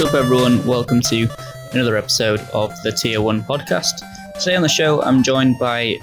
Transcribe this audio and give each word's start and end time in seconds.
Up, 0.00 0.14
everyone? 0.14 0.64
Welcome 0.66 1.02
to 1.02 1.28
another 1.72 1.94
episode 1.94 2.40
of 2.54 2.72
the 2.82 2.90
Tier 2.90 3.20
1 3.20 3.42
podcast. 3.42 4.00
Today 4.38 4.56
on 4.56 4.62
the 4.62 4.68
show, 4.68 5.02
I'm 5.02 5.22
joined 5.22 5.58
by 5.58 5.98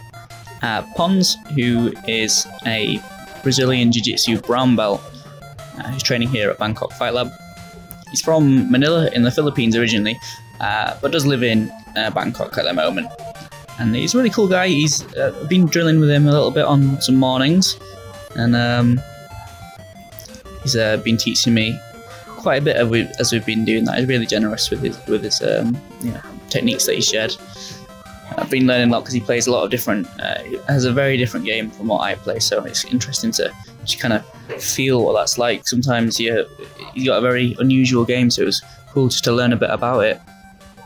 uh, 0.62 0.84
Pons, 0.96 1.36
who 1.56 1.92
is 2.08 2.46
a 2.68 3.02
Brazilian 3.42 3.92
Jiu 3.92 4.04
Jitsu 4.04 4.40
brown 4.42 4.76
belt 4.76 5.02
uh, 5.80 5.90
who's 5.90 6.04
training 6.04 6.28
here 6.28 6.52
at 6.52 6.60
Bangkok 6.60 6.94
Fight 6.94 7.16
Lab. 7.16 7.32
He's 8.12 8.22
from 8.22 8.70
Manila 8.72 9.10
in 9.14 9.24
the 9.24 9.32
Philippines 9.32 9.76
originally, 9.76 10.16
uh, 10.60 10.96
but 11.02 11.12
does 11.12 11.26
live 11.26 11.42
in 11.42 11.72
uh, 11.96 12.12
Bangkok 12.12 12.56
at 12.60 12.66
the 12.66 12.74
moment. 12.74 13.10
And 13.80 13.96
he's 13.96 14.14
a 14.14 14.18
really 14.18 14.30
cool 14.30 14.48
guy. 14.48 14.68
He's 14.68 15.02
uh, 15.16 15.48
been 15.50 15.66
drilling 15.66 16.00
with 16.00 16.12
him 16.12 16.28
a 16.28 16.32
little 16.32 16.52
bit 16.52 16.66
on 16.66 17.02
some 17.02 17.16
mornings, 17.16 17.80
and 18.36 18.56
um, 18.56 19.02
he's 20.62 20.76
uh, 20.76 20.98
been 20.98 21.18
teaching 21.18 21.56
me 21.56 21.80
quite 22.48 22.62
a 22.62 22.64
bit 22.64 22.78
of 22.78 22.96
it 22.96 23.14
as 23.20 23.34
we've 23.34 23.46
been 23.46 23.66
doing 23.66 23.84
that. 23.84 24.00
He's 24.00 24.08
really 24.08 24.26
generous 24.26 24.70
with 24.70 24.82
his 24.82 25.06
with 25.08 25.22
his 25.22 25.42
um, 25.42 25.78
you 26.02 26.12
know, 26.12 26.22
techniques 26.48 26.86
that 26.86 26.96
he 26.96 27.02
shared. 27.02 27.36
I've 28.38 28.50
been 28.50 28.66
learning 28.66 28.88
a 28.88 28.92
lot 28.94 29.02
because 29.02 29.14
he 29.14 29.20
plays 29.20 29.48
a 29.48 29.52
lot 29.52 29.66
of 29.66 29.70
different, 29.70 30.08
uh, 30.22 30.38
has 30.70 30.86
a 30.86 30.94
very 30.94 31.18
different 31.18 31.46
game 31.46 31.70
from 31.70 31.88
what 31.88 32.04
I 32.04 32.16
play. 32.16 32.40
So 32.40 32.64
it's 32.64 32.86
interesting 32.86 33.32
to 33.32 33.54
just 33.84 34.00
kind 34.00 34.14
of 34.14 34.24
feel 34.64 35.04
what 35.04 35.12
that's 35.12 35.38
like. 35.38 35.68
Sometimes 35.68 36.22
you 36.22 36.46
you 36.94 37.04
got 37.04 37.18
a 37.18 37.22
very 37.22 37.54
unusual 37.60 38.06
game, 38.06 38.30
so 38.30 38.44
it 38.44 38.46
was 38.46 38.64
cool 38.92 39.10
just 39.10 39.26
to 39.26 39.34
learn 39.34 39.52
a 39.52 39.58
bit 39.58 39.70
about 39.70 40.06
it. 40.06 40.22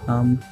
Um, 0.07 0.43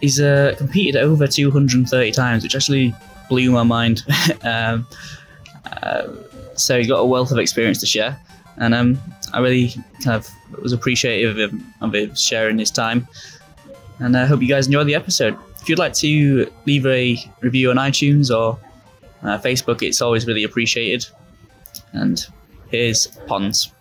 he's 0.00 0.20
uh, 0.20 0.54
competed 0.56 0.96
over 0.96 1.26
230 1.26 2.12
times, 2.12 2.42
which 2.44 2.56
actually 2.56 2.94
blew 3.28 3.50
my 3.50 3.62
mind. 3.62 4.04
um, 4.42 4.86
uh, 5.82 6.06
so 6.54 6.78
he's 6.78 6.88
got 6.88 7.00
a 7.00 7.04
wealth 7.04 7.30
of 7.30 7.36
experience 7.36 7.80
to 7.80 7.86
share, 7.86 8.18
and 8.58 8.74
um, 8.74 8.98
I 9.32 9.40
really 9.40 9.74
kind 10.02 10.16
of 10.16 10.30
was 10.62 10.72
appreciative 10.72 11.38
of 11.38 11.52
him, 11.52 11.74
of 11.80 11.94
him 11.94 12.14
sharing 12.14 12.58
his 12.58 12.70
time. 12.70 13.06
And 13.98 14.16
I 14.16 14.26
hope 14.26 14.42
you 14.42 14.48
guys 14.48 14.66
enjoy 14.66 14.84
the 14.84 14.94
episode. 14.94 15.36
If 15.60 15.68
you'd 15.68 15.78
like 15.78 15.94
to 15.94 16.50
leave 16.66 16.86
a 16.86 17.16
review 17.40 17.70
on 17.70 17.76
iTunes 17.76 18.34
or 18.34 18.58
uh, 19.22 19.38
Facebook, 19.38 19.82
it's 19.82 20.00
always 20.00 20.26
really 20.26 20.44
appreciated. 20.44 21.06
And 21.92 22.24
here's 22.70 23.06
Pons. 23.26 23.72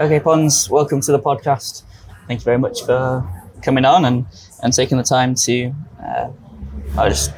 Okay, 0.00 0.20
Pons, 0.20 0.70
welcome 0.70 1.00
to 1.02 1.12
the 1.12 1.18
podcast. 1.18 1.82
Thank 2.26 2.40
you 2.40 2.44
very 2.44 2.58
much 2.58 2.82
for 2.84 3.28
coming 3.62 3.84
on 3.84 4.04
and, 4.06 4.26
and 4.62 4.72
taking 4.72 4.96
the 4.96 5.04
time 5.04 5.34
to 5.34 5.74
uh, 6.02 6.30
I'll 6.96 7.08
just 7.08 7.32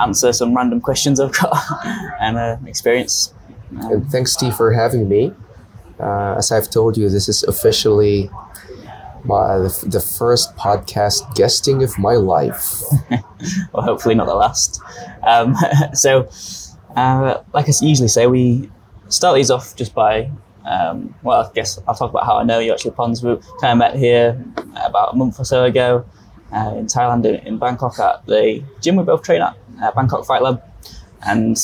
answer 0.00 0.32
some 0.32 0.54
random 0.54 0.80
questions 0.80 1.20
I've 1.20 1.32
got 1.32 1.56
and 2.20 2.36
uh, 2.36 2.56
experience. 2.66 3.34
Um, 3.82 4.08
thanks, 4.08 4.32
Steve, 4.32 4.54
for 4.54 4.72
having 4.72 5.08
me. 5.08 5.32
Uh, 5.98 6.34
as 6.36 6.50
I've 6.50 6.70
told 6.70 6.96
you, 6.96 7.08
this 7.08 7.28
is 7.28 7.42
officially 7.44 8.30
my, 9.24 9.58
the, 9.58 9.84
the 9.86 10.00
first 10.00 10.54
podcast 10.56 11.34
guesting 11.34 11.82
of 11.82 11.98
my 11.98 12.14
life. 12.14 12.82
well, 13.72 13.82
hopefully 13.82 14.14
not 14.14 14.26
the 14.26 14.34
last. 14.34 14.80
Um, 15.22 15.56
so, 15.94 16.28
uh, 16.96 17.42
like 17.52 17.68
I 17.68 17.72
usually 17.80 18.08
say, 18.08 18.26
we 18.26 18.70
start 19.08 19.36
these 19.36 19.50
off 19.50 19.74
just 19.76 19.94
by, 19.94 20.30
um, 20.64 21.14
well, 21.22 21.48
I 21.48 21.52
guess 21.54 21.78
I'll 21.86 21.94
talk 21.94 22.10
about 22.10 22.26
how 22.26 22.36
I 22.36 22.44
know 22.44 22.58
you 22.58 22.72
actually, 22.72 22.92
Pons. 22.92 23.22
We 23.22 23.36
kind 23.60 23.72
of 23.72 23.78
met 23.78 23.96
here 23.96 24.44
about 24.76 25.14
a 25.14 25.16
month 25.16 25.40
or 25.40 25.44
so 25.44 25.64
ago 25.64 26.04
uh, 26.52 26.74
in 26.76 26.86
Thailand, 26.86 27.24
in, 27.24 27.36
in 27.46 27.58
Bangkok, 27.58 27.98
at 27.98 28.26
the 28.26 28.62
gym 28.80 28.96
we 28.96 29.04
both 29.04 29.22
train 29.22 29.42
at, 29.42 29.56
uh, 29.84 29.92
Bangkok 29.92 30.24
Fight 30.24 30.42
Lab. 30.42 30.62
And 31.26 31.56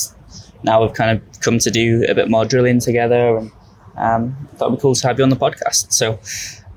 now 0.63 0.81
we've 0.83 0.93
kind 0.93 1.17
of 1.17 1.41
come 1.41 1.59
to 1.59 1.71
do 1.71 2.05
a 2.07 2.15
bit 2.15 2.29
more 2.29 2.45
drilling 2.45 2.79
together 2.79 3.37
and 3.37 3.51
um, 3.97 4.47
thought 4.55 4.67
it'd 4.67 4.79
be 4.79 4.81
cool 4.81 4.95
to 4.95 5.07
have 5.07 5.17
you 5.17 5.23
on 5.23 5.29
the 5.29 5.35
podcast. 5.35 5.91
So, 5.91 6.19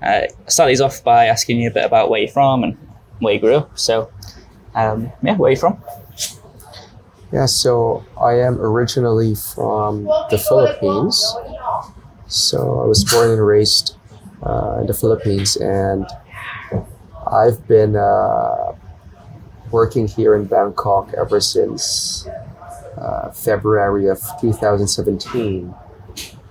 uh, 0.02 0.26
I 0.26 0.48
start 0.48 0.68
these 0.68 0.80
off 0.80 1.02
by 1.02 1.26
asking 1.26 1.60
you 1.60 1.68
a 1.68 1.72
bit 1.72 1.84
about 1.84 2.10
where 2.10 2.20
you're 2.20 2.30
from 2.30 2.64
and 2.64 2.76
where 3.20 3.34
you 3.34 3.40
grew 3.40 3.56
up. 3.56 3.78
So, 3.78 4.10
um, 4.74 5.12
yeah, 5.22 5.36
where 5.36 5.48
are 5.48 5.52
you 5.52 5.56
from? 5.56 5.82
Yeah, 7.32 7.46
so 7.46 8.04
I 8.20 8.34
am 8.34 8.60
originally 8.60 9.34
from 9.34 10.04
the 10.04 10.38
Philippines. 10.38 11.34
So 12.26 12.80
I 12.80 12.86
was 12.86 13.04
born 13.04 13.30
and 13.30 13.44
raised 13.44 13.96
uh, 14.42 14.78
in 14.80 14.86
the 14.86 14.94
Philippines, 14.94 15.56
and 15.56 16.06
I've 17.26 17.66
been 17.66 17.96
uh, 17.96 18.72
working 19.74 20.06
here 20.06 20.36
in 20.36 20.44
Bangkok 20.44 21.12
ever 21.18 21.40
since 21.40 22.28
uh, 22.96 23.30
February 23.32 24.06
of 24.08 24.20
2017. 24.40 25.74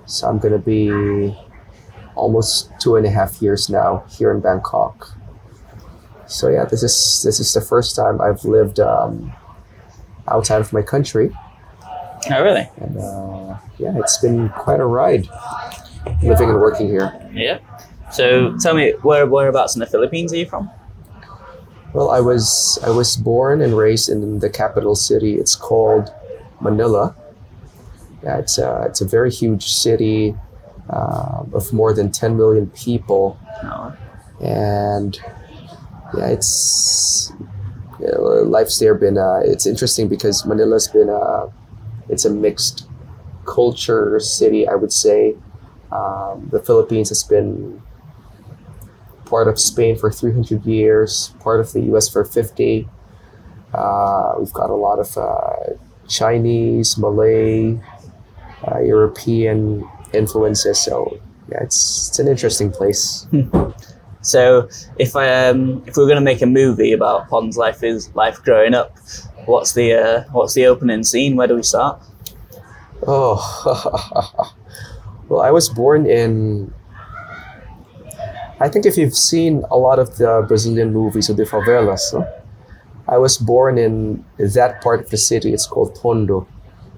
So 0.05 0.27
I'm 0.27 0.39
going 0.39 0.51
to 0.53 0.59
be 0.59 1.33
almost 2.15 2.69
two 2.81 2.97
and 2.97 3.05
a 3.05 3.09
half 3.09 3.41
years 3.41 3.69
now 3.69 4.03
here 4.17 4.29
in 4.31 4.41
Bangkok. 4.41 4.95
So 6.27 6.49
yeah, 6.49 6.65
this 6.65 6.83
is 6.83 7.23
this 7.23 7.39
is 7.39 7.53
the 7.53 7.61
first 7.61 7.95
time 7.95 8.19
I've 8.19 8.43
lived 8.43 8.79
um, 8.81 9.31
outside 10.27 10.59
of 10.61 10.73
my 10.73 10.81
country, 10.81 11.27
Oh, 12.31 12.41
really? 12.43 12.67
and 12.83 12.97
uh, 12.97 13.57
yeah, 13.77 13.97
it's 14.01 14.17
been 14.19 14.49
quite 14.49 14.79
a 14.81 14.85
ride 14.85 15.25
living 16.21 16.49
and 16.49 16.59
working 16.59 16.87
here. 16.87 17.07
Yeah. 17.33 17.59
So 18.11 18.57
tell 18.57 18.73
me, 18.75 18.91
where 19.01 19.25
whereabouts 19.25 19.75
in 19.75 19.79
the 19.79 19.85
Philippines 19.93 20.33
are 20.33 20.37
you 20.37 20.45
from? 20.45 20.69
Well, 21.93 22.09
I 22.09 22.19
was 22.21 22.79
I 22.83 22.89
was 22.89 23.15
born 23.15 23.61
and 23.61 23.77
raised 23.77 24.09
in 24.09 24.39
the 24.39 24.49
capital 24.49 24.95
city. 24.95 25.35
It's 25.35 25.55
called 25.55 26.11
Manila. 26.59 27.15
Yeah, 28.23 28.37
it's 28.39 28.57
a 28.57 28.85
it's 28.89 29.01
a 29.01 29.05
very 29.05 29.29
huge 29.29 29.65
city 29.67 30.35
uh, 30.89 31.43
of 31.53 31.71
more 31.71 31.93
than 31.93 32.11
10 32.11 32.35
million 32.35 32.67
people, 32.71 33.37
No. 33.63 33.93
and 34.41 35.19
yeah, 36.17 36.27
it's 36.27 37.31
yeah, 37.99 38.15
life's 38.17 38.79
there 38.79 38.95
been 38.95 39.17
uh, 39.17 39.41
it's 39.43 39.65
interesting 39.65 40.07
because 40.07 40.45
Manila's 40.45 40.87
been 40.87 41.09
a 41.09 41.47
it's 42.09 42.25
a 42.25 42.29
mixed 42.29 42.87
culture 43.45 44.19
city. 44.19 44.67
I 44.67 44.75
would 44.75 44.91
say 44.91 45.35
um, 45.91 46.47
the 46.51 46.59
Philippines 46.59 47.09
has 47.09 47.23
been 47.23 47.81
part 49.33 49.47
of 49.47 49.59
Spain 49.59 49.97
for 49.97 50.11
300 50.11 50.63
years, 50.63 51.33
part 51.39 51.59
of 51.59 51.73
the 51.73 51.81
U.S. 51.89 52.07
for 52.07 52.23
50. 52.23 52.87
Uh, 53.73 54.33
we've 54.37 54.53
got 54.53 54.69
a 54.69 54.75
lot 54.75 54.99
of 54.99 55.17
uh, 55.17 55.73
Chinese, 56.07 56.99
Malay, 56.99 57.79
uh, 58.67 58.79
European 58.79 59.89
influences. 60.13 60.79
So 60.79 61.19
yeah, 61.49 61.63
it's 61.63 62.09
it's 62.09 62.19
an 62.19 62.27
interesting 62.27 62.69
place. 62.69 63.25
So 64.21 64.69
if 64.99 65.15
I 65.15 65.49
um, 65.49 65.83
if 65.87 65.97
we 65.97 66.03
are 66.03 66.05
going 66.05 66.23
to 66.23 66.29
make 66.31 66.41
a 66.41 66.45
movie 66.45 66.93
about 66.93 67.27
Pons' 67.27 67.57
life 67.57 67.83
is 67.83 68.13
life 68.15 68.37
growing 68.41 68.73
up, 68.73 68.95
what's 69.47 69.73
the 69.73 69.87
uh, 69.93 70.23
what's 70.31 70.53
the 70.53 70.67
opening 70.67 71.03
scene? 71.03 71.35
Where 71.35 71.47
do 71.47 71.55
we 71.55 71.63
start? 71.63 71.99
Oh, 73.05 73.35
well, 75.27 75.41
I 75.41 75.51
was 75.51 75.67
born 75.69 76.05
in. 76.05 76.71
I 78.63 78.69
think 78.69 78.85
if 78.85 78.97
you've 78.97 79.15
seen 79.15 79.65
a 79.69 79.77
lot 79.77 79.99
of 79.99 80.15
the 80.15 80.45
Brazilian 80.47 80.93
movies 80.93 81.29
of 81.29 81.35
the 81.35 81.43
favelas, 81.43 82.13
no? 82.13 82.25
I 83.09 83.17
was 83.17 83.37
born 83.37 83.77
in 83.77 84.23
that 84.37 84.81
part 84.81 85.01
of 85.01 85.09
the 85.09 85.17
city. 85.17 85.53
It's 85.53 85.67
called 85.67 85.95
Tondo. 85.95 86.47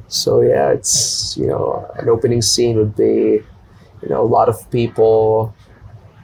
So 0.07 0.41
yeah, 0.41 0.69
it's 0.69 1.35
you 1.35 1.47
know 1.47 1.89
an 1.97 2.07
opening 2.07 2.43
scene 2.43 2.77
would 2.77 2.95
be, 2.95 3.41
you 4.03 4.09
know, 4.09 4.21
a 4.21 4.29
lot 4.37 4.47
of 4.47 4.69
people, 4.69 5.55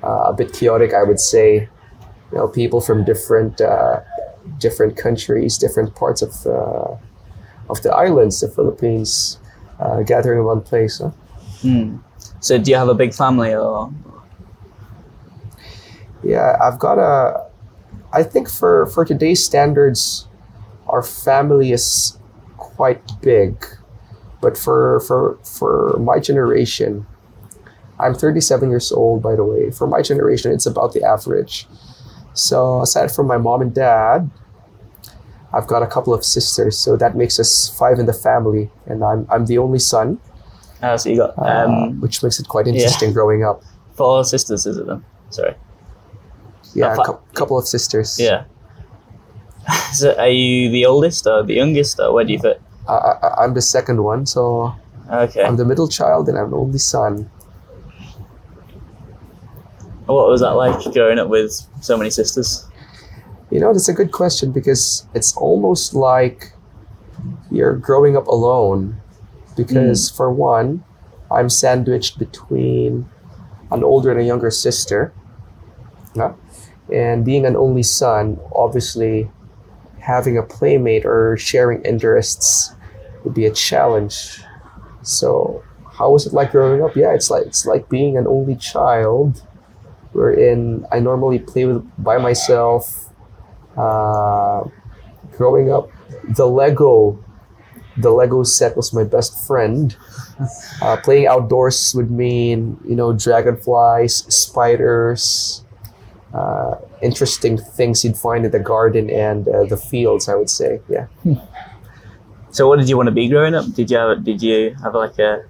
uh, 0.03 0.25
a 0.31 0.33
bit 0.33 0.53
chaotic, 0.53 0.93
I 0.93 1.01
would 1.01 1.19
say. 1.19 1.67
You 2.31 2.37
know, 2.37 2.47
people 2.47 2.79
from 2.79 3.03
different 3.03 3.59
uh, 3.59 4.01
different 4.59 4.95
countries, 4.95 5.57
different 5.57 5.95
parts 5.95 6.21
of 6.21 6.33
uh, 6.45 6.95
of 7.67 7.81
the 7.81 7.91
islands, 7.91 8.41
the 8.41 8.47
Philippines, 8.47 9.39
uh, 9.79 10.03
gathering 10.03 10.37
in 10.41 10.45
one 10.45 10.61
place. 10.61 10.99
Huh? 10.99 11.09
Hmm. 11.61 11.97
So 12.41 12.59
do 12.59 12.69
you 12.69 12.77
have 12.77 12.89
a 12.89 12.99
big 13.03 13.15
family 13.15 13.55
or? 13.55 13.91
Yeah, 16.23 16.57
I've 16.61 16.79
got 16.79 16.97
a. 16.99 17.45
I 18.13 18.23
think 18.23 18.49
for 18.49 18.85
for 18.87 19.05
today's 19.05 19.43
standards, 19.43 20.27
our 20.87 21.01
family 21.03 21.71
is 21.71 22.17
quite 22.57 23.01
big, 23.21 23.65
but 24.41 24.57
for 24.57 24.99
for 25.01 25.37
for 25.43 25.97
my 25.99 26.19
generation, 26.19 27.05
I'm 27.99 28.13
37 28.13 28.69
years 28.69 28.91
old, 28.91 29.21
by 29.21 29.35
the 29.35 29.43
way. 29.45 29.71
For 29.71 29.87
my 29.87 30.01
generation, 30.01 30.51
it's 30.51 30.65
about 30.65 30.93
the 30.93 31.03
average. 31.03 31.67
So 32.33 32.81
aside 32.81 33.11
from 33.11 33.27
my 33.27 33.37
mom 33.37 33.61
and 33.61 33.73
dad, 33.73 34.29
I've 35.53 35.67
got 35.67 35.83
a 35.83 35.87
couple 35.87 36.13
of 36.13 36.23
sisters, 36.23 36.77
so 36.77 36.95
that 36.97 37.15
makes 37.15 37.39
us 37.39 37.67
five 37.77 37.99
in 37.99 38.05
the 38.05 38.13
family, 38.13 38.69
and 38.85 39.03
I'm 39.03 39.25
I'm 39.29 39.45
the 39.47 39.57
only 39.57 39.79
son, 39.79 40.19
Uh, 40.81 40.97
so 40.97 41.09
you 41.09 41.17
got 41.17 41.37
uh, 41.37 41.65
um, 41.67 41.99
which 42.01 42.23
makes 42.23 42.39
it 42.39 42.47
quite 42.47 42.67
interesting 42.67 43.11
growing 43.13 43.43
up. 43.43 43.61
four 43.95 44.23
sisters, 44.23 44.65
is 44.65 44.77
it 44.77 44.87
then? 44.87 45.03
Sorry. 45.29 45.55
Yeah, 46.73 46.93
a 46.93 46.97
cou- 46.97 47.19
couple 47.33 47.57
of 47.57 47.67
sisters. 47.67 48.19
Yeah. 48.19 48.45
so 49.93 50.15
are 50.17 50.29
you 50.29 50.69
the 50.69 50.85
oldest 50.85 51.27
or 51.27 51.43
the 51.43 51.55
youngest 51.55 51.99
or 51.99 52.13
where 52.13 52.25
do 52.25 52.33
you 52.33 52.39
fit? 52.39 52.61
I, 52.87 52.93
I, 52.93 53.43
I'm 53.43 53.53
the 53.53 53.61
second 53.61 54.03
one, 54.03 54.25
so 54.25 54.73
Okay. 55.11 55.43
I'm 55.43 55.57
the 55.57 55.65
middle 55.65 55.89
child 55.89 56.29
and 56.29 56.37
I'm 56.37 56.51
the 56.51 56.57
only 56.57 56.79
son. 56.79 57.29
What 60.05 60.27
was 60.27 60.41
that 60.41 60.51
like 60.51 60.93
growing 60.93 61.19
up 61.19 61.27
with 61.27 61.67
so 61.81 61.97
many 61.97 62.09
sisters? 62.09 62.65
You 63.49 63.59
know, 63.59 63.73
that's 63.73 63.89
a 63.89 63.93
good 63.93 64.11
question 64.11 64.51
because 64.51 65.05
it's 65.13 65.35
almost 65.35 65.93
like 65.93 66.53
you're 67.49 67.75
growing 67.75 68.15
up 68.15 68.27
alone. 68.27 69.01
Because, 69.57 70.09
hmm. 70.09 70.15
for 70.15 70.31
one, 70.31 70.83
I'm 71.29 71.49
sandwiched 71.49 72.17
between 72.17 73.09
an 73.69 73.83
older 73.83 74.11
and 74.11 74.19
a 74.19 74.23
younger 74.23 74.49
sister. 74.49 75.13
Yeah? 76.15 76.33
And 76.91 77.23
being 77.23 77.45
an 77.45 77.55
only 77.55 77.83
son, 77.83 78.39
obviously, 78.53 79.29
having 79.99 80.37
a 80.37 80.43
playmate 80.43 81.05
or 81.05 81.37
sharing 81.37 81.81
interests 81.83 82.73
would 83.23 83.33
be 83.33 83.45
a 83.45 83.51
challenge. 83.51 84.41
So, 85.01 85.63
how 85.93 86.11
was 86.11 86.25
it 86.25 86.33
like 86.33 86.51
growing 86.51 86.83
up? 86.83 86.95
Yeah, 86.95 87.13
it's 87.13 87.29
like 87.29 87.45
it's 87.45 87.65
like 87.65 87.89
being 87.89 88.17
an 88.17 88.27
only 88.27 88.55
child, 88.55 89.41
wherein 90.11 90.85
I 90.91 90.99
normally 90.99 91.39
play 91.39 91.65
with 91.65 91.85
by 92.03 92.17
myself. 92.17 93.09
Uh, 93.77 94.63
growing 95.31 95.71
up, 95.71 95.89
the 96.27 96.45
Lego, 96.45 97.23
the 97.97 98.11
Lego 98.11 98.43
set 98.43 98.75
was 98.75 98.93
my 98.93 99.03
best 99.03 99.47
friend. 99.47 99.95
Uh, 100.81 100.97
playing 100.97 101.27
outdoors 101.27 101.93
would 101.93 102.09
mean 102.09 102.77
you 102.83 102.95
know 102.95 103.13
dragonflies, 103.13 104.25
spiders, 104.33 105.63
uh, 106.33 106.75
interesting 107.01 107.57
things 107.57 108.03
you'd 108.03 108.17
find 108.17 108.45
in 108.45 108.51
the 108.51 108.59
garden 108.59 109.09
and 109.09 109.47
uh, 109.47 109.65
the 109.65 109.77
fields. 109.77 110.29
I 110.29 110.35
would 110.35 110.49
say, 110.49 110.81
yeah. 110.89 111.07
So, 112.51 112.67
what 112.67 112.79
did 112.79 112.89
you 112.89 112.97
want 112.97 113.07
to 113.07 113.13
be 113.13 113.29
growing 113.29 113.55
up? 113.55 113.65
Did 113.73 113.89
you 113.89 113.97
have, 113.97 114.23
did 114.25 114.41
you 114.41 114.75
have 114.83 114.93
like 114.93 115.17
a 115.19 115.45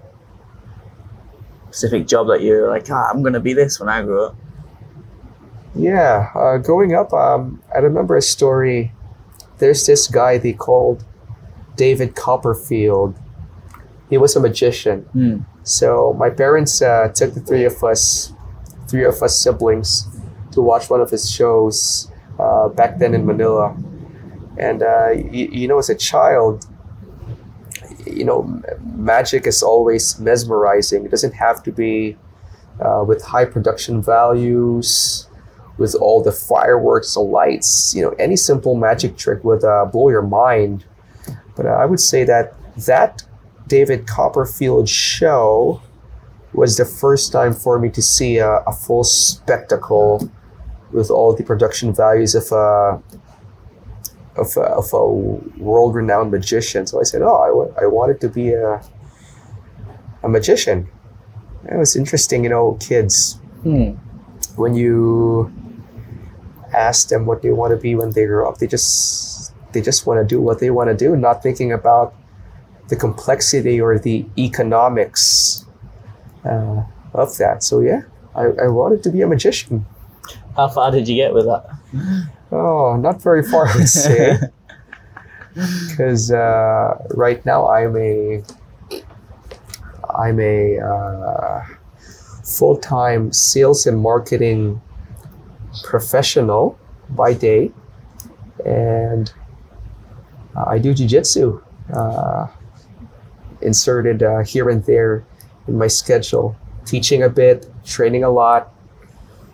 specific 1.66 2.07
job 2.07 2.28
that 2.28 2.42
you're 2.42 2.69
like, 2.69 2.89
ah, 2.92 3.10
I'm 3.10 3.24
gonna 3.24 3.39
be 3.39 3.54
this 3.54 3.80
when 3.80 3.89
I 3.89 4.04
grow 4.04 4.28
up? 4.28 4.36
Yeah, 5.74 6.30
uh, 6.36 6.57
growing 6.57 6.94
up, 6.94 7.12
um, 7.13 7.63
I 7.74 7.80
remember 7.80 8.16
a 8.18 8.22
story. 8.22 8.92
There's 9.57 9.86
this 9.86 10.07
guy 10.07 10.38
they 10.38 10.54
called 10.54 11.04
David 11.75 12.16
Copperfield. 12.16 13.18
He 14.10 14.18
was 14.18 14.36
a 14.36 14.39
magician. 14.39 15.01
Hmm. 15.13 15.38
So 15.63 16.13
my 16.13 16.30
parents 16.30 16.81
uh, 16.81 17.12
took 17.16 17.33
the 17.33 17.39
three 17.39 17.66
of 17.66 17.83
us, 17.83 18.33
three 18.88 19.06
of 19.06 19.22
us 19.24 19.39
siblings, 19.39 20.07
to 20.51 20.62
watch 20.62 20.89
one 20.89 21.01
of 21.01 21.09
his 21.09 21.30
shows 21.30 22.12
uh, 22.39 22.69
back 22.69 23.00
then 23.00 23.13
in 23.13 23.25
Manila. 23.25 23.75
And 24.57 24.83
uh, 24.83 25.09
you, 25.09 25.48
you 25.51 25.68
know, 25.68 25.80
as 25.80 25.89
a 25.89 25.95
child, 25.95 26.65
you 28.06 28.24
know, 28.24 28.62
magic 28.95 29.48
is 29.48 29.63
always 29.63 30.19
mesmerizing. 30.19 31.06
It 31.06 31.12
doesn't 31.12 31.33
have 31.33 31.63
to 31.63 31.71
be 31.71 32.18
uh, 32.80 33.03
with 33.07 33.24
high 33.24 33.45
production 33.45 34.01
values, 34.01 35.27
with 35.77 35.95
all 35.95 36.21
the 36.21 36.31
fireworks 36.31 37.15
and 37.15 37.31
lights. 37.31 37.94
You 37.95 38.04
know, 38.04 38.09
any 38.19 38.36
simple 38.36 38.75
magic 38.75 39.18
trick 39.18 39.44
would 39.44 39.63
uh, 39.63 39.86
blow 39.86 40.09
your 40.09 40.21
mind. 40.21 40.86
But 41.56 41.65
uh, 41.65 41.69
I 41.69 41.86
would 41.86 42.00
say 42.00 42.24
that 42.25 42.56
that 42.86 43.24
David 43.68 44.07
Copperfield 44.07 44.89
show 44.89 45.81
was 46.54 46.77
the 46.77 46.86
first 46.86 47.31
time 47.31 47.54
for 47.54 47.80
me 47.80 47.89
to 47.89 48.01
see 48.01 48.38
a, 48.38 48.57
a 48.68 48.74
full 48.74 49.04
spectacle 49.04 50.30
with 50.93 51.09
all 51.09 51.33
the 51.33 51.43
production 51.43 51.93
values 51.93 52.35
of 52.35 52.51
a 52.51 53.01
of 54.38 54.55
a, 54.57 54.61
of 54.61 54.93
a 54.93 55.05
world-renowned 55.61 56.31
magician. 56.31 56.88
So 56.88 56.99
I 56.99 57.03
said, 57.03 57.21
"Oh, 57.21 57.35
I, 57.47 57.51
wa- 57.51 57.73
I 57.81 57.85
wanted 57.88 58.21
to 58.21 58.29
be 58.29 58.53
a 58.53 58.81
a 60.23 60.29
magician." 60.29 60.88
It 61.69 61.77
was 61.77 61.95
interesting, 61.95 62.43
you 62.43 62.49
know, 62.49 62.77
kids 62.79 63.38
Hmm. 63.63 63.91
when 64.55 64.73
you 64.73 65.51
ask 66.73 67.09
them 67.09 67.25
what 67.27 67.41
they 67.44 67.51
want 67.51 67.71
to 67.71 67.77
be 67.77 67.94
when 67.95 68.09
they 68.11 68.25
grow 68.25 68.49
up, 68.49 68.57
they 68.57 68.67
just 68.67 69.53
they 69.73 69.81
just 69.81 70.07
want 70.07 70.17
to 70.19 70.25
do 70.35 70.41
what 70.41 70.59
they 70.59 70.71
want 70.71 70.89
to 70.89 70.95
do, 70.95 71.15
not 71.15 71.44
thinking 71.44 71.71
about 71.71 72.13
the 72.89 72.95
complexity 72.95 73.79
or 73.79 73.99
the 73.99 74.25
economics 74.37 75.65
uh, 76.44 76.81
of 77.13 77.37
that. 77.37 77.63
So 77.63 77.79
yeah, 77.81 78.01
I, 78.35 78.44
I 78.65 78.67
wanted 78.67 79.03
to 79.03 79.09
be 79.11 79.21
a 79.21 79.27
magician. 79.27 79.85
How 80.56 80.68
far 80.68 80.92
did 80.92 81.07
you 81.07 81.16
get 81.16 81.33
with 81.33 81.45
that? 81.45 81.66
Oh, 82.51 82.98
not 82.98 83.22
very 83.22 83.44
far, 83.44 83.68
I 83.68 83.75
would 83.78 83.89
say. 83.89 84.38
Because 85.54 86.31
uh, 86.31 86.98
right 87.13 87.45
now 87.45 87.68
I'm 87.68 87.98
a 87.98 88.42
I'm 90.16 90.39
a 90.39 90.80
uh, 90.80 91.66
full 92.44 92.78
time 92.78 93.33
sales 93.33 93.86
and 93.86 94.00
marketing 94.00 94.81
professional 95.83 96.80
by 97.10 97.33
day, 97.33 97.72
and 98.66 99.33
uh, 100.56 100.66
I 100.68 100.78
do 100.80 100.94
jujitsu 100.94 101.62
uh, 101.94 102.48
inserted 103.62 104.24
uh, 104.24 104.39
here 104.39 104.69
and 104.69 104.83
there 104.86 105.25
in 105.68 105.78
my 105.78 105.88
schedule, 105.88 106.56
teaching 106.86 107.24
a 107.24 107.30
bit, 107.30 107.69
training 107.86 108.24
a 108.24 108.30
lot, 108.30 108.74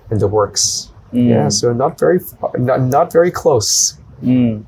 and 0.09 0.19
the 0.19 0.27
works. 0.27 0.91
Mm. 1.13 1.29
Yeah, 1.29 1.49
so 1.49 1.73
not 1.73 1.99
very 1.99 2.19
far, 2.19 2.51
not, 2.57 2.81
not 2.81 3.11
very 3.11 3.31
close. 3.31 3.97
Mm. 4.21 4.65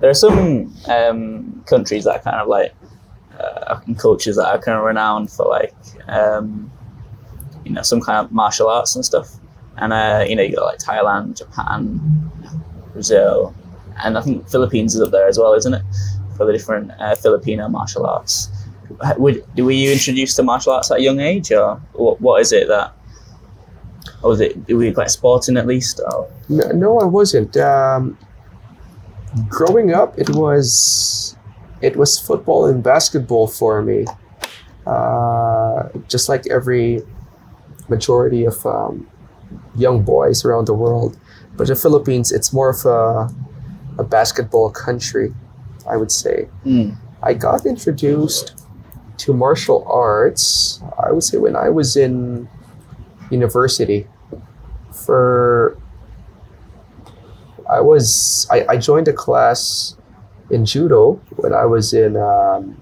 There 0.00 0.10
are 0.10 0.14
some 0.14 0.74
um, 0.88 1.62
countries 1.66 2.04
that 2.04 2.16
are 2.16 2.22
kind 2.22 2.36
of 2.36 2.48
like 2.48 2.74
uh, 3.38 3.80
cultures 3.98 4.36
that 4.36 4.46
are 4.46 4.58
kind 4.58 4.78
of 4.78 4.84
renowned 4.84 5.30
for 5.30 5.46
like 5.46 5.74
um, 6.08 6.70
you 7.64 7.72
know 7.72 7.82
some 7.82 8.00
kind 8.00 8.24
of 8.24 8.32
martial 8.32 8.68
arts 8.68 8.94
and 8.94 9.04
stuff. 9.04 9.28
And 9.76 9.92
uh, 9.92 10.24
you 10.26 10.34
know 10.36 10.42
you 10.42 10.56
got 10.56 10.64
like 10.64 10.78
Thailand, 10.78 11.38
Japan, 11.38 12.00
Brazil, 12.92 13.54
and 14.02 14.18
I 14.18 14.22
think 14.22 14.48
Philippines 14.48 14.94
is 14.94 15.00
up 15.00 15.12
there 15.12 15.28
as 15.28 15.38
well, 15.38 15.54
isn't 15.54 15.74
it? 15.74 15.82
For 16.36 16.46
the 16.46 16.52
different 16.52 16.92
uh, 16.98 17.14
Filipino 17.14 17.68
martial 17.68 18.06
arts. 18.06 18.50
Would 19.18 19.44
were 19.56 19.70
you 19.70 19.92
introduced 19.92 20.36
to 20.36 20.42
martial 20.42 20.72
arts 20.72 20.90
at 20.90 20.98
a 20.98 21.02
young 21.02 21.20
age, 21.20 21.52
or 21.52 21.76
what, 21.92 22.20
what 22.20 22.40
is 22.40 22.52
it 22.52 22.68
that? 22.68 22.92
Or 24.22 24.30
was 24.30 24.40
it 24.40 24.56
were 24.68 24.84
you 24.84 24.94
quite 24.94 25.10
sporting 25.10 25.56
at 25.56 25.66
least? 25.66 26.00
Or? 26.12 26.28
No, 26.48 26.68
no 26.72 27.00
I 27.00 27.04
wasn't. 27.04 27.56
Um, 27.56 28.18
growing 29.48 29.92
up, 29.92 30.18
it 30.18 30.30
was 30.30 31.36
it 31.80 31.96
was 31.96 32.18
football 32.18 32.66
and 32.66 32.82
basketball 32.82 33.46
for 33.46 33.82
me. 33.82 34.06
Uh, 34.86 35.88
just 36.08 36.28
like 36.28 36.46
every 36.48 37.02
majority 37.88 38.44
of 38.44 38.64
um, 38.64 39.06
young 39.74 40.02
boys 40.02 40.44
around 40.44 40.66
the 40.66 40.74
world, 40.74 41.18
but 41.56 41.66
the 41.66 41.74
Philippines, 41.74 42.30
it's 42.30 42.52
more 42.52 42.70
of 42.70 42.84
a 42.86 43.34
a 43.98 44.04
basketball 44.04 44.70
country, 44.70 45.34
I 45.88 45.96
would 45.96 46.12
say. 46.12 46.48
Mm. 46.64 46.96
I 47.22 47.34
got 47.34 47.64
introduced 47.66 48.54
to 49.18 49.32
martial 49.32 49.86
arts, 49.88 50.82
I 51.02 51.12
would 51.12 51.24
say, 51.24 51.38
when 51.38 51.56
I 51.56 51.70
was 51.70 51.96
in 51.96 52.48
university. 53.30 54.06
For 54.92 55.78
I 57.68 57.80
was 57.80 58.46
I, 58.50 58.64
I 58.68 58.76
joined 58.76 59.08
a 59.08 59.12
class 59.12 59.96
in 60.50 60.64
judo 60.64 61.14
when 61.36 61.52
I 61.52 61.64
was 61.64 61.92
in 61.92 62.16
um, 62.16 62.80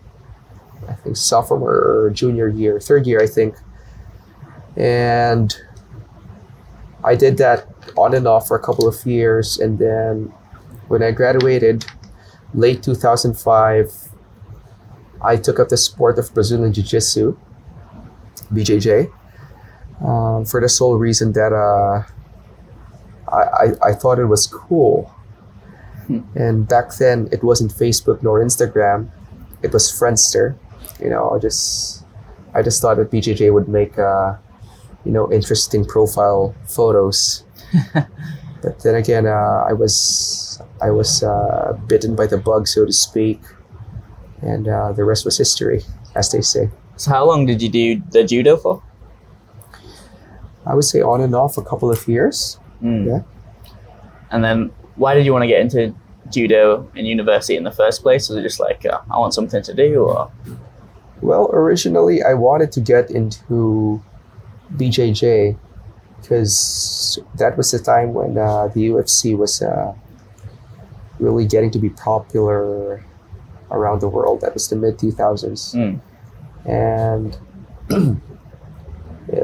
I 0.88 0.94
think 0.94 1.16
sophomore 1.16 1.74
or 1.74 2.10
junior 2.10 2.48
year, 2.48 2.78
third 2.78 3.06
year 3.06 3.22
I 3.22 3.26
think, 3.26 3.56
and 4.76 5.56
I 7.02 7.14
did 7.14 7.38
that 7.38 7.66
on 7.96 8.14
and 8.14 8.26
off 8.26 8.48
for 8.48 8.56
a 8.56 8.62
couple 8.62 8.86
of 8.86 9.04
years, 9.06 9.58
and 9.58 9.78
then 9.78 10.32
when 10.88 11.02
I 11.02 11.10
graduated, 11.10 11.84
late 12.54 12.82
2005, 12.82 14.10
I 15.22 15.36
took 15.36 15.58
up 15.58 15.68
the 15.68 15.76
sport 15.76 16.18
of 16.18 16.32
Brazilian 16.34 16.72
Jiu 16.72 16.84
Jitsu, 16.84 17.36
BJJ, 18.52 19.10
um, 20.02 20.44
for 20.44 20.60
the 20.60 20.68
sole 20.68 20.96
reason 20.96 21.32
that 21.32 21.52
uh, 21.52 22.02
I, 23.30 23.42
I, 23.42 23.90
I 23.90 23.92
thought 23.92 24.18
it 24.18 24.26
was 24.26 24.46
cool. 24.46 25.04
Hmm. 26.06 26.20
And 26.34 26.68
back 26.68 26.94
then, 26.96 27.28
it 27.32 27.42
wasn't 27.42 27.72
Facebook 27.72 28.22
nor 28.22 28.40
Instagram, 28.40 29.10
it 29.62 29.72
was 29.72 29.90
Friendster. 29.90 30.56
You 31.00 31.10
know, 31.10 31.30
I 31.30 31.38
just 31.38 32.04
I 32.54 32.62
just 32.62 32.80
thought 32.80 32.96
that 32.98 33.10
BJJ 33.10 33.52
would 33.52 33.68
make 33.68 33.98
uh, 33.98 34.36
you 35.04 35.12
know 35.12 35.32
interesting 35.32 35.84
profile 35.84 36.54
photos. 36.66 37.44
but 37.94 38.80
then 38.84 38.94
again, 38.94 39.26
uh, 39.26 39.64
I 39.68 39.72
was 39.72 40.60
I 40.82 40.90
was 40.90 41.22
uh, 41.22 41.78
bitten 41.86 42.14
by 42.14 42.26
the 42.26 42.38
bug, 42.38 42.68
so 42.68 42.84
to 42.84 42.92
speak, 42.92 43.40
and 44.42 44.68
uh, 44.68 44.92
the 44.92 45.04
rest 45.04 45.24
was 45.24 45.38
history, 45.38 45.82
as 46.14 46.30
they 46.30 46.42
say. 46.42 46.70
So 46.96 47.10
how 47.10 47.24
long 47.24 47.46
did 47.46 47.60
you 47.60 47.68
do 47.68 48.02
the 48.10 48.22
judo 48.22 48.56
for? 48.56 48.82
I 50.66 50.74
would 50.74 50.84
say 50.84 51.00
on 51.02 51.20
and 51.20 51.34
off 51.34 51.58
a 51.58 51.62
couple 51.62 51.90
of 51.90 52.06
years. 52.08 52.58
Mm. 52.82 53.06
Yeah. 53.06 53.22
And 54.30 54.42
then 54.42 54.70
why 54.96 55.14
did 55.14 55.26
you 55.26 55.32
want 55.32 55.42
to 55.42 55.48
get 55.48 55.60
into 55.60 55.94
judo 56.30 56.90
in 56.94 57.04
university 57.04 57.56
in 57.56 57.64
the 57.64 57.72
first 57.72 58.02
place? 58.02 58.28
Was 58.28 58.38
it 58.38 58.42
just 58.42 58.60
like 58.60 58.84
uh, 58.86 59.00
I 59.10 59.18
want 59.18 59.34
something 59.34 59.62
to 59.62 59.74
do, 59.74 60.04
or 60.04 60.30
Well, 61.20 61.50
originally 61.52 62.22
I 62.22 62.34
wanted 62.34 62.72
to 62.72 62.80
get 62.80 63.10
into 63.10 64.02
BJJ 64.76 65.56
because 66.20 67.18
that 67.36 67.56
was 67.56 67.70
the 67.70 67.78
time 67.78 68.14
when 68.14 68.38
uh, 68.38 68.68
the 68.68 68.88
UFC 68.88 69.36
was 69.36 69.60
uh, 69.60 69.94
really 71.18 71.46
getting 71.46 71.70
to 71.72 71.78
be 71.78 71.90
popular 71.90 73.04
around 73.70 74.00
the 74.00 74.08
world. 74.08 74.40
That 74.40 74.54
was 74.54 74.68
the 74.68 74.76
mid 74.76 74.98
2000s. 74.98 75.74
Mm. 75.74 76.00
And 76.66 77.36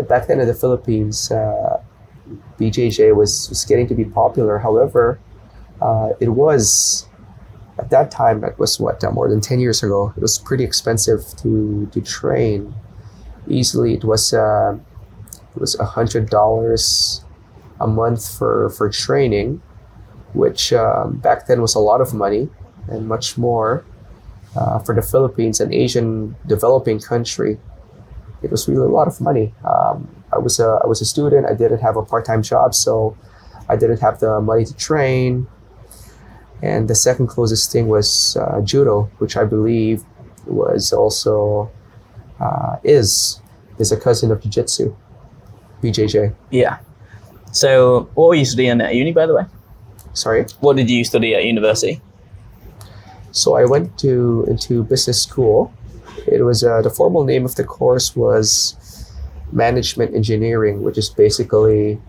back 0.09 0.27
then 0.27 0.41
in 0.41 0.47
the 0.47 0.55
Philippines, 0.55 1.31
uh, 1.31 1.83
BJJ 2.59 3.15
was, 3.15 3.49
was 3.49 3.65
getting 3.65 3.87
to 3.89 3.95
be 3.95 4.05
popular. 4.05 4.59
However, 4.59 5.21
uh, 5.81 6.11
it 6.21 6.29
was 6.29 7.07
at 7.79 7.91
that 7.91 8.11
time 8.11 8.41
that 8.43 8.59
was 8.59 8.79
what, 8.79 9.03
uh, 9.03 9.11
more 9.11 9.29
than 9.29 9.41
10 9.41 9.61
years 9.61 9.83
ago, 9.83 10.13
it 10.17 10.21
was 10.21 10.39
pretty 10.39 10.65
expensive 10.65 11.21
to, 11.39 11.89
to 11.93 12.01
train. 12.01 12.75
Easily, 13.49 13.95
it 13.95 14.05
was 14.05 14.35
uh, 14.35 14.77
it 15.55 15.61
was 15.61 15.77
$100 15.77 17.25
a 17.81 17.87
month 17.87 18.39
for, 18.39 18.71
for 18.71 18.91
training, 18.91 19.63
which 20.35 20.73
um, 20.73 21.17
back 21.17 21.47
then 21.47 21.61
was 21.61 21.75
a 21.75 21.81
lot 21.81 22.01
of 22.01 22.15
money 22.15 22.49
and 22.89 23.09
much 23.09 23.37
more 23.37 23.85
uh, 24.57 24.79
for 24.81 24.95
the 24.95 25.03
Philippines, 25.03 25.61
an 25.61 25.73
Asian 25.73 26.37
developing 26.47 27.01
country. 27.01 27.59
It 28.43 28.51
was 28.51 28.69
really 28.69 28.87
a 28.87 28.91
lot 28.91 29.09
of 29.09 29.21
money. 29.21 29.55
Um, 29.65 30.09
I 30.33 30.39
was 30.39 30.61
a 30.61 30.81
I 30.83 30.87
was 30.87 31.01
a 31.01 31.05
student. 31.05 31.47
I 31.47 31.55
didn't 31.55 31.81
have 31.81 31.97
a 31.97 32.03
part 32.03 32.25
time 32.25 32.43
job, 32.43 32.75
so 32.75 33.17
I 33.69 33.77
didn't 33.77 34.01
have 34.01 34.21
the 34.21 34.41
money 34.41 34.65
to 34.65 34.75
train. 34.77 35.47
And 36.63 36.89
the 36.89 36.95
second 36.95 37.29
closest 37.29 37.73
thing 37.73 37.89
was 37.89 38.37
uh, 38.37 38.61
judo, 38.61 39.11
which 39.19 39.37
I 39.37 39.45
believe 39.45 40.05
was 40.47 40.93
also 40.93 41.71
uh, 42.39 42.77
is 42.85 43.41
is 43.79 43.93
a 43.93 43.97
cousin 43.97 44.31
of 44.31 44.43
jiu-jitsu, 44.43 44.95
BJJ. 45.83 46.35
Yeah. 46.51 46.79
So, 47.53 48.11
what 48.15 48.29
were 48.29 48.35
you 48.35 48.45
studying 48.45 48.81
at 48.81 48.95
uni, 48.95 49.13
by 49.13 49.27
the 49.27 49.35
way? 49.35 49.45
Sorry. 50.13 50.45
What 50.61 50.77
did 50.77 50.91
you 50.91 51.05
study 51.05 51.35
at 51.35 51.45
university? 51.45 52.01
So 53.33 53.55
I 53.55 53.65
went 53.65 53.97
to 54.01 54.45
into 54.49 54.83
business 54.85 55.23
school. 55.23 55.73
It 56.41 56.45
was 56.45 56.65
uh, 56.65 56.81
the 56.81 56.89
formal 56.89 57.25
name 57.25 57.45
of 57.45 57.55
the 57.57 57.65
course 57.65 58.17
was 58.17 58.75
management 59.53 60.15
engineering, 60.15 60.81
which 60.81 60.97
is 60.97 61.11
basically 61.11 62.01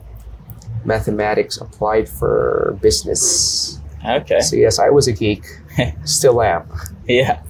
mathematics 0.86 1.60
applied 1.60 2.08
for 2.08 2.78
business. 2.82 3.82
Okay. 4.08 4.40
So 4.40 4.56
yes, 4.56 4.80
I 4.80 4.90
was 4.90 5.10
a 5.10 5.12
geek, 5.12 5.44
still 6.06 6.42
am. 6.42 6.64
Yeah. 7.10 7.44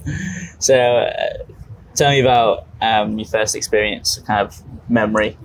So, 0.58 0.74
uh, 0.74 1.44
tell 1.94 2.10
me 2.10 2.18
about 2.18 2.66
um, 2.80 3.16
your 3.16 3.28
first 3.28 3.54
experience, 3.54 4.18
kind 4.26 4.44
of 4.44 4.60
memory, 4.88 5.38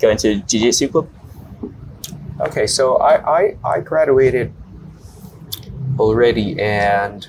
going 0.00 0.16
to 0.18 0.40
jiu-jitsu 0.40 0.88
club. 0.88 1.08
Okay, 2.40 2.66
so 2.66 2.96
I, 2.96 3.40
I, 3.40 3.56
I 3.64 3.80
graduated 3.80 4.52
already 5.96 6.60
and 6.60 7.28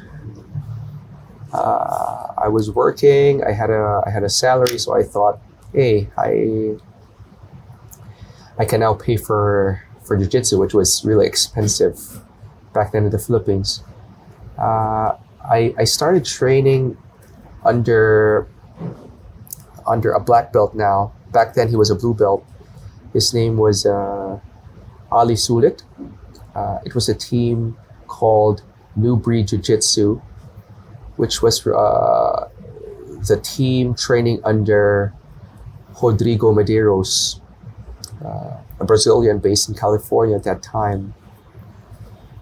uh, 1.54 2.34
I 2.38 2.48
was 2.48 2.72
working. 2.72 3.44
I 3.44 3.52
had 3.52 3.70
a 3.70 4.02
I 4.06 4.10
had 4.10 4.24
a 4.24 4.30
salary, 4.30 4.78
so 4.80 4.96
I 4.96 5.04
thought, 5.04 5.40
hey, 5.74 6.10
I 6.18 6.76
I 8.58 8.66
can 8.66 8.80
now 8.80 8.94
pay 8.94 9.18
for 9.18 9.82
for 10.02 10.18
jiu-jitsu, 10.18 10.60
which 10.60 10.74
was 10.74 11.06
really 11.06 11.26
expensive 11.26 12.22
back 12.74 12.92
then 12.92 13.06
in 13.06 13.12
the 13.12 13.20
Philippines. 13.20 13.84
Uh, 14.58 15.16
I 15.46 15.74
I 15.78 15.86
started 15.86 16.26
training 16.26 16.98
under 17.64 18.48
under 19.86 20.12
a 20.12 20.20
black 20.20 20.52
belt 20.52 20.74
now. 20.74 21.14
Back 21.32 21.54
then 21.54 21.70
he 21.70 21.76
was 21.76 21.90
a 21.90 21.96
blue 21.96 22.14
belt. 22.14 22.46
His 23.14 23.34
name 23.34 23.58
was 23.58 23.86
uh, 23.86 24.40
Ali 25.12 25.36
Sulit. 25.36 25.84
Uh, 26.56 26.80
it 26.86 26.96
was 26.96 27.10
a 27.10 27.16
team 27.16 27.78
called 28.08 28.62
New 28.96 29.16
Breed 29.18 29.48
Jiu 29.48 29.60
Jitsu, 29.60 30.22
which 31.16 31.42
was 31.42 31.66
uh, 31.68 32.50
the 33.28 33.40
team 33.42 33.94
training 33.96 34.42
under 34.44 35.14
Rodrigo 36.02 36.54
Medeiros, 36.54 37.40
uh, 38.24 38.58
a 38.80 38.86
Brazilian 38.86 39.40
based 39.40 39.70
in 39.70 39.76
California 39.76 40.36
at 40.36 40.44
that 40.44 40.62
time. 40.64 41.14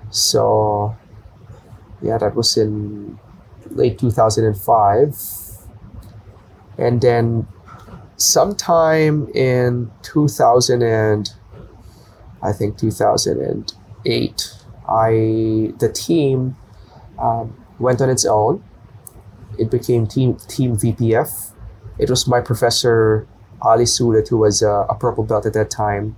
So, 0.10 0.96
yeah, 2.02 2.18
that 2.18 2.36
was 2.36 2.58
in 2.58 3.20
late 3.70 4.00
2005. 4.00 5.18
And 6.78 7.02
then 7.02 7.48
sometime 8.18 9.28
in 9.34 9.92
2000 10.04 10.82
and 10.82 11.34
I 12.42 12.52
think 12.54 12.78
2008, 12.78 14.54
I 14.90 15.74
the 15.78 15.92
team 15.94 16.56
um, 17.20 17.61
went 17.82 18.02
on 18.02 18.10
its 18.10 18.26
own. 18.26 18.64
It 19.58 19.70
became 19.70 20.08
team 20.08 20.36
team 20.48 20.78
VPF. 20.78 21.52
It 21.98 22.10
was 22.10 22.28
my 22.28 22.42
professor 22.42 23.28
Ali 23.62 23.86
Sulit 23.86 24.30
who 24.30 24.38
was 24.38 24.64
uh, 24.64 24.86
a 24.90 24.96
purple 24.96 25.24
belt 25.24 25.46
at 25.46 25.54
that 25.54 25.70
time, 25.70 26.16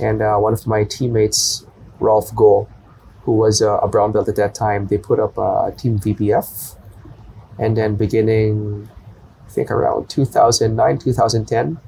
and 0.00 0.20
uh, 0.22 0.36
one 0.36 0.52
of 0.52 0.66
my 0.66 0.84
teammates 0.84 1.66
Rolf 1.98 2.34
Go, 2.34 2.68
who 3.22 3.32
was 3.32 3.62
uh, 3.62 3.78
a 3.78 3.88
brown 3.88 4.12
belt 4.12 4.28
at 4.28 4.36
that 4.36 4.54
time. 4.54 4.86
They 4.86 4.98
put 4.98 5.18
up 5.18 5.38
uh, 5.38 5.70
team 5.72 5.98
VPF, 5.98 6.76
and 7.58 7.76
then 7.76 7.96
beginning, 7.96 8.88
I 9.46 9.50
think 9.50 9.70
around 9.70 10.08
2009 10.10 10.98
2010, 10.98 11.78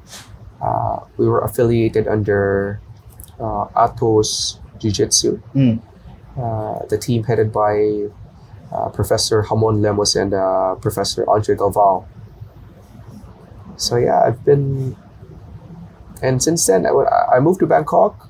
uh, 0.63 1.01
we 1.17 1.29
were 1.29 1.41
affiliated 1.41 2.09
under 2.09 2.81
uh, 3.39 3.67
Atos 3.77 4.59
Jiu 4.79 4.91
Jitsu. 4.91 5.41
Mm. 5.55 5.81
Uh, 6.37 6.87
the 6.89 6.97
team 6.97 7.25
headed 7.25 7.53
by 7.53 8.09
uh, 8.73 8.89
Professor 8.89 9.47
Ramon 9.51 9.83
Lemos 9.83 10.17
and 10.17 10.35
uh, 10.35 10.75
Professor 10.77 11.29
Andre 11.29 11.57
Galvao. 11.57 12.05
So 13.77 13.97
yeah, 13.97 14.23
I've 14.23 14.45
been, 14.45 14.97
and 16.23 16.43
since 16.43 16.67
then 16.67 16.87
I, 16.87 16.91
I 17.37 17.41
moved 17.41 17.61
to 17.61 17.67
Bangkok, 17.67 18.29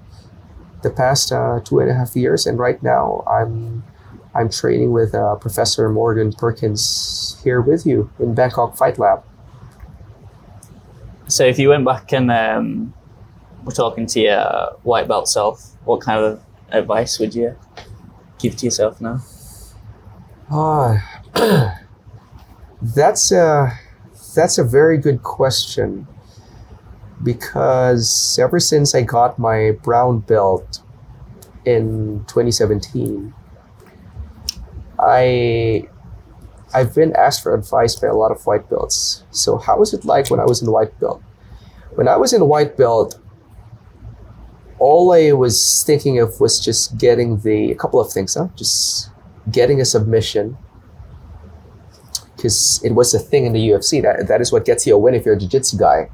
the 0.83 0.91
past 0.91 1.33
uh, 1.33 1.61
two 1.65 1.79
and 1.79 1.91
a 1.91 1.95
half 1.95 2.17
years, 2.17 2.47
and 2.47 2.59
right 2.59 2.83
now 2.83 3.25
I'm 3.27 3.85
I'm 4.35 4.49
training 4.49 4.93
with 4.93 5.15
uh, 5.15 5.37
Professor 5.37 5.89
Morgan 5.91 6.33
Perkins 6.33 7.39
here 7.45 7.61
with 7.61 7.85
you 7.85 8.11
in 8.19 8.35
Bangkok 8.35 8.77
Fight 8.77 8.99
Lab. 8.99 9.23
So, 11.29 11.45
if 11.45 11.59
you 11.59 11.69
went 11.69 11.85
back 11.85 12.13
and 12.13 12.31
um, 12.31 12.95
were 13.65 13.73
talking 13.73 14.07
to 14.07 14.21
your 14.21 14.77
white 14.83 15.07
belt 15.07 15.29
self, 15.29 15.77
what 15.85 16.01
kind 16.01 16.25
of 16.25 16.43
advice 16.71 17.19
would 17.19 17.35
you 17.35 17.57
give 18.39 18.57
to 18.57 18.65
yourself 18.67 19.01
now? 19.01 19.21
Ah, 20.55 21.01
that's 22.83 23.33
a 23.33 23.73
that's 24.35 24.59
a 24.59 24.65
very 24.65 24.99
good 24.99 25.23
question 25.23 26.07
because 27.23 28.39
ever 28.41 28.59
since 28.59 28.95
I 28.95 29.03
got 29.03 29.39
my 29.39 29.73
brown 29.83 30.21
belt 30.21 30.81
in 31.67 32.25
2017, 32.29 33.35
I 34.99 35.89
I've 36.75 36.95
been 36.95 37.15
asked 37.17 37.43
for 37.43 37.55
advice 37.55 37.97
by 37.97 38.09
a 38.09 38.15
lot 38.15 38.33
of 38.33 38.47
white 38.47 38.69
belts. 38.71 39.25
So 39.33 39.59
how 39.59 39.79
was 39.79 39.95
it 39.95 40.05
like 40.05 40.31
when 40.31 40.41
I 40.41 40.47
was 40.47 40.63
in 40.63 40.71
white 40.71 40.99
belt? 41.01 41.23
When 41.97 42.09
I 42.09 42.17
was 42.17 42.33
in 42.35 42.47
white 42.49 42.77
belt, 42.77 43.19
all 44.79 45.13
I 45.13 45.33
was 45.33 45.85
thinking 45.85 46.19
of 46.19 46.41
was 46.41 46.59
just 46.61 46.99
getting 46.99 47.39
the 47.41 47.71
a 47.71 47.75
couple 47.75 48.01
of 48.01 48.13
things, 48.13 48.35
huh? 48.35 48.49
Just 48.57 49.11
getting 49.51 49.81
a 49.81 49.85
submission 49.85 50.57
because 52.43 52.81
it 52.83 52.93
was 52.93 53.15
a 53.15 53.19
thing 53.19 53.47
in 53.47 53.53
the 53.53 53.69
UFC. 53.69 54.03
That 54.03 54.27
that 54.29 54.41
is 54.41 54.51
what 54.53 54.65
gets 54.65 54.87
you 54.87 54.95
a 54.95 54.99
win 54.99 55.15
if 55.15 55.25
you're 55.25 55.35
a 55.35 55.39
jiu-jitsu 55.39 55.79
guy. 55.79 56.11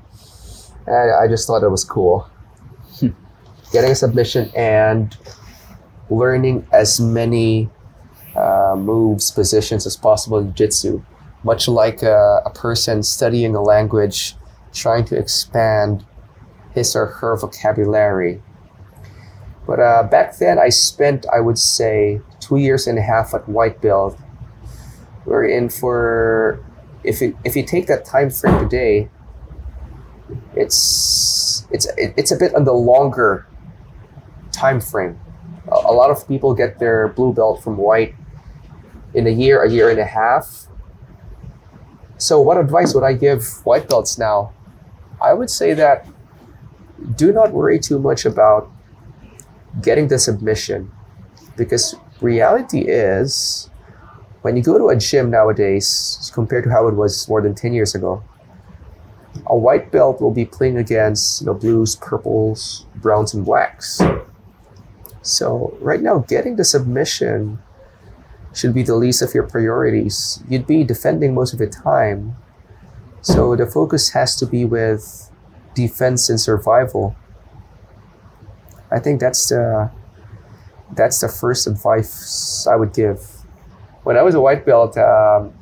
And 0.87 1.13
I 1.13 1.27
just 1.29 1.47
thought 1.47 1.63
it 1.63 1.71
was 1.71 1.85
cool. 1.85 2.29
getting 3.73 3.91
a 3.91 3.95
submission 3.95 4.51
and 4.55 5.17
learning 6.11 6.67
as 6.73 7.01
many 7.01 7.69
uh, 8.37 8.75
moves, 8.77 9.31
positions 9.31 9.87
as 9.87 9.97
possible 9.97 10.39
in 10.39 10.49
jiu-jitsu. 10.49 11.03
Much 11.45 11.69
like 11.69 12.03
a, 12.03 12.43
a 12.45 12.51
person 12.51 13.03
studying 13.03 13.55
a 13.55 13.63
language, 13.63 14.35
trying 14.73 15.05
to 15.05 15.17
expand 15.17 16.05
his 16.75 16.95
or 16.97 17.07
her 17.07 17.37
vocabulary. 17.37 18.43
But 19.69 19.81
uh, 19.81 20.03
back 20.05 20.39
then, 20.39 20.59
I 20.59 20.71
spent, 20.71 21.27
I 21.31 21.41
would 21.41 21.59
say, 21.59 22.23
two 22.41 22.57
years 22.57 22.87
and 22.87 22.99
a 22.99 23.03
half 23.03 23.35
at 23.35 23.47
white 23.47 23.83
belt. 23.83 24.19
We're 25.27 25.45
in 25.45 25.69
for, 25.69 26.65
if 27.05 27.21
you, 27.21 27.39
if 27.45 27.55
you 27.55 27.63
take 27.63 27.87
that 27.89 28.07
time 28.07 28.31
frame 28.31 28.59
today, 28.61 29.11
it's 30.57 31.67
it's 31.71 31.87
it's 31.97 32.33
a 32.33 32.37
bit 32.37 32.55
on 32.55 32.65
the 32.65 32.73
longer 32.73 33.47
time 34.53 34.81
frame. 34.81 35.21
A, 35.71 35.75
a 35.75 35.93
lot 35.93 36.11
of 36.11 36.27
people 36.27 36.55
get 36.55 36.79
their 36.79 37.09
blue 37.09 37.35
belt 37.35 37.63
from 37.63 37.77
white 37.77 38.15
in 39.13 39.27
a 39.27 39.31
year, 39.31 39.63
a 39.63 39.71
year 39.71 39.91
and 39.91 39.99
a 39.99 40.07
half. 40.07 40.67
So, 42.17 42.41
what 42.41 42.57
advice 42.57 42.95
would 42.95 43.05
I 43.05 43.13
give 43.13 43.45
white 43.67 43.87
belts 43.87 44.17
now? 44.17 44.55
I 45.21 45.35
would 45.35 45.51
say 45.51 45.75
that 45.75 46.07
do 47.17 47.33
not 47.33 47.53
worry 47.53 47.79
too 47.79 47.99
much 47.99 48.25
about 48.25 48.71
getting 49.83 50.09
the 50.09 50.19
submission. 50.19 50.91
Because 51.57 51.95
reality 52.21 52.81
is 52.81 53.71
when 54.43 54.57
you 54.57 54.63
go 54.63 54.79
to 54.79 54.89
a 54.89 54.97
gym 54.97 55.31
nowadays 55.31 56.31
compared 56.35 56.65
to 56.65 56.71
how 56.71 56.89
it 56.89 56.95
was 56.95 57.29
more 57.29 57.43
than 57.43 57.55
10 57.55 57.73
years 57.73 57.95
ago 57.95 58.23
a 59.47 59.57
white 59.57 59.91
belt 59.91 60.21
will 60.21 60.33
be 60.33 60.45
playing 60.45 60.77
against 60.77 61.41
you 61.41 61.47
know 61.47 61.55
blues 61.55 61.97
purples 61.97 62.87
browns 62.97 63.35
and 63.35 63.45
blacks. 63.45 64.01
So 65.23 65.77
right 65.81 66.01
now 66.01 66.19
getting 66.21 66.57
the 66.57 66.65
submission 66.65 67.61
should 68.55 68.75
be 68.75 68.83
the 68.83 68.97
least 68.97 69.23
of 69.23 69.35
your 69.35 69.47
priorities. 69.47 70.43
You'd 70.49 70.67
be 70.67 70.85
defending 70.85 71.35
most 71.35 71.53
of 71.53 71.59
the 71.59 71.69
time. 71.69 72.37
So 73.21 73.55
the 73.55 73.67
focus 73.67 74.11
has 74.11 74.35
to 74.37 74.47
be 74.47 74.65
with 74.65 75.31
defense 75.75 76.29
and 76.29 76.41
survival 76.41 77.15
i 78.91 78.99
think 78.99 79.21
that's 79.21 79.49
the 79.49 79.91
that's 80.95 81.21
the 81.21 81.29
first 81.29 81.67
advice 81.67 82.67
I 82.67 82.77
would 82.77 82.93
give. 82.93 83.21
When 84.05 84.17
I 84.17 84.23
was 84.23 84.35
a 84.35 84.41
white 84.41 84.65
belt, 84.65 84.97
um, 84.97 85.53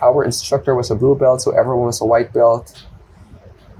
our 0.00 0.24
instructor 0.24 0.74
was 0.74 0.90
a 0.90 0.94
blue 0.94 1.14
belt, 1.14 1.42
so 1.42 1.50
everyone 1.50 1.86
was 1.86 2.00
a 2.00 2.04
white 2.04 2.32
belt. 2.32 2.84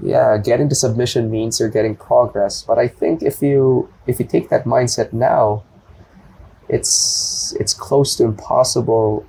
Yeah, 0.01 0.37
getting 0.37 0.69
to 0.69 0.75
submission 0.75 1.29
means 1.29 1.59
you're 1.59 1.69
getting 1.69 1.95
progress. 1.95 2.61
But 2.61 2.77
I 2.77 2.87
think 2.87 3.23
if 3.23 3.41
you 3.41 3.91
if 4.07 4.19
you 4.19 4.25
take 4.25 4.49
that 4.49 4.65
mindset 4.65 5.11
now, 5.11 5.63
it's 6.69 7.53
it's 7.59 7.73
close 7.73 8.15
to 8.17 8.23
impossible 8.23 9.25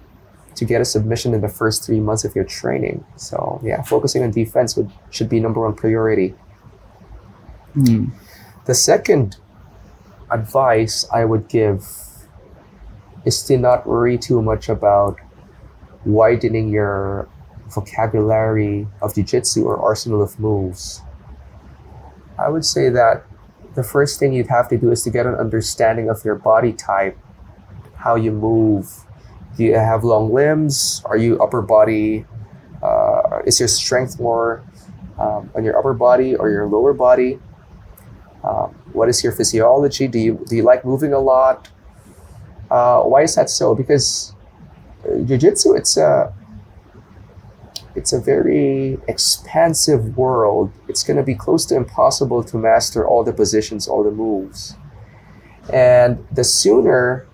to 0.55 0.65
get 0.65 0.81
a 0.81 0.85
submission 0.85 1.33
in 1.33 1.41
the 1.41 1.49
first 1.49 1.85
three 1.85 2.01
months 2.01 2.25
of 2.25 2.35
your 2.37 2.45
training. 2.45 3.05
So 3.17 3.61
yeah, 3.65 3.83
focusing 3.83 4.23
on 4.23 4.31
defense 4.31 4.77
would 4.77 4.91
should 5.11 5.29
be 5.29 5.41
number 5.41 5.61
one 5.61 5.75
priority. 5.75 6.35
Mm. 7.75 8.11
The 8.71 8.77
second 8.77 9.37
advice 10.31 11.05
I 11.13 11.25
would 11.25 11.49
give 11.49 11.91
is 13.25 13.43
to 13.51 13.59
not 13.59 13.85
worry 13.85 14.17
too 14.17 14.41
much 14.43 14.69
about 14.69 15.19
widening 16.05 16.69
your 16.69 17.29
vocabulary 17.75 18.87
of 19.03 19.13
jiu-jitsu 19.17 19.65
or 19.65 19.77
arsenal 19.77 20.23
of 20.23 20.39
moves. 20.39 21.03
I 22.39 22.49
would 22.49 22.65
say 22.65 22.91
that 22.91 23.27
the 23.75 23.83
first 23.83 24.21
thing 24.21 24.33
you'd 24.33 24.47
have 24.47 24.69
to 24.69 24.79
do 24.79 24.93
is 24.93 25.03
to 25.03 25.11
get 25.11 25.27
an 25.27 25.35
understanding 25.35 26.09
of 26.09 26.25
your 26.25 26.37
body 26.37 26.73
type, 26.73 27.19
how 27.97 28.15
you 28.15 28.31
move. 28.31 28.87
Do 29.57 29.65
you 29.65 29.75
have 29.75 30.05
long 30.05 30.33
limbs? 30.33 31.03
Are 31.07 31.17
you 31.17 31.43
upper 31.43 31.61
body? 31.61 32.25
Uh, 32.81 33.43
is 33.45 33.59
your 33.59 33.67
strength 33.67 34.21
more 34.21 34.63
um, 35.19 35.51
on 35.57 35.65
your 35.65 35.77
upper 35.77 35.93
body 35.93 36.37
or 36.37 36.51
your 36.51 36.69
lower 36.69 36.95
body? 36.95 37.41
Um, 38.43 38.75
what 38.93 39.09
is 39.09 39.23
your 39.23 39.33
physiology? 39.33 40.09
Do 40.09 40.19
you 40.19 40.45
do 40.47 40.57
you 40.57 40.63
like 40.63 40.85
moving 40.85 41.13
a 41.13 41.19
lot? 41.19 41.69
Uh, 42.71 43.03
why 43.03 43.23
is 43.23 43.35
that 43.35 43.51
so? 43.51 43.75
Because 43.75 44.35
uh, 45.05 45.19
jiu-jitsu 45.25 45.75
it's 45.75 45.97
a 45.97 46.33
it's 47.95 48.13
a 48.13 48.21
very 48.21 48.99
expansive 49.09 50.17
world. 50.17 50.73
It's 50.89 51.03
going 51.03 51.17
to 51.17 51.23
be 51.23 51.35
close 51.35 51.67
to 51.67 51.77
impossible 51.77 52.45
to 52.45 52.57
master 52.57 53.07
all 53.07 53.25
the 53.25 53.33
positions, 53.33 53.89
all 53.89 54.05
the 54.05 54.11
moves. 54.11 54.77
And 55.73 56.27
the 56.33 56.45
sooner 56.45 57.27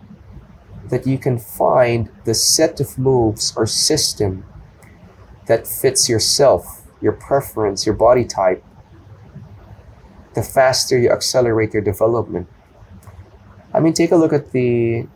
that 0.89 1.07
you 1.07 1.19
can 1.19 1.39
find 1.39 2.11
the 2.25 2.35
set 2.35 2.81
of 2.81 2.99
moves 2.99 3.55
or 3.57 3.67
system 3.67 4.45
that 5.47 5.67
fits 5.67 6.09
yourself, 6.09 6.87
your 7.01 7.13
preference, 7.13 7.87
your 7.87 7.95
body 7.95 8.25
type, 8.25 8.65
the 10.37 10.43
faster 10.43 10.97
you 10.99 11.11
accelerate 11.11 11.73
your 11.73 11.83
development. 11.83 12.47
I 13.75 13.81
mean, 13.81 13.95
take 13.95 14.13
a 14.13 14.17
look 14.17 14.33
at 14.33 14.53
the 14.53 15.09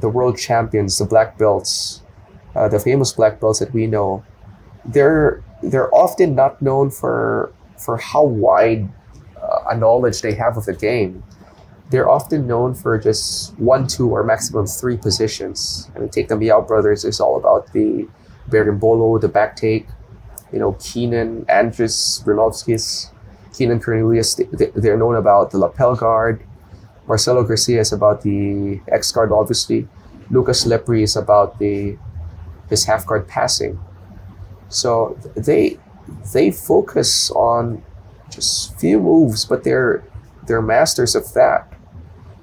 the 0.00 0.08
world 0.08 0.36
champions, 0.38 0.98
the 0.98 1.06
black 1.06 1.38
belts, 1.38 2.02
uh, 2.54 2.68
the 2.68 2.78
famous 2.78 3.12
black 3.12 3.40
belts 3.40 3.58
that 3.58 3.72
we 3.72 3.86
know. 3.86 4.22
They're 4.84 5.42
they're 5.62 5.92
often 5.94 6.34
not 6.34 6.60
known 6.60 6.90
for 6.90 7.52
for 7.78 7.96
how 7.96 8.24
wide 8.24 8.88
uh, 9.40 9.72
a 9.72 9.76
knowledge 9.76 10.20
they 10.20 10.34
have 10.34 10.56
of 10.56 10.66
the 10.66 10.74
game. 10.74 11.24
They're 11.90 12.08
often 12.08 12.46
known 12.46 12.74
for 12.74 12.98
just 12.98 13.58
one, 13.58 13.86
two, 13.86 14.10
or 14.10 14.24
maximum 14.24 14.66
three 14.66 14.96
positions. 14.96 15.90
I 15.94 16.00
mean, 16.00 16.08
take 16.08 16.28
the 16.28 16.34
Miyao 16.34 16.66
brothers. 16.66 17.04
It's 17.04 17.20
all 17.20 17.36
about 17.36 17.72
the 17.72 18.08
berimbolo, 18.50 19.20
the 19.20 19.28
back 19.28 19.56
take. 19.56 19.86
You 20.52 20.58
know, 20.58 20.72
Keenan, 20.80 21.44
Andris, 21.46 22.22
Brunovskis, 22.24 23.13
Keenan 23.54 23.80
Cornelius, 23.80 24.34
they're 24.74 24.96
known 24.96 25.14
about 25.14 25.50
the 25.52 25.58
lapel 25.58 25.94
guard. 25.94 26.42
Marcelo 27.06 27.44
Garcia 27.44 27.80
is 27.80 27.92
about 27.92 28.22
the 28.22 28.80
X 28.88 29.12
guard, 29.12 29.30
obviously. 29.30 29.86
Lucas 30.30 30.64
Lepri 30.64 31.02
is 31.02 31.16
about 31.16 31.58
the 31.58 31.96
his 32.68 32.84
half 32.84 33.06
guard 33.06 33.28
passing. 33.28 33.78
So 34.68 35.16
they 35.36 35.78
they 36.32 36.50
focus 36.50 37.30
on 37.30 37.84
just 38.30 38.78
few 38.80 38.98
moves, 38.98 39.44
but 39.44 39.62
they're 39.62 40.02
they're 40.46 40.62
masters 40.62 41.14
of 41.14 41.32
that. 41.34 41.72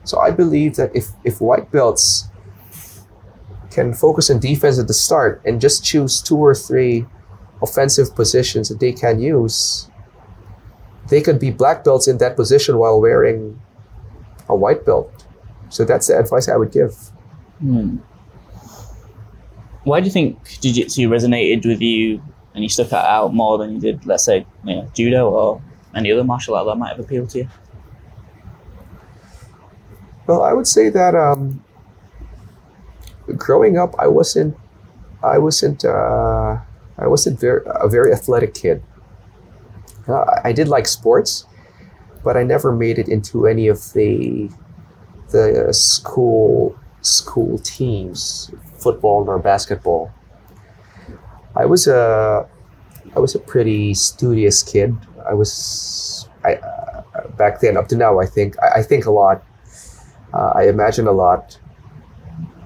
So 0.04 0.20
I 0.20 0.32
believe 0.32 0.76
that 0.76 0.96
if 0.96 1.10
if 1.24 1.42
white 1.42 1.72
belts 1.72 2.30
can 3.70 3.94
focus 3.94 4.30
on 4.30 4.40
defense 4.40 4.80
at 4.80 4.88
the 4.88 4.94
start 4.94 5.42
and 5.46 5.60
just 5.60 5.84
choose 5.84 6.22
two 6.22 6.38
or 6.38 6.56
three 6.56 7.06
offensive 7.62 8.16
positions 8.16 8.70
that 8.70 8.80
they 8.80 8.92
can 8.92 9.20
use, 9.20 9.91
they 11.12 11.22
could 11.22 11.40
be 11.40 11.52
black 11.52 11.84
belts 11.84 12.08
in 12.08 12.18
that 12.20 12.38
position 12.38 12.78
while 12.78 13.00
wearing 13.00 13.62
a 14.48 14.56
white 14.56 14.86
belt. 14.86 15.12
So 15.68 15.84
that's 15.84 16.08
the 16.08 16.18
advice 16.18 16.48
I 16.48 16.56
would 16.56 16.72
give. 16.72 16.96
Hmm. 17.60 17.98
Why 19.84 20.00
do 20.00 20.06
you 20.06 20.12
think 20.12 20.40
jiu-jitsu 20.62 21.10
resonated 21.10 21.66
with 21.66 21.82
you 21.82 22.24
and 22.56 22.64
you 22.64 22.70
stuck 22.70 22.94
out 22.94 23.34
more 23.34 23.58
than 23.58 23.74
you 23.76 23.82
did, 23.82 24.06
let's 24.06 24.24
say, 24.24 24.46
you 24.64 24.76
know, 24.76 24.90
judo 24.94 25.30
or 25.30 25.62
any 25.94 26.14
other 26.14 26.24
martial 26.24 26.56
art 26.56 26.66
that 26.66 26.78
might 26.78 26.96
have 26.96 27.00
appealed 27.00 27.30
to 27.32 27.40
you? 27.40 27.50
Well, 30.28 30.44
I 30.44 30.54
would 30.54 30.68
say 30.68 30.90
that 30.90 31.14
um, 31.14 31.62
growing 33.36 33.78
up, 33.78 33.96
I 34.00 34.08
wasn't, 34.08 34.56
I 35.22 35.40
wasn't, 35.40 35.84
uh, 35.84 36.60
I 36.98 37.08
wasn't 37.08 37.38
very 37.38 37.64
a 37.66 37.90
very 37.90 38.14
athletic 38.14 38.54
kid. 38.54 38.82
I 40.44 40.52
did 40.52 40.68
like 40.68 40.88
sports, 40.88 41.46
but 42.24 42.38
I 42.38 42.44
never 42.44 42.72
made 42.72 43.00
it 43.00 43.08
into 43.08 43.48
any 43.48 43.68
of 43.68 43.94
the 43.94 44.50
the 45.30 45.74
school 45.74 46.78
school 47.02 47.58
teams, 47.60 48.52
football 48.76 49.30
or 49.30 49.40
basketball. 49.40 50.12
I 51.56 51.66
was 51.66 51.88
a 51.88 52.48
I 53.16 53.20
was 53.20 53.36
a 53.36 53.40
pretty 53.40 53.94
studious 53.94 54.64
kid. 54.64 54.96
I 55.28 55.34
was 55.34 56.30
I 56.44 56.56
uh, 56.56 57.28
back 57.38 57.60
then 57.60 57.78
up 57.78 57.88
to 57.90 57.96
now. 57.96 58.20
I 58.20 58.26
think 58.26 58.56
I, 58.60 58.80
I 58.80 58.84
think 58.84 59.06
a 59.06 59.12
lot. 59.12 59.44
Uh, 60.34 60.52
I 60.56 60.70
imagine 60.70 61.08
a 61.08 61.12
lot. 61.12 61.60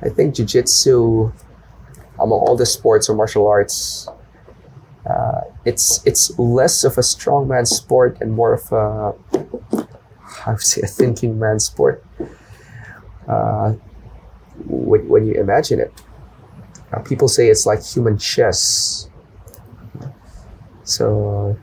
I 0.01 0.09
think 0.09 0.35
jujitsu, 0.35 1.33
among 2.19 2.39
all 2.39 2.55
the 2.55 2.65
sports 2.65 3.09
or 3.09 3.15
martial 3.15 3.47
arts, 3.47 4.07
uh, 5.09 5.41
it's 5.65 6.05
it's 6.05 6.37
less 6.39 6.83
of 6.83 6.97
a 6.97 7.01
strongman 7.01 7.67
sport 7.67 8.17
and 8.21 8.31
more 8.31 8.53
of 8.53 8.71
a 8.71 9.13
I 10.45 10.51
would 10.51 10.61
say 10.61 10.81
a 10.81 10.87
thinking 10.87 11.39
man 11.39 11.59
sport. 11.59 12.03
Uh, 13.27 13.73
when, 14.67 15.07
when 15.09 15.25
you 15.25 15.33
imagine 15.33 15.79
it, 15.79 15.91
uh, 16.93 16.99
people 16.99 17.27
say 17.27 17.49
it's 17.49 17.65
like 17.65 17.83
human 17.83 18.17
chess. 18.17 19.09
So, 20.83 21.57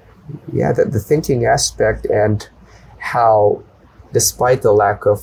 yeah, 0.52 0.72
the, 0.72 0.84
the 0.86 0.98
thinking 0.98 1.46
aspect 1.46 2.06
and 2.06 2.48
how, 2.98 3.62
despite 4.12 4.62
the 4.62 4.72
lack 4.72 5.06
of, 5.06 5.20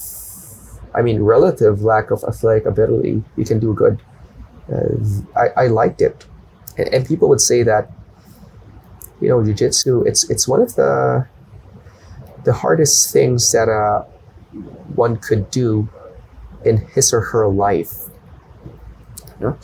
I 0.96 1.02
mean, 1.02 1.22
relative 1.22 1.82
lack 1.82 2.12
of 2.12 2.24
athletic 2.24 2.66
ability, 2.66 3.24
you 3.36 3.46
can 3.46 3.60
do 3.60 3.74
good. 3.74 4.02
Uh, 4.72 4.96
I, 5.36 5.64
I 5.64 5.68
liked 5.68 6.02
it. 6.02 6.26
And, 6.78 6.88
and 6.94 7.06
people 7.06 7.28
would 7.30 7.42
say 7.42 7.64
that 7.64 7.92
you 9.22 9.30
know, 9.30 9.38
jujitsu, 9.38 10.06
it's 10.08 10.30
it's 10.30 10.48
one 10.48 10.62
of 10.62 10.76
the 10.76 11.28
the 12.44 12.54
hardest 12.54 13.12
things 13.12 13.52
that 13.52 13.68
uh, 13.68 14.04
one 14.96 15.18
could 15.18 15.52
do 15.52 15.90
in 16.66 16.78
his 16.78 17.14
or 17.14 17.22
her 17.22 17.48
life. 17.48 18.10
You 19.40 19.48
know? 19.48 19.58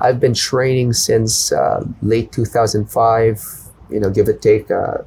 I've 0.00 0.18
been 0.18 0.34
training 0.34 0.94
since 0.94 1.52
uh, 1.52 1.84
late 2.02 2.32
2005. 2.32 3.44
You 3.90 4.00
know, 4.00 4.10
give 4.10 4.28
or 4.28 4.32
take 4.32 4.70
uh, 4.70 4.98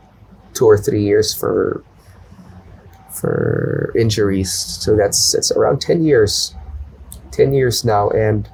two 0.53 0.65
or 0.65 0.77
three 0.77 1.03
years 1.03 1.33
for 1.33 1.83
for 3.09 3.93
injuries. 3.97 4.51
So 4.51 4.95
that's 4.95 5.31
that's 5.31 5.51
around 5.51 5.81
10 5.81 6.03
years. 6.03 6.55
10 7.31 7.53
years 7.53 7.83
now, 7.83 8.09
and 8.09 8.47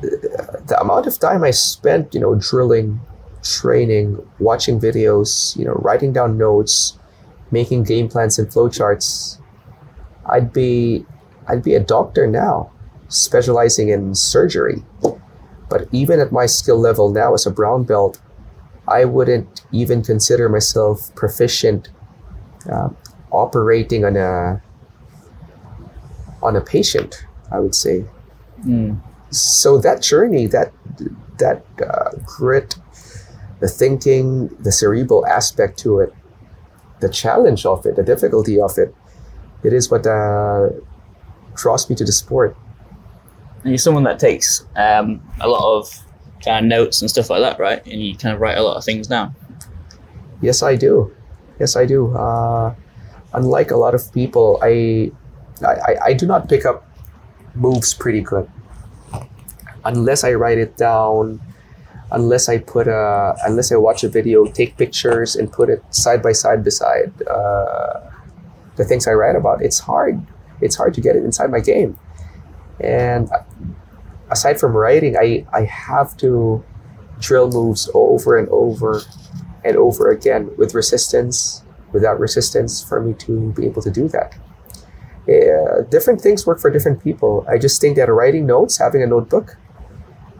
the 0.00 0.76
amount 0.80 1.06
of 1.06 1.18
time 1.18 1.42
I 1.44 1.50
spent, 1.50 2.14
you 2.14 2.20
know, 2.20 2.34
drilling 2.36 3.00
training, 3.42 4.18
watching 4.38 4.80
videos, 4.80 5.56
you 5.56 5.64
know, 5.64 5.74
writing 5.74 6.12
down 6.12 6.38
notes, 6.38 6.98
making 7.50 7.84
game 7.84 8.08
plans 8.08 8.38
and 8.38 8.48
flowcharts, 8.48 9.38
I'd 10.26 10.52
be 10.52 11.06
I'd 11.48 11.62
be 11.62 11.74
a 11.74 11.80
doctor 11.80 12.26
now, 12.26 12.70
specializing 13.08 13.88
in 13.88 14.14
surgery. 14.14 14.84
But 15.70 15.88
even 15.92 16.20
at 16.20 16.32
my 16.32 16.46
skill 16.46 16.78
level 16.78 17.10
now 17.10 17.34
as 17.34 17.46
a 17.46 17.50
brown 17.50 17.84
belt, 17.84 18.20
I 18.86 19.04
wouldn't 19.04 19.62
even 19.72 20.02
consider 20.02 20.48
myself 20.48 21.14
proficient 21.14 21.88
uh, 22.70 22.90
operating 23.30 24.04
on 24.04 24.16
a 24.16 24.62
on 26.42 26.56
a 26.56 26.60
patient. 26.60 27.26
I 27.50 27.60
would 27.60 27.74
say. 27.74 28.04
Mm. 28.64 29.00
So 29.30 29.78
that 29.78 30.02
journey, 30.02 30.46
that 30.46 30.72
that 31.38 31.64
uh, 31.82 32.10
grit, 32.24 32.76
the 33.60 33.68
thinking, 33.68 34.48
the 34.60 34.72
cerebral 34.72 35.26
aspect 35.26 35.78
to 35.80 36.00
it, 36.00 36.14
the 37.00 37.08
challenge 37.08 37.66
of 37.66 37.84
it, 37.86 37.96
the 37.96 38.02
difficulty 38.02 38.60
of 38.60 38.78
it, 38.78 38.94
it 39.62 39.72
is 39.72 39.90
what 39.90 40.06
uh, 40.06 40.68
draws 41.54 41.88
me 41.90 41.96
to 41.96 42.04
the 42.04 42.12
sport. 42.12 42.56
And 43.62 43.70
you're 43.70 43.78
someone 43.78 44.04
that 44.04 44.18
takes 44.18 44.66
um, 44.76 45.20
a 45.40 45.48
lot 45.48 45.78
of 45.78 45.90
kind 46.42 46.64
of 46.64 46.68
notes 46.68 47.00
and 47.00 47.10
stuff 47.10 47.28
like 47.28 47.40
that, 47.40 47.58
right? 47.58 47.84
And 47.86 48.00
you 48.00 48.16
kind 48.16 48.34
of 48.34 48.40
write 48.40 48.56
a 48.56 48.62
lot 48.62 48.76
of 48.76 48.84
things 48.84 49.08
down. 49.08 49.34
Yes, 50.40 50.62
I 50.62 50.76
do. 50.76 51.14
Yes, 51.58 51.76
I 51.76 51.84
do. 51.84 52.16
Uh, 52.16 52.74
unlike 53.34 53.72
a 53.72 53.76
lot 53.76 53.94
of 53.94 54.12
people, 54.12 54.58
I, 54.62 55.10
I 55.66 55.96
I 56.06 56.12
do 56.12 56.26
not 56.26 56.48
pick 56.48 56.64
up 56.64 56.86
moves 57.54 57.92
pretty 57.92 58.20
good 58.20 58.48
unless 59.88 60.22
I 60.22 60.32
write 60.34 60.58
it 60.58 60.76
down. 60.76 61.40
Unless 62.10 62.48
I 62.48 62.56
put 62.56 62.88
a, 62.88 63.36
unless 63.44 63.70
I 63.70 63.76
watch 63.76 64.02
a 64.02 64.08
video, 64.08 64.46
take 64.46 64.78
pictures, 64.78 65.36
and 65.36 65.52
put 65.52 65.68
it 65.68 65.84
side 65.92 66.22
by 66.22 66.32
side 66.32 66.64
beside 66.64 67.12
uh, 67.28 68.00
the 68.76 68.84
things 68.88 69.06
I 69.06 69.12
write 69.12 69.36
about. 69.36 69.60
It's 69.60 69.78
hard. 69.78 70.16
It's 70.62 70.74
hard 70.74 70.94
to 70.94 71.02
get 71.02 71.16
it 71.16 71.22
inside 71.28 71.50
my 71.50 71.60
game. 71.60 71.98
And 72.80 73.28
aside 74.30 74.58
from 74.58 74.72
writing, 74.72 75.18
I, 75.18 75.44
I 75.52 75.64
have 75.64 76.16
to 76.24 76.64
drill 77.20 77.50
moves 77.50 77.90
over 77.92 78.38
and 78.38 78.48
over 78.48 79.02
and 79.62 79.76
over 79.76 80.10
again 80.10 80.50
with 80.56 80.72
resistance, 80.72 81.62
without 81.92 82.18
resistance, 82.18 82.82
for 82.82 83.02
me 83.02 83.12
to 83.28 83.52
be 83.52 83.66
able 83.66 83.82
to 83.82 83.90
do 83.90 84.08
that. 84.08 84.34
Yeah, 85.26 85.84
different 85.90 86.22
things 86.22 86.46
work 86.46 86.58
for 86.58 86.70
different 86.70 87.04
people. 87.04 87.44
I 87.46 87.58
just 87.58 87.82
think 87.82 87.96
that 87.96 88.10
writing 88.10 88.46
notes, 88.46 88.78
having 88.78 89.02
a 89.02 89.06
notebook, 89.06 89.58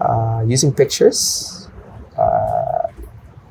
uh, 0.00 0.44
using 0.46 0.72
pictures, 0.72 1.68
uh, 2.16 2.88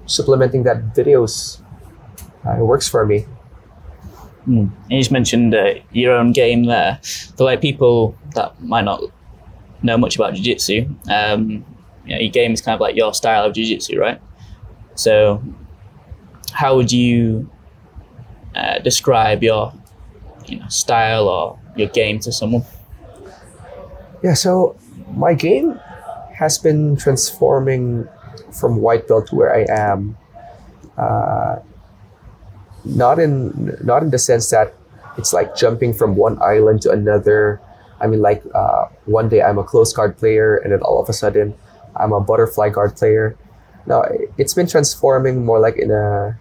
supplementing 0.05 0.63
that 0.63 0.93
videos, 0.95 1.61
uh, 2.45 2.57
it 2.57 2.63
works 2.63 2.87
for 2.87 3.05
me. 3.05 3.25
Mm. 4.47 4.71
You 4.89 4.99
just 4.99 5.11
mentioned 5.11 5.53
uh, 5.53 5.75
your 5.91 6.13
own 6.13 6.31
game 6.31 6.65
there. 6.65 6.99
For 7.35 7.43
like 7.43 7.61
people 7.61 8.15
that 8.35 8.61
might 8.61 8.85
not 8.85 9.01
know 9.83 9.97
much 9.97 10.15
about 10.15 10.33
jiu-jitsu, 10.35 10.87
um, 11.09 11.65
you 12.05 12.15
know, 12.15 12.21
your 12.21 12.31
game 12.31 12.53
is 12.53 12.61
kind 12.61 12.73
of 12.73 12.81
like 12.81 12.95
your 12.95 13.13
style 13.13 13.45
of 13.45 13.53
jiu-jitsu, 13.53 13.99
right? 13.99 14.21
So, 14.95 15.43
how 16.53 16.75
would 16.77 16.91
you 16.91 17.49
uh, 18.55 18.79
describe 18.79 19.43
your 19.43 19.73
you 20.45 20.59
know, 20.59 20.67
style 20.69 21.27
or 21.27 21.59
your 21.75 21.89
game 21.89 22.19
to 22.19 22.31
someone? 22.31 22.63
Yeah, 24.23 24.33
so 24.33 24.77
my 25.13 25.33
game 25.33 25.79
has 26.37 26.57
been 26.57 26.95
transforming 26.95 28.07
from 28.51 28.77
white 28.77 29.07
belt 29.07 29.27
to 29.27 29.35
where 29.35 29.53
I 29.53 29.65
am. 29.69 30.17
Uh, 30.97 31.57
not 32.85 33.19
in 33.19 33.77
not 33.83 34.03
in 34.03 34.11
the 34.11 34.17
sense 34.17 34.49
that 34.51 34.73
it's 35.17 35.33
like 35.33 35.55
jumping 35.55 35.93
from 35.93 36.15
one 36.15 36.41
island 36.41 36.81
to 36.83 36.91
another. 36.91 37.59
I 37.99 38.07
mean, 38.07 38.21
like 38.21 38.43
uh, 38.53 38.85
one 39.05 39.29
day 39.29 39.41
I'm 39.41 39.57
a 39.57 39.63
close 39.63 39.91
guard 39.91 40.17
player, 40.17 40.57
and 40.57 40.71
then 40.71 40.81
all 40.81 41.01
of 41.01 41.09
a 41.09 41.13
sudden 41.13 41.55
I'm 41.95 42.13
a 42.13 42.21
butterfly 42.21 42.69
guard 42.69 42.95
player. 42.95 43.35
Now 43.85 44.03
it's 44.37 44.53
been 44.53 44.67
transforming 44.67 45.43
more 45.43 45.59
like 45.59 45.77
in 45.77 45.91
a 45.91 46.37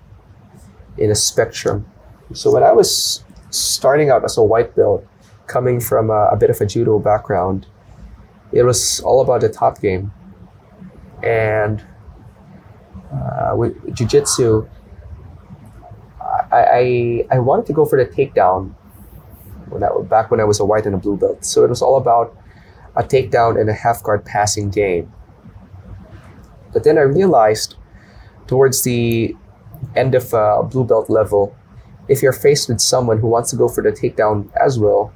in 0.99 1.11
a 1.11 1.15
spectrum. 1.15 1.87
So 2.35 2.53
when 2.53 2.63
I 2.63 2.73
was 2.73 3.25
starting 3.51 4.11
out 4.11 4.25
as 4.25 4.37
a 4.37 4.43
white 4.43 4.75
belt, 4.77 5.07
coming 5.47 5.81
from 5.81 6.11
a, 6.11 6.29
a 6.33 6.37
bit 6.37 6.51
of 6.51 6.61
a 6.61 6.67
judo 6.67 6.99
background, 6.99 7.67
it 8.57 8.65
was 8.65 9.01
all 9.01 9.21
about 9.21 9.41
the 9.41 9.49
top 9.49 9.81
game, 9.81 10.13
and 11.23 11.85
uh, 13.13 13.53
with 13.55 13.95
jiu-jitsu 13.95 14.69
I, 16.53 16.63
I, 17.31 17.37
I 17.37 17.39
wanted 17.39 17.67
to 17.67 17.73
go 17.73 17.85
for 17.85 18.03
the 18.03 18.11
takedown 18.11 18.75
when 19.69 19.83
I, 19.83 19.89
back 20.03 20.31
when 20.31 20.41
I 20.41 20.45
was 20.45 20.61
a 20.61 20.65
white 20.65 20.87
and 20.87 20.95
a 20.95 20.99
blue 20.99 21.17
belt. 21.17 21.45
So 21.45 21.65
it 21.65 21.69
was 21.69 21.83
all 21.83 21.97
about 21.97 22.37
a 22.95 23.03
takedown 23.03 23.61
and 23.61 23.69
a 23.69 23.75
half 23.75 24.03
guard 24.03 24.25
passing 24.25 24.71
game. 24.71 25.13
But 26.73 26.85
then 26.85 26.99
I 26.99 27.03
realized 27.03 27.77
towards 28.47 28.85
the 28.85 29.35
end 29.95 30.15
of 30.15 30.33
uh, 30.33 30.63
blue 30.63 30.85
belt 30.85 31.11
level, 31.11 31.55
if 32.09 32.23
you're 32.23 32.33
faced 32.33 32.69
with 32.69 32.81
someone 32.81 33.19
who 33.19 33.27
wants 33.27 33.51
to 33.51 33.57
go 33.57 33.69
for 33.69 33.83
the 33.83 33.91
takedown 33.91 34.49
as 34.55 34.79
well, 34.79 35.13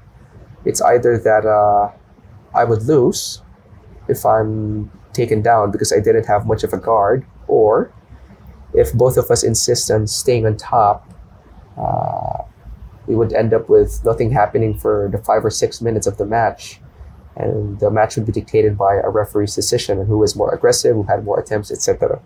it's 0.65 0.83
either 0.83 1.17
that 1.19 1.47
uh, 1.47 1.91
I 2.55 2.65
would 2.65 2.83
lose 2.83 3.43
if 4.09 4.25
I'm 4.27 4.91
taken 5.13 5.43
down 5.43 5.71
because 5.71 5.93
I 5.93 6.01
didn't 6.01 6.27
have 6.27 6.47
much 6.47 6.65
of 6.65 6.73
a 6.73 6.79
guard, 6.79 7.25
or 7.47 7.93
if 8.75 8.93
both 8.93 9.17
of 9.17 9.31
us 9.31 9.43
insist 9.43 9.91
on 9.91 10.07
staying 10.07 10.47
on 10.47 10.57
top, 10.57 11.13
uh, 11.77 12.45
we 13.07 13.17
would 13.17 13.33
end 13.33 13.53
up 13.53 13.69
with 13.69 14.05
nothing 14.05 14.31
happening 14.31 14.77
for 14.77 15.09
the 15.11 15.19
five 15.19 15.45
or 15.45 15.51
six 15.51 15.81
minutes 15.81 16.07
of 16.07 16.17
the 16.17 16.27
match. 16.27 16.81
And 17.37 17.81
the 17.81 17.91
match 17.91 18.17
would 18.17 18.27
be 18.27 18.33
dictated 18.33 18.77
by 18.77 18.97
a 18.97 19.09
referee's 19.09 19.55
decision 19.55 20.05
who 20.07 20.19
was 20.19 20.37
more 20.37 20.53
aggressive, 20.55 20.95
who 20.95 21.05
had 21.05 21.25
more 21.25 21.41
attempts, 21.41 21.71
etc. 21.71 22.21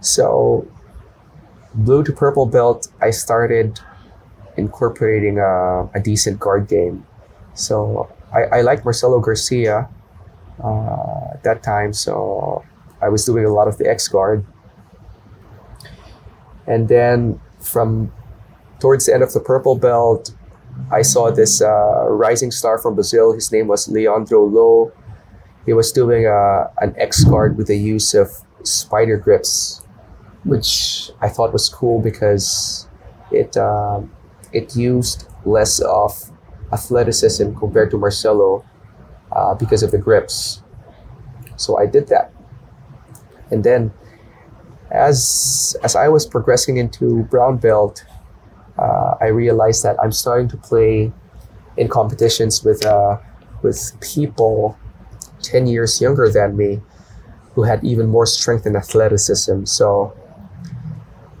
So, 0.00 0.66
blue 1.74 2.02
to 2.04 2.12
purple 2.12 2.46
belt, 2.46 2.88
I 3.00 3.10
started 3.10 3.80
incorporating 4.56 5.38
a, 5.38 5.88
a 5.94 6.00
decent 6.02 6.40
guard 6.40 6.68
game. 6.68 7.06
So, 7.54 8.10
I, 8.32 8.58
I 8.58 8.60
liked 8.62 8.84
Marcelo 8.84 9.20
Garcia 9.20 9.88
uh, 10.62 11.32
at 11.32 11.42
that 11.44 11.62
time, 11.62 11.92
so 11.92 12.64
I 13.00 13.08
was 13.08 13.24
doing 13.24 13.44
a 13.44 13.52
lot 13.52 13.68
of 13.68 13.78
the 13.78 13.88
X 13.88 14.08
guard. 14.08 14.44
And 16.66 16.88
then 16.88 17.40
from 17.60 18.12
towards 18.80 19.06
the 19.06 19.14
end 19.14 19.22
of 19.22 19.32
the 19.32 19.40
purple 19.40 19.76
belt, 19.76 20.34
I 20.90 21.02
saw 21.02 21.30
this 21.30 21.62
uh, 21.62 22.06
rising 22.08 22.50
star 22.50 22.78
from 22.78 22.94
Brazil. 22.94 23.32
His 23.32 23.50
name 23.50 23.68
was 23.68 23.88
Leandro 23.88 24.44
Lo. 24.44 24.92
He 25.64 25.72
was 25.72 25.90
doing 25.92 26.26
uh, 26.26 26.68
an 26.78 26.94
X 26.96 27.24
guard 27.24 27.56
with 27.56 27.66
the 27.66 27.76
use 27.76 28.14
of 28.14 28.30
spider 28.62 29.16
grips, 29.16 29.82
which 30.44 31.10
I 31.20 31.28
thought 31.28 31.52
was 31.52 31.68
cool 31.68 32.00
because 32.00 32.88
it 33.30 33.56
uh, 33.56 34.00
it 34.52 34.76
used 34.76 35.28
less 35.44 35.80
of 35.80 36.30
athleticism 36.72 37.54
compared 37.54 37.90
to 37.90 37.98
Marcelo 37.98 38.64
uh, 39.32 39.54
because 39.54 39.82
of 39.82 39.90
the 39.90 39.98
grips. 39.98 40.62
So 41.56 41.78
I 41.78 41.86
did 41.86 42.08
that, 42.08 42.32
and 43.50 43.64
then 43.64 43.92
as 44.90 45.76
as 45.82 45.96
I 45.96 46.08
was 46.08 46.26
progressing 46.26 46.76
into 46.76 47.24
brown 47.24 47.56
belt, 47.56 48.04
uh, 48.78 49.14
I 49.20 49.26
realized 49.26 49.82
that 49.82 49.96
I'm 50.02 50.12
starting 50.12 50.48
to 50.48 50.56
play 50.56 51.12
in 51.76 51.88
competitions 51.88 52.62
with 52.62 52.84
uh, 52.84 53.18
with 53.62 53.98
people 54.00 54.76
ten 55.42 55.66
years 55.66 56.00
younger 56.00 56.30
than 56.30 56.56
me, 56.56 56.80
who 57.54 57.62
had 57.62 57.82
even 57.84 58.08
more 58.08 58.26
strength 58.26 58.66
and 58.66 58.76
athleticism. 58.76 59.64
So. 59.64 60.12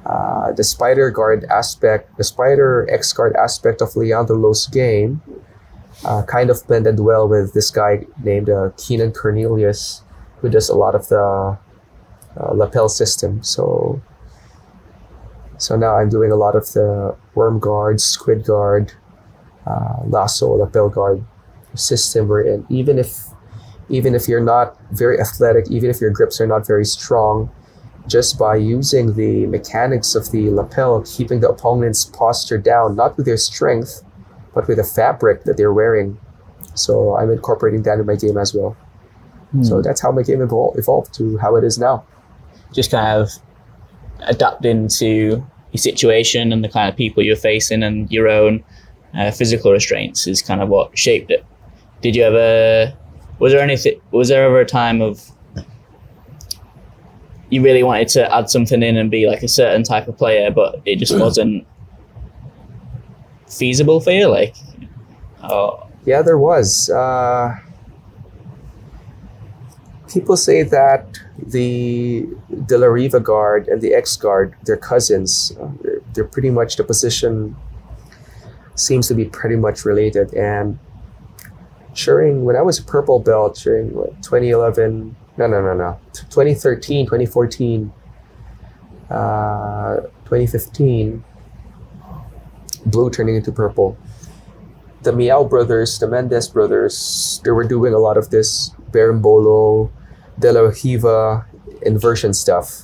Uh, 0.06 0.52
the 0.52 0.62
spider 0.62 1.10
guard 1.10 1.44
aspect, 1.50 2.16
the 2.16 2.24
spider 2.24 2.86
X 2.90 3.12
guard 3.12 3.34
aspect 3.34 3.82
of 3.82 3.96
Leandro 3.96 4.36
Lo's 4.36 4.68
game, 4.68 5.20
uh, 6.04 6.22
kind 6.22 6.48
of 6.50 6.64
blended 6.66 7.00
well 7.00 7.26
with 7.26 7.54
this 7.54 7.70
guy 7.70 8.06
named 8.22 8.48
uh, 8.48 8.70
Keenan 8.76 9.12
Cornelius, 9.12 10.02
who 10.38 10.48
does 10.48 10.68
a 10.68 10.76
lot 10.76 10.94
of 10.94 11.08
the 11.08 11.58
uh, 12.38 12.52
lapel 12.54 12.88
system. 12.88 13.42
So 13.42 14.00
so 15.58 15.74
now 15.76 15.96
I'm 15.96 16.08
doing 16.08 16.30
a 16.30 16.36
lot 16.36 16.54
of 16.54 16.70
the 16.72 17.16
worm 17.34 17.58
guard, 17.58 18.00
squid 18.00 18.44
guard, 18.44 18.92
uh, 19.66 20.02
lasso, 20.04 20.52
lapel 20.52 20.88
guard 20.88 21.24
system 21.74 22.28
We're 22.28 22.42
in. 22.42 22.66
even 22.68 22.98
if 22.98 23.26
even 23.88 24.14
if 24.14 24.28
you're 24.28 24.40
not 24.40 24.76
very 24.90 25.20
athletic, 25.20 25.70
even 25.70 25.90
if 25.90 26.00
your 26.00 26.10
grips 26.10 26.40
are 26.40 26.46
not 26.46 26.66
very 26.66 26.84
strong, 26.84 27.50
just 28.06 28.38
by 28.38 28.56
using 28.56 29.14
the 29.14 29.46
mechanics 29.46 30.14
of 30.14 30.30
the 30.30 30.50
lapel, 30.50 31.02
keeping 31.02 31.40
the 31.40 31.48
opponent's 31.48 32.04
posture 32.04 32.58
down, 32.58 32.94
not 32.96 33.16
with 33.16 33.26
their 33.26 33.36
strength, 33.36 34.02
but 34.54 34.66
with 34.68 34.76
the 34.78 34.84
fabric 34.84 35.44
that 35.44 35.56
they're 35.56 35.72
wearing. 35.72 36.18
So 36.74 37.16
I'm 37.16 37.30
incorporating 37.30 37.82
that 37.82 37.98
in 37.98 38.06
my 38.06 38.16
game 38.16 38.36
as 38.38 38.54
well. 38.54 38.76
So 39.62 39.76
Hmm. 39.76 39.82
that's 39.82 40.00
how 40.00 40.10
my 40.12 40.22
game 40.22 40.40
evol- 40.40 40.76
evolved 40.78 41.14
to 41.14 41.36
how 41.38 41.56
it 41.56 41.64
is 41.64 41.78
now. 41.78 42.04
just 42.72 42.90
kind 42.90 43.20
of 43.22 43.30
adapting 44.22 44.88
to 44.88 45.06
your 45.06 45.78
situation 45.78 46.52
and 46.52 46.62
the 46.64 46.68
kind 46.68 46.88
of 46.90 46.96
people 46.96 47.22
you're 47.22 47.36
facing 47.36 47.82
and 47.82 48.10
your 48.10 48.28
own 48.28 48.62
uh, 49.16 49.30
physical 49.30 49.72
restraints 49.72 50.26
is 50.26 50.42
kind 50.42 50.60
of 50.60 50.68
what 50.68 50.96
shaped 50.98 51.30
it. 51.30 51.44
Did 52.02 52.16
you 52.16 52.24
ever? 52.24 52.92
Was 53.38 53.52
there 53.52 53.62
anything? 53.62 54.00
Was 54.10 54.28
there 54.28 54.44
ever 54.44 54.60
a 54.60 54.66
time 54.66 55.00
of 55.00 55.30
you 57.50 57.62
really 57.62 57.82
wanted 57.82 58.08
to 58.08 58.34
add 58.34 58.50
something 58.50 58.82
in 58.82 58.96
and 58.96 59.10
be 59.10 59.26
like 59.26 59.42
a 59.42 59.48
certain 59.48 59.82
type 59.82 60.08
of 60.08 60.16
player, 60.16 60.50
but 60.50 60.80
it 60.84 60.96
just 60.96 61.16
wasn't 61.18 61.66
feasible 63.48 64.00
for 64.00 64.10
you? 64.10 64.28
Like, 64.28 64.54
oh, 65.42 65.86
Yeah, 66.04 66.22
there 66.22 66.38
was. 66.38 66.90
Uh, 66.90 67.56
people 70.12 70.36
say 70.36 70.62
that 70.62 71.18
the 71.38 72.26
De 72.66 72.78
La 72.78 72.86
Riva 72.86 73.20
guard 73.20 73.68
and 73.68 73.80
the 73.80 73.94
X 73.94 74.16
guard, 74.16 74.54
they're 74.64 74.76
cousins. 74.76 75.52
Uh, 75.60 75.68
they're, 75.82 76.00
they're 76.14 76.24
pretty 76.24 76.50
much 76.50 76.76
the 76.76 76.84
position 76.84 77.56
seems 78.74 79.08
to 79.08 79.14
be 79.14 79.24
pretty 79.24 79.56
much 79.56 79.84
related. 79.84 80.32
And 80.34 80.78
during 81.94 82.44
when 82.44 82.56
I 82.56 82.62
was 82.62 82.78
a 82.78 82.84
purple 82.84 83.18
belt 83.18 83.60
during 83.62 83.94
what, 83.94 84.22
2011, 84.22 85.16
no, 85.38 85.46
no, 85.46 85.60
no, 85.60 85.74
no, 85.74 86.00
2013, 86.12 87.06
2014, 87.06 87.92
uh, 89.10 89.96
2015, 90.24 91.24
blue 92.86 93.10
turning 93.10 93.36
into 93.36 93.52
purple 93.52 93.96
the 95.06 95.12
Miyao 95.12 95.48
brothers, 95.48 96.00
the 96.00 96.08
Mendes 96.08 96.48
brothers, 96.48 97.40
they 97.44 97.52
were 97.52 97.62
doing 97.62 97.94
a 97.94 97.98
lot 97.98 98.16
of 98.16 98.30
this 98.30 98.70
Berimbolo, 98.90 99.88
De 100.40 100.52
La 100.52 100.72
Riva 100.82 101.46
inversion 101.82 102.34
stuff. 102.34 102.82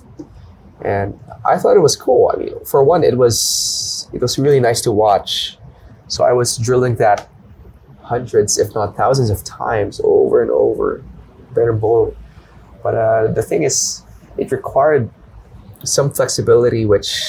And 0.85 1.19
I 1.45 1.59
thought 1.59 1.77
it 1.77 1.81
was 1.81 1.97
cool. 1.97 2.31
I 2.33 2.39
mean, 2.39 2.65
for 2.65 2.85
one, 2.85 3.03
it 3.03 3.19
was 3.19 4.09
it 4.13 4.21
was 4.21 4.39
really 4.39 4.61
nice 4.61 4.81
to 4.83 4.93
watch. 4.93 5.59
So 6.07 6.23
I 6.23 6.33
was 6.33 6.57
drilling 6.59 6.95
that 6.97 7.29
hundreds, 8.03 8.57
if 8.57 8.73
not 8.73 8.97
thousands 8.97 9.29
of 9.29 9.43
times 9.43 10.01
over 10.05 10.43
and 10.43 10.51
over, 10.51 11.03
Berimbolo. 11.55 12.15
But 12.83 12.95
uh, 12.95 13.33
the 13.33 13.43
thing 13.43 13.63
is, 13.63 14.03
it 14.37 14.51
required 14.51 15.11
some 15.85 16.11
flexibility, 16.11 16.85
which 16.85 17.23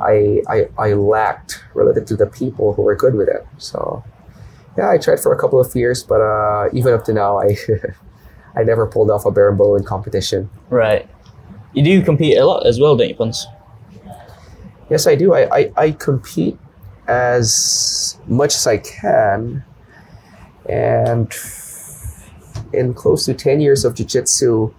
I, 0.00 0.42
I 0.48 0.68
I 0.78 0.92
lacked 0.94 1.62
relative 1.74 2.06
to 2.06 2.16
the 2.16 2.26
people 2.26 2.74
who 2.74 2.82
were 2.82 2.96
good 2.96 3.14
with 3.14 3.28
it. 3.28 3.46
So 3.58 4.02
yeah, 4.76 4.90
I 4.90 4.98
tried 4.98 5.20
for 5.20 5.32
a 5.34 5.38
couple 5.38 5.60
of 5.60 5.74
years, 5.74 6.02
but 6.02 6.20
uh, 6.20 6.68
even 6.72 6.94
up 6.94 7.04
to 7.04 7.12
now, 7.12 7.38
I 7.38 7.56
I 8.56 8.62
never 8.64 8.86
pulled 8.86 9.10
off 9.10 9.26
a 9.26 9.30
berimbolo 9.30 9.78
in 9.78 9.84
competition. 9.84 10.50
right. 10.70 11.08
You 11.72 11.84
do 11.84 12.02
compete 12.02 12.36
a 12.36 12.44
lot 12.44 12.66
as 12.66 12.80
well, 12.80 12.96
don't 12.96 13.08
you, 13.08 13.14
Pons? 13.14 13.46
Yes, 14.90 15.06
I 15.06 15.14
do. 15.14 15.32
I, 15.32 15.56
I, 15.56 15.72
I 15.76 15.90
compete 15.92 16.58
as 17.06 18.18
much 18.26 18.56
as 18.56 18.66
I 18.66 18.78
can, 18.78 19.62
and 20.68 21.32
in 22.72 22.94
close 22.94 23.24
to 23.26 23.34
ten 23.34 23.60
years 23.60 23.84
of 23.84 23.94
jiu-jitsu, 23.94 24.72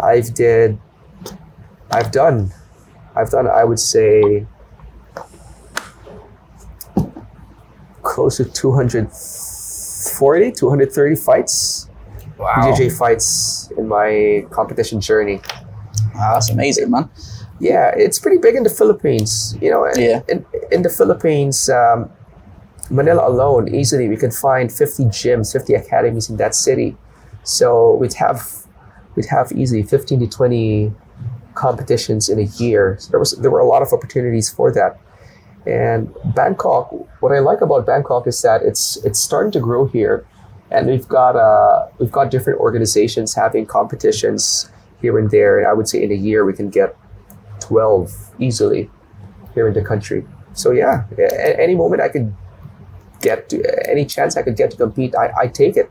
I've 0.00 0.32
did 0.34 0.78
I've 1.90 2.10
done 2.10 2.52
I've 3.14 3.30
done 3.30 3.46
I 3.46 3.64
would 3.64 3.78
say 3.80 4.46
close 8.02 8.36
to 8.38 8.44
240 8.44 10.52
230 10.52 11.16
fights 11.16 11.88
Wow. 12.38 12.72
BJJ 12.74 12.98
fights 12.98 13.70
in 13.78 13.86
my 13.86 14.44
competition 14.50 15.00
journey 15.00 15.40
Wow, 16.14 16.34
that's 16.34 16.50
amazing, 16.50 16.90
man. 16.90 17.08
yeah 17.60 17.92
it's 17.96 18.18
pretty 18.18 18.38
big 18.38 18.56
in 18.56 18.64
the 18.64 18.70
Philippines 18.70 19.56
you 19.60 19.70
know 19.70 19.86
Yeah. 19.96 20.22
in, 20.28 20.44
in 20.72 20.82
the 20.82 20.90
Philippines 20.90 21.68
um, 21.70 22.10
Manila 22.92 23.26
alone 23.26 23.74
easily 23.74 24.06
we 24.06 24.18
can 24.18 24.30
find 24.30 24.70
50 24.70 25.04
gyms 25.04 25.50
50 25.52 25.74
academies 25.74 26.28
in 26.28 26.36
that 26.36 26.54
city. 26.54 26.96
So 27.42 27.94
we'd 27.94 28.14
have 28.14 28.66
we'd 29.16 29.26
have 29.26 29.50
easily 29.52 29.82
15 29.82 30.20
to 30.20 30.26
20 30.26 30.92
competitions 31.54 32.28
in 32.28 32.38
a 32.38 32.48
year. 32.62 32.96
So 33.00 33.10
there 33.10 33.18
was 33.18 33.32
there 33.38 33.50
were 33.50 33.60
a 33.60 33.66
lot 33.66 33.82
of 33.82 33.92
opportunities 33.92 34.50
for 34.50 34.70
that. 34.72 35.00
And 35.66 36.14
Bangkok 36.34 36.92
what 37.20 37.32
I 37.32 37.38
like 37.38 37.62
about 37.62 37.86
Bangkok 37.86 38.26
is 38.26 38.42
that 38.42 38.62
it's 38.62 39.02
it's 39.04 39.20
starting 39.20 39.52
to 39.52 39.60
grow 39.60 39.86
here. 39.86 40.26
And 40.70 40.86
we've 40.86 41.08
got 41.08 41.34
uh, 41.34 41.88
we've 41.98 42.12
got 42.12 42.30
different 42.30 42.60
organizations 42.60 43.34
having 43.34 43.64
competitions 43.64 44.70
here 45.00 45.18
and 45.18 45.30
there. 45.30 45.58
And 45.58 45.66
I 45.66 45.72
would 45.72 45.88
say 45.88 46.02
in 46.02 46.12
a 46.12 46.20
year 46.28 46.44
we 46.44 46.52
can 46.52 46.68
get 46.68 46.94
12 47.60 48.12
easily 48.38 48.90
here 49.54 49.66
in 49.66 49.72
the 49.72 49.82
country. 49.82 50.26
So 50.52 50.72
yeah 50.72 51.04
any 51.58 51.74
moment 51.74 52.02
I 52.02 52.10
could 52.10 52.34
get 53.22 53.48
to, 53.50 53.62
any 53.90 54.04
chance 54.04 54.36
I 54.36 54.42
could 54.42 54.56
get 54.56 54.70
to 54.72 54.76
compete 54.76 55.14
I, 55.16 55.32
I 55.42 55.46
take 55.48 55.76
it 55.76 55.90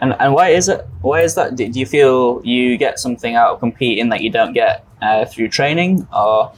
And 0.00 0.14
and 0.20 0.32
why 0.32 0.50
is 0.50 0.68
it? 0.68 0.86
Why 1.00 1.22
is 1.22 1.34
that? 1.34 1.56
Do 1.56 1.68
do 1.68 1.80
you 1.80 1.86
feel 1.86 2.40
you 2.44 2.76
get 2.78 2.98
something 3.00 3.34
out 3.34 3.50
of 3.54 3.60
competing 3.60 4.10
that 4.10 4.20
you 4.20 4.30
don't 4.30 4.52
get 4.52 4.84
uh, 5.02 5.24
through 5.24 5.48
training, 5.48 6.06
or 6.12 6.52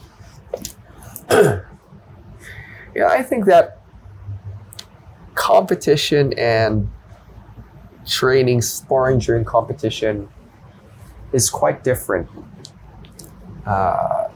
Yeah, 2.94 3.06
I 3.06 3.22
think 3.22 3.44
that 3.46 3.80
competition 5.34 6.32
and 6.36 6.90
training, 8.06 8.62
sparring 8.62 9.20
during 9.20 9.44
competition 9.44 10.28
is 11.32 11.48
quite 11.48 11.84
different. 11.84 12.28
Uh, 13.64 14.28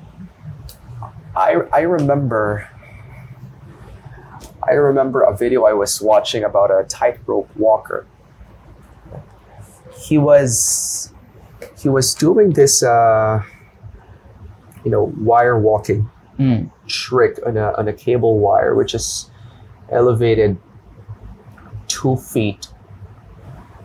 I, 1.37 1.55
I 1.73 1.81
remember 1.81 2.69
I 4.69 4.73
remember 4.75 5.23
a 5.23 5.37
video 5.37 5.65
I 5.65 5.73
was 5.73 6.01
watching 6.01 6.45
about 6.45 6.71
a 6.71 6.85
tightrope 6.85 7.49
walker. 7.57 8.07
He 9.97 10.19
was 10.19 11.13
he 11.79 11.89
was 11.89 12.15
doing 12.15 12.51
this 12.55 12.83
uh, 12.83 13.43
you 14.85 14.91
know 14.91 15.13
wire 15.19 15.59
walking 15.59 16.11
Mm. 16.37 16.69
trick 16.89 17.39
on 17.47 17.57
a, 17.57 17.73
on 17.79 17.87
a 17.87 17.93
cable 17.93 18.41
wire, 18.41 18.75
which 18.75 18.93
is 18.93 19.31
elevated 19.89 20.59
two 21.87 22.17
feet 22.17 22.67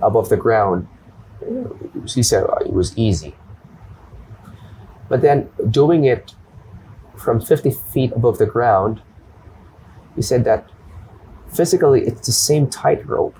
above 0.02 0.30
the 0.30 0.36
ground. 0.36 0.88
He 2.08 2.24
said 2.24 2.46
uh, 2.46 2.56
it 2.66 2.74
was 2.74 2.98
easy. 2.98 3.36
But 5.10 5.22
then 5.22 5.48
doing 5.70 6.06
it 6.06 6.34
from 7.16 7.40
50 7.40 7.70
feet 7.70 8.12
above 8.14 8.40
the 8.40 8.48
ground, 8.48 9.04
he 10.16 10.22
said 10.22 10.44
that 10.46 10.70
physically 11.54 12.02
it's 12.06 12.26
the 12.26 12.32
same 12.34 12.68
tightrope. 12.70 13.38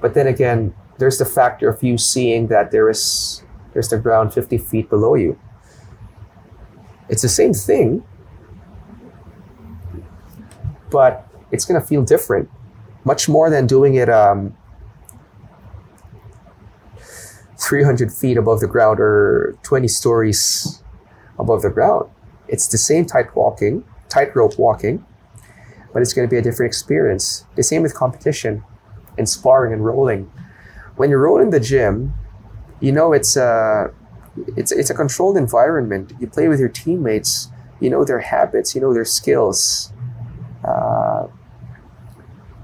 But 0.00 0.14
then 0.14 0.26
again, 0.26 0.74
there's 0.98 1.18
the 1.18 1.24
factor 1.24 1.68
of 1.68 1.82
you 1.82 1.98
seeing 1.98 2.48
that 2.48 2.70
there 2.70 2.88
is 2.88 3.42
there's 3.72 3.88
the 3.88 3.98
ground 3.98 4.34
50 4.34 4.58
feet 4.58 4.90
below 4.90 5.14
you. 5.14 5.38
It's 7.08 7.22
the 7.22 7.28
same 7.28 7.54
thing, 7.54 8.02
but 10.90 11.26
it's 11.50 11.64
going 11.64 11.80
to 11.80 11.86
feel 11.86 12.02
different 12.02 12.50
much 13.04 13.28
more 13.28 13.48
than 13.48 13.66
doing 13.66 13.94
it 13.94 14.08
um, 14.08 14.54
300 17.58 18.12
feet 18.12 18.36
above 18.36 18.60
the 18.60 18.66
ground 18.66 19.00
or 19.00 19.56
20 19.62 19.88
stories 19.88 20.82
above 21.38 21.62
the 21.62 21.70
ground 21.70 22.10
it's 22.48 22.66
the 22.68 22.78
same 22.78 23.04
tight 23.06 23.34
walking 23.34 23.84
tightrope 24.08 24.58
walking 24.58 25.04
but 25.92 26.02
it's 26.02 26.12
going 26.12 26.28
to 26.28 26.30
be 26.30 26.38
a 26.38 26.42
different 26.42 26.68
experience. 26.68 27.44
The 27.56 27.62
same 27.62 27.82
with 27.82 27.94
competition 27.94 28.64
and 29.16 29.28
sparring 29.28 29.72
and 29.72 29.84
rolling. 29.84 30.30
When 30.96 31.10
you 31.10 31.16
roll 31.16 31.40
in 31.40 31.50
the 31.50 31.60
gym 31.60 32.14
you 32.80 32.92
know 32.92 33.12
it's 33.12 33.36
a 33.36 33.90
it's, 34.56 34.70
it's 34.70 34.90
a 34.90 34.94
controlled 34.94 35.36
environment. 35.36 36.12
You 36.20 36.28
play 36.28 36.46
with 36.46 36.60
your 36.60 36.68
teammates. 36.68 37.48
You 37.80 37.90
know 37.90 38.04
their 38.04 38.20
habits. 38.20 38.74
You 38.74 38.80
know 38.80 38.94
their 38.94 39.04
skills. 39.04 39.92
Uh, 40.64 41.26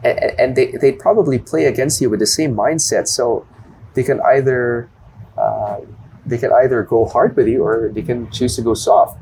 and, 0.04 0.18
and 0.38 0.56
they, 0.56 0.72
they 0.72 0.92
probably 0.92 1.38
play 1.38 1.64
against 1.64 2.00
you 2.00 2.10
with 2.10 2.20
the 2.20 2.26
same 2.26 2.54
mindset. 2.54 3.08
So 3.08 3.46
they 3.94 4.04
can 4.04 4.20
either 4.20 4.88
uh, 5.36 5.80
they 6.24 6.38
can 6.38 6.52
either 6.52 6.82
go 6.84 7.06
hard 7.06 7.36
with 7.36 7.48
you 7.48 7.64
or 7.64 7.90
they 7.92 8.02
can 8.02 8.30
choose 8.30 8.54
to 8.56 8.62
go 8.62 8.74
soft. 8.74 9.18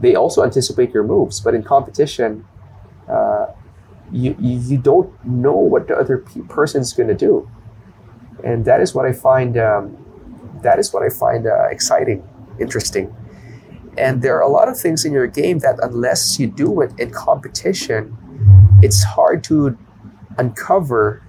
They 0.00 0.14
also 0.14 0.44
anticipate 0.44 0.92
your 0.92 1.04
moves 1.04 1.40
but 1.40 1.54
in 1.54 1.62
competition 1.62 2.46
uh, 3.08 3.46
you, 4.12 4.36
you 4.38 4.78
don't 4.78 5.12
know 5.24 5.56
what 5.56 5.88
the 5.88 5.96
other 5.96 6.18
pe- 6.18 6.42
person's 6.42 6.92
going 6.92 7.08
to 7.08 7.14
do 7.14 7.48
and 8.42 8.64
that 8.64 8.80
is 8.80 8.94
what 8.94 9.06
i 9.06 9.12
find 9.12 9.56
um, 9.56 9.96
that 10.62 10.78
is 10.78 10.92
what 10.92 11.02
i 11.02 11.08
find 11.08 11.46
uh, 11.46 11.64
exciting 11.70 12.22
interesting 12.60 13.14
and 13.96 14.22
there 14.22 14.36
are 14.36 14.42
a 14.42 14.48
lot 14.48 14.68
of 14.68 14.78
things 14.78 15.04
in 15.04 15.12
your 15.12 15.26
game 15.26 15.58
that 15.60 15.78
unless 15.82 16.38
you 16.38 16.46
do 16.46 16.80
it 16.80 16.92
in 16.98 17.10
competition 17.10 18.16
it's 18.82 19.02
hard 19.02 19.42
to 19.42 19.76
uncover 20.38 21.22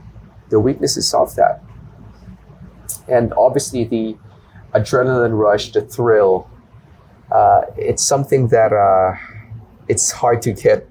the 0.50 0.60
weaknesses 0.60 1.14
of 1.14 1.36
that 1.36 1.64
and 3.08 3.34
obviously 3.34 3.84
the 3.84 4.18
adrenaline 4.76 5.38
rush, 5.38 5.72
the 5.72 5.82
thrill. 5.82 6.50
Uh, 7.32 7.62
it's 7.78 8.04
something 8.04 8.50
that 8.50 8.74
uh, 8.74 9.16
it's 9.88 10.12
hard 10.12 10.42
to 10.44 10.52
get 10.52 10.88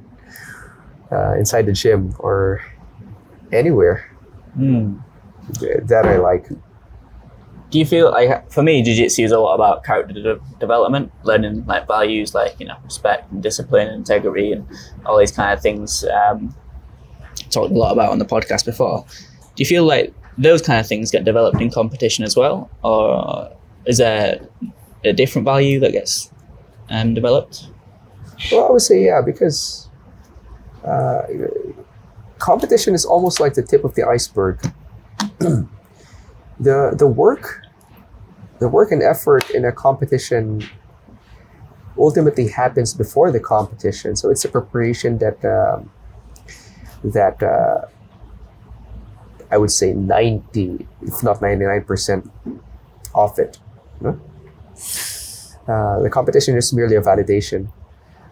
uh, 1.13 1.35
inside 1.39 1.67
the 1.67 1.73
gym 1.73 2.15
or 2.19 2.61
anywhere 3.53 4.11
Hmm. 4.55 4.97
that 5.61 6.05
I 6.07 6.17
like. 6.17 6.49
Do 7.71 7.79
you 7.81 7.87
feel 7.87 8.11
like 8.13 8.51
for 8.53 8.63
me, 8.63 8.83
jiu-jitsu 8.83 9.23
is 9.25 9.33
a 9.33 9.39
lot 9.41 9.55
about 9.57 9.83
character 9.83 10.15
de- 10.15 10.41
development, 10.61 11.11
learning 11.25 11.67
like 11.67 11.89
values 11.89 12.35
like 12.35 12.55
you 12.61 12.67
know 12.67 12.77
respect 12.85 13.33
and 13.33 13.43
discipline, 13.43 13.89
and 13.89 13.97
integrity, 13.97 14.53
and 14.53 14.65
all 15.07 15.19
these 15.19 15.33
kind 15.33 15.53
of 15.53 15.61
things. 15.61 16.05
Um, 16.05 16.55
talked 17.51 17.73
a 17.73 17.75
lot 17.75 17.93
about 17.93 18.11
on 18.13 18.19
the 18.21 18.25
podcast 18.25 18.65
before. 18.65 19.05
Do 19.57 19.63
you 19.63 19.67
feel 19.67 19.85
like 19.85 20.15
those 20.39 20.63
kind 20.63 20.79
of 20.79 20.87
things 20.87 21.11
get 21.11 21.25
developed 21.25 21.61
in 21.61 21.71
competition 21.71 22.25
as 22.25 22.37
well, 22.37 22.71
or 22.85 23.51
is 23.87 23.99
there 23.99 24.41
a 25.05 25.13
different 25.13 25.45
value 25.45 25.81
that 25.81 25.91
gets 25.93 26.31
um, 26.91 27.13
developed? 27.15 27.69
Well, 28.53 28.69
I 28.69 28.71
would 28.71 28.83
say 28.83 29.05
yeah, 29.05 29.21
because 29.21 29.84
uh, 30.85 31.23
competition 32.39 32.95
is 32.95 33.05
almost 33.05 33.41
like 33.41 33.55
the 33.55 33.63
tip 33.63 33.85
of 33.85 33.95
the 33.95 34.07
iceberg. 34.07 34.61
the 35.39 35.69
the 36.59 37.07
work, 37.07 37.63
the 38.59 38.69
work 38.69 38.93
and 38.93 39.03
effort 39.03 39.51
in 39.51 39.65
a 39.65 39.73
competition 39.73 40.63
ultimately 41.99 42.49
happens 42.49 42.93
before 42.95 43.31
the 43.31 43.41
competition. 43.41 44.17
So 44.17 44.31
it's 44.31 44.45
a 44.45 44.49
preparation 44.49 45.19
that 45.19 45.45
um, 45.45 45.91
that 47.03 47.43
uh, 47.43 47.87
I 49.51 49.57
would 49.59 49.71
say 49.71 49.93
ninety, 49.93 50.87
if 51.03 51.23
not 51.23 51.41
ninety 51.41 51.65
nine 51.65 51.85
percent, 51.85 52.31
of 53.15 53.39
it. 53.39 53.59
Uh, 55.67 55.99
the 56.01 56.11
competition 56.11 56.57
is 56.59 56.75
merely 56.75 56.95
a 56.95 57.01
validation 57.01 57.71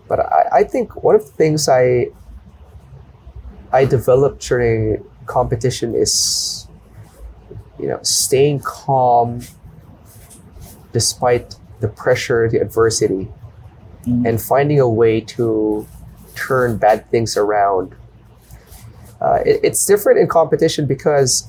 but 0.09 0.21
I, 0.21 0.61
I 0.61 0.65
think 0.65 1.03
one 1.03 1.15
of 1.15 1.25
the 1.25 1.33
things 1.33 1.69
I 1.69 2.09
I 3.73 3.85
developed 3.85 4.47
during 4.47 5.05
competition 5.27 5.95
is 5.95 6.67
you 7.79 7.89
know 7.89 7.99
staying 8.03 8.61
calm 8.61 9.41
despite 10.93 11.57
the 11.81 11.89
pressure, 11.89 12.49
the 12.49 12.59
adversity, 12.59 13.31
Mm. 14.07 14.29
and 14.29 14.43
finding 14.43 14.81
a 14.81 14.89
way 14.89 15.21
to 15.21 15.87
turn 16.35 16.77
bad 16.77 17.09
things 17.11 17.37
around. 17.37 17.95
Uh, 19.21 19.39
it- 19.47 19.61
it's 19.63 19.87
different 19.87 20.19
in 20.19 20.27
competition 20.27 20.87
because 20.87 21.47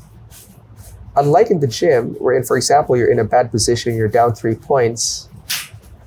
unlike 1.16 1.50
in 1.50 1.60
the 1.62 1.68
gym, 1.68 2.16
wherein, 2.20 2.44
for 2.44 2.56
example, 2.58 2.96
you're 2.96 3.10
in 3.10 3.18
a 3.20 3.24
bad 3.24 3.50
position, 3.52 3.96
you're 3.96 4.08
down 4.08 4.34
three 4.36 4.54
points, 4.56 5.28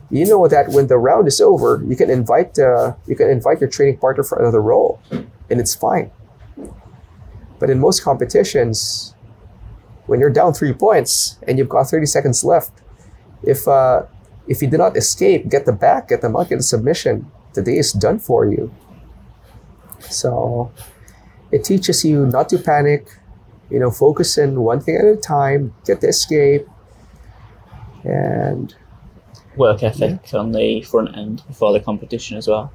you 0.09 0.25
know 0.25 0.47
that 0.47 0.69
when 0.71 0.87
the 0.87 0.97
round 0.97 1.27
is 1.27 1.41
over, 1.41 1.83
you 1.85 1.97
can 1.97 2.11
invite 2.11 2.57
uh, 2.61 2.93
you 3.09 3.17
can 3.17 3.29
invite 3.29 3.61
your 3.61 3.69
training 3.69 3.97
partner 3.99 4.23
for 4.23 4.39
another 4.39 4.63
roll, 4.63 5.01
and 5.51 5.61
it's 5.61 5.75
fine. 5.75 6.11
But 7.59 7.71
in 7.71 7.81
most 7.81 8.03
competitions, 8.03 9.15
when 10.07 10.21
you're 10.21 10.31
down 10.31 10.53
three 10.55 10.73
points 10.73 11.39
and 11.47 11.59
you've 11.59 11.69
got 11.69 11.89
30 11.89 12.07
seconds 12.07 12.45
left, 12.45 12.73
if 13.43 13.67
uh, 13.67 14.03
if 14.47 14.63
you 14.63 14.69
do 14.69 14.77
not 14.77 14.97
escape, 14.97 15.49
get 15.49 15.67
the 15.67 15.73
back, 15.73 16.09
get 16.09 16.21
the 16.21 16.29
mount, 16.29 16.49
get 16.49 16.57
the 16.57 16.63
submission, 16.63 17.31
the 17.55 17.63
day 17.63 17.79
is 17.79 17.93
done 17.93 18.19
for 18.19 18.47
you. 18.47 18.73
So 20.01 20.71
it 21.51 21.65
teaches 21.65 22.05
you 22.05 22.27
not 22.27 22.49
to 22.51 22.59
panic, 22.59 23.09
you 23.71 23.79
know, 23.79 23.91
focus 23.91 24.39
in 24.39 24.61
one 24.61 24.81
thing 24.81 24.97
at 24.97 25.05
a 25.05 25.17
time, 25.17 25.75
get 25.85 26.01
the 26.01 26.09
escape, 26.09 26.67
and 28.05 28.75
Work 29.57 29.83
ethic 29.83 30.35
on 30.35 30.53
the 30.53 30.83
front 30.83 31.17
end 31.17 31.43
before 31.49 31.73
the 31.73 31.81
competition 31.81 32.37
as 32.37 32.47
well. 32.47 32.71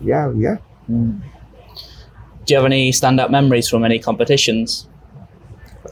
yeah, 0.00 0.32
yeah. 0.36 0.56
Do 2.48 2.54
you 2.54 2.58
have 2.60 2.64
any 2.64 2.90
standout 2.92 3.30
memories 3.30 3.68
from 3.68 3.84
any 3.84 3.98
competitions? 3.98 4.88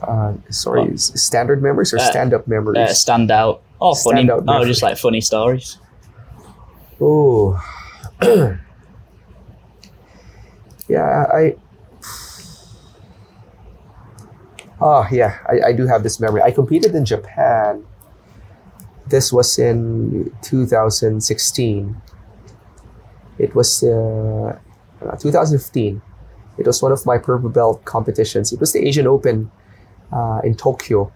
Uh, 0.01 0.33
sorry, 0.49 0.97
standard 0.97 1.63
memories 1.63 1.93
or 1.93 1.99
uh, 1.99 2.11
stand-up 2.11 2.49
memories? 2.49 2.79
Uh, 2.79 2.95
stand 2.95 3.31
out 3.31 3.61
or 3.79 3.95
funny? 3.95 4.25
Standout 4.25 4.45
Oh, 4.49 4.65
just 4.65 4.83
like 4.83 4.97
funny 4.97 5.21
stories. 5.21 5.77
Oh, 6.99 7.61
yeah, 10.89 11.27
I. 11.31 11.57
Oh 14.81 15.07
yeah, 15.13 15.37
I, 15.47 15.69
I 15.69 15.73
do 15.75 15.87
have 15.87 16.03
this 16.03 16.19
memory. 16.21 16.41
I 16.41 16.53
competed 16.53 16.95
in 16.95 17.05
Japan. 17.05 17.85
This 19.07 19.31
was 19.31 19.59
in 19.59 20.33
2016. 20.41 22.01
It 23.39 23.55
was 23.55 23.83
uh, 23.83 24.59
uh, 25.05 25.17
2015. 25.17 26.01
It 26.59 26.67
was 26.67 26.83
one 26.83 26.93
of 26.93 27.05
my 27.07 27.19
purple 27.19 27.51
belt 27.51 27.85
competitions. 27.85 28.53
It 28.53 28.61
was 28.61 28.73
the 28.73 28.87
Asian 28.87 29.07
Open 29.07 29.51
uh, 30.13 30.41
in 30.45 30.55
Tokyo, 30.57 31.13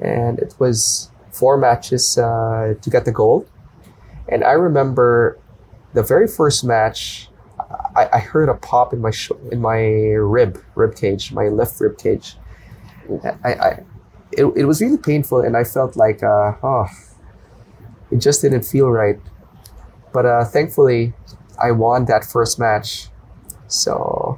and 0.00 0.38
it 0.38 0.54
was 0.58 1.10
four 1.32 1.56
matches 1.56 2.18
uh, 2.18 2.74
to 2.80 2.90
get 2.90 3.04
the 3.04 3.12
gold. 3.12 3.48
And 4.28 4.44
I 4.44 4.52
remember 4.52 5.38
the 5.94 6.02
very 6.02 6.28
first 6.28 6.64
match, 6.64 7.28
I, 7.96 8.08
I 8.12 8.18
heard 8.18 8.48
a 8.48 8.54
pop 8.54 8.92
in 8.92 9.00
my 9.00 9.10
sh- 9.10 9.32
in 9.50 9.60
my 9.60 9.80
rib 9.80 10.62
rib 10.74 10.94
cage, 10.96 11.32
my 11.32 11.48
left 11.48 11.80
rib 11.80 11.98
cage. 11.98 12.36
I, 13.44 13.52
I 13.54 13.68
it, 14.32 14.44
it 14.56 14.64
was 14.64 14.80
really 14.80 14.98
painful, 14.98 15.40
and 15.40 15.56
I 15.56 15.64
felt 15.64 15.96
like 15.96 16.22
uh, 16.22 16.54
oh, 16.62 16.86
it 18.10 18.18
just 18.18 18.42
didn't 18.42 18.62
feel 18.62 18.90
right. 18.90 19.18
But 20.12 20.26
uh, 20.26 20.44
thankfully, 20.44 21.14
I 21.62 21.72
won 21.72 22.06
that 22.06 22.24
first 22.24 22.58
match. 22.58 23.08
So, 23.68 24.29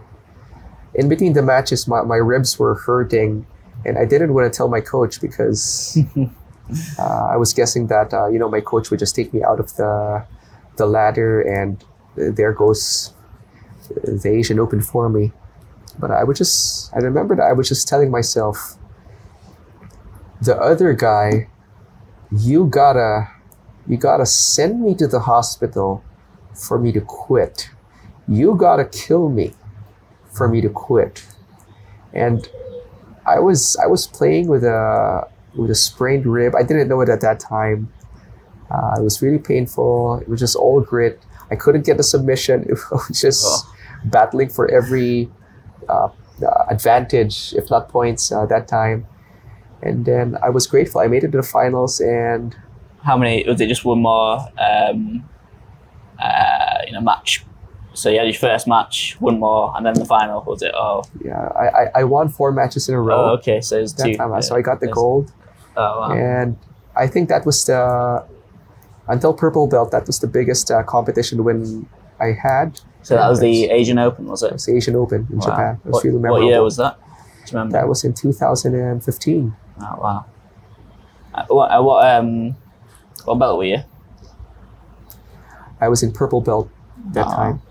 in 0.95 1.09
between 1.09 1.33
the 1.33 1.43
matches, 1.43 1.89
my, 1.89 2.03
my 2.03 2.17
ribs 2.17 2.59
were 2.59 2.75
hurting, 2.75 3.47
and 3.85 3.99
I 3.99 4.05
didn't 4.05 4.35
want 4.35 4.53
to 4.53 4.57
tell 4.57 4.69
my 4.69 4.81
coach 4.81 5.21
because 5.21 5.99
uh, 6.99 7.27
I 7.31 7.37
was 7.37 7.53
guessing 7.53 7.87
that 7.87 8.13
uh, 8.13 8.29
you 8.29 8.39
know 8.39 8.49
my 8.49 8.61
coach 8.61 8.91
would 8.91 8.99
just 8.99 9.15
take 9.15 9.33
me 9.33 9.43
out 9.43 9.59
of 9.59 9.75
the 9.77 10.25
the 10.77 10.87
ladder, 10.87 11.41
and 11.41 11.83
there 12.17 12.53
goes 12.53 13.15
the 14.05 14.29
Asian 14.29 14.59
Open 14.59 14.81
for 14.83 15.09
me. 15.09 15.33
But 15.99 16.11
I 16.11 16.25
would 16.25 16.37
just 16.37 16.95
I 16.95 16.99
remember 16.99 17.37
that 17.37 17.45
I 17.45 17.53
was 17.53 17.69
just 17.69 17.89
telling 17.89 18.11
myself, 18.11 18.77
the 20.41 20.57
other 20.57 20.93
guy, 20.93 21.49
you 22.31 22.67
gotta 22.67 23.29
you 23.87 23.97
gotta 23.97 24.27
send 24.27 24.83
me 24.83 24.95
to 24.97 25.07
the 25.07 25.21
hospital 25.21 26.05
for 26.55 26.79
me 26.79 26.93
to 26.93 27.01
quit. 27.01 27.71
You 28.29 28.55
gotta 28.55 28.85
kill 28.85 29.29
me 29.29 29.53
for 30.33 30.49
me 30.49 30.61
to 30.61 30.69
quit. 30.69 31.25
And 32.13 32.49
I 33.27 33.39
was 33.41 33.77
I 33.83 33.87
was 33.87 34.07
playing 34.07 34.49
with 34.49 34.65
a 34.65 35.27
with 35.57 35.71
a 35.71 35.75
sprained 35.75 36.27
rib. 36.27 36.55
I 36.57 36.63
didn't 36.63 36.89
know 36.89 37.01
it 37.01 37.09
at 37.09 37.21
that 37.21 37.41
time. 37.41 37.93
Uh, 38.71 38.97
it 38.99 39.03
was 39.03 39.21
really 39.23 39.39
painful. 39.39 40.19
It 40.23 40.29
was 40.29 40.41
just 40.41 40.57
all 40.57 40.81
grit. 40.81 41.21
I 41.51 41.57
couldn't 41.57 41.85
get 41.87 42.01
a 42.01 42.03
submission. 42.03 42.65
It 42.71 42.79
was 42.91 43.21
just 43.21 43.67
battling 44.05 44.49
for 44.49 44.71
every 44.71 45.31
uh, 45.89 46.09
uh, 46.43 46.65
advantage, 46.71 47.55
if 47.55 47.71
not 47.71 47.89
points, 47.89 48.33
uh, 48.33 48.47
that 48.47 48.67
time. 48.69 49.07
And 49.83 50.05
then 50.07 50.37
I 50.43 50.51
was 50.51 50.67
grateful. 50.67 51.01
I 51.01 51.09
made 51.09 51.25
it 51.25 51.33
to 51.33 51.39
the 51.39 51.43
finals, 51.43 52.01
and 52.01 52.57
How 53.05 53.17
many? 53.19 53.45
Was 53.47 53.61
it 53.61 53.69
just 53.69 53.85
one 53.85 54.03
more? 54.03 54.39
Um, 54.59 55.29
uh, 56.19 56.79
you 56.87 56.93
know, 56.93 57.01
match. 57.01 57.45
So 57.95 58.09
you 58.11 58.19
had 58.19 58.27
your 58.27 58.35
first 58.35 58.67
match, 58.67 59.17
one 59.21 59.39
more, 59.39 59.73
and 59.77 59.85
then 59.85 59.95
the 59.95 60.05
final. 60.05 60.43
Was 60.43 60.63
it? 60.63 60.73
Oh, 60.75 61.03
yeah, 61.23 61.49
I, 61.55 61.67
I, 61.67 61.87
I 62.01 62.05
won 62.05 62.29
four 62.29 62.51
matches 62.53 62.89
in 62.89 62.95
a 62.95 63.01
row 63.01 63.31
oh 63.31 63.35
okay. 63.35 63.61
So 63.61 63.79
it's 63.79 63.93
that 63.95 64.07
two. 64.07 64.17
time. 64.17 64.41
So 64.43 64.57
I 64.57 64.63
got 64.63 64.81
the 64.81 64.89
gold, 64.89 65.31
Oh 65.77 66.01
wow. 66.01 66.13
and 66.13 66.57
I 66.97 67.07
think 67.07 67.29
that 67.29 67.45
was 67.45 67.65
the 67.67 68.25
until 69.09 69.35
purple 69.35 69.67
belt. 69.67 69.91
That 69.91 70.07
was 70.07 70.21
the 70.21 70.27
biggest 70.27 70.71
uh, 70.71 70.83
competition 70.85 71.45
win 71.45 71.87
I 72.21 72.33
had. 72.33 72.81
So 73.03 73.17
that 73.17 73.29
was 73.29 73.41
the 73.41 73.69
Asian 73.69 73.99
Open, 73.99 74.27
was 74.27 74.43
It 74.43 74.47
it? 74.47 74.53
was 74.55 74.65
the 74.67 74.77
Asian 74.77 74.97
Open 74.97 75.27
in 75.31 75.39
Wow. 75.39 75.45
Japan. 75.47 75.81
It 75.85 75.87
was 75.89 75.95
What, 75.95 76.05
really 76.05 76.19
what 76.19 76.43
year 76.45 76.63
was 76.63 76.77
that? 76.77 76.97
Do 76.99 77.03
you 77.53 77.59
remember? 77.59 77.73
that 77.79 77.89
was 77.89 78.05
in 78.05 78.15
2015. 78.15 79.55
Oh 79.81 79.85
wow. 80.01 80.25
Uh, 81.35 81.45
what? 81.49 81.67
Uh, 81.71 81.83
what? 81.83 82.07
Um. 82.07 82.57
What 83.25 83.39
belt 83.39 83.59
were 83.59 83.65
you? 83.65 83.79
I 85.81 85.89
was 85.89 86.03
in 86.03 86.13
purple 86.13 86.41
belt 86.41 86.69
that 87.13 87.27
Ah. 87.27 87.35
time. 87.37 87.63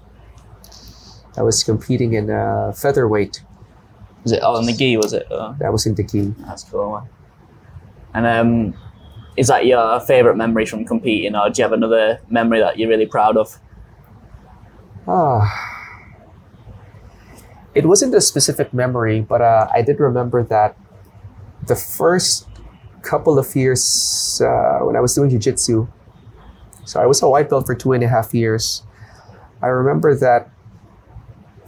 I 1.37 1.41
was 1.43 1.63
competing 1.63 2.13
in 2.13 2.29
uh, 2.29 2.73
featherweight. 2.73 3.43
Was 4.23 4.31
it? 4.33 4.39
Oh, 4.43 4.57
in 4.59 4.65
the 4.65 4.73
gi, 4.73 4.97
was 4.97 5.13
it? 5.13 5.27
Oh, 5.31 5.55
That 5.59 5.71
was 5.71 5.85
in 5.85 5.95
the 5.95 6.03
gi. 6.03 6.33
that's 6.45 6.63
cool. 6.65 6.91
Man. 6.99 7.09
And 8.13 8.25
um, 8.27 8.81
is 9.37 9.47
that 9.47 9.65
your 9.65 9.99
favorite 10.01 10.35
memory 10.35 10.65
from 10.65 10.85
competing, 10.85 11.35
or 11.35 11.49
do 11.49 11.59
you 11.59 11.63
have 11.63 11.71
another 11.73 12.19
memory 12.29 12.59
that 12.59 12.77
you're 12.77 12.89
really 12.89 13.05
proud 13.05 13.37
of? 13.37 13.57
Ah. 15.07 15.47
It 17.73 17.85
wasn't 17.85 18.13
a 18.13 18.21
specific 18.21 18.73
memory, 18.73 19.21
but 19.21 19.41
uh, 19.41 19.69
I 19.73 19.81
did 19.81 19.99
remember 19.99 20.43
that 20.43 20.77
the 21.65 21.75
first 21.75 22.47
couple 23.01 23.39
of 23.39 23.55
years 23.55 24.41
uh, 24.43 24.79
when 24.79 24.95
I 24.95 24.99
was 24.99 25.15
doing 25.15 25.29
jiu-jitsu. 25.29 25.87
So 26.85 26.99
I 27.01 27.05
was 27.05 27.21
a 27.21 27.29
white 27.29 27.49
belt 27.49 27.65
for 27.65 27.73
two 27.73 27.93
and 27.93 28.03
a 28.03 28.07
half 28.09 28.33
years. 28.33 28.83
I 29.61 29.67
remember 29.67 30.15
that 30.17 30.49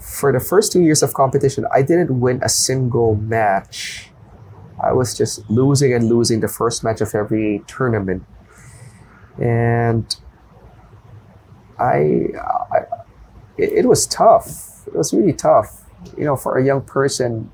for 0.03 0.33
the 0.33 0.39
first 0.39 0.73
two 0.73 0.81
years 0.81 1.01
of 1.01 1.13
competition, 1.13 1.65
I 1.73 1.81
didn't 1.81 2.19
win 2.19 2.41
a 2.43 2.49
single 2.49 3.15
match. 3.15 4.09
I 4.83 4.91
was 4.91 5.17
just 5.17 5.49
losing 5.49 5.93
and 5.93 6.09
losing 6.09 6.41
the 6.41 6.49
first 6.49 6.83
match 6.83 6.99
of 6.99 7.15
every 7.15 7.63
tournament. 7.67 8.23
And 9.41 10.13
I, 11.79 12.27
I 12.71 12.79
it, 13.57 13.71
it 13.71 13.85
was 13.85 14.05
tough. 14.05 14.85
It 14.87 14.93
was 14.93 15.13
really 15.13 15.31
tough. 15.31 15.85
You 16.17 16.25
know, 16.25 16.35
for 16.35 16.57
a 16.57 16.65
young 16.65 16.81
person 16.81 17.49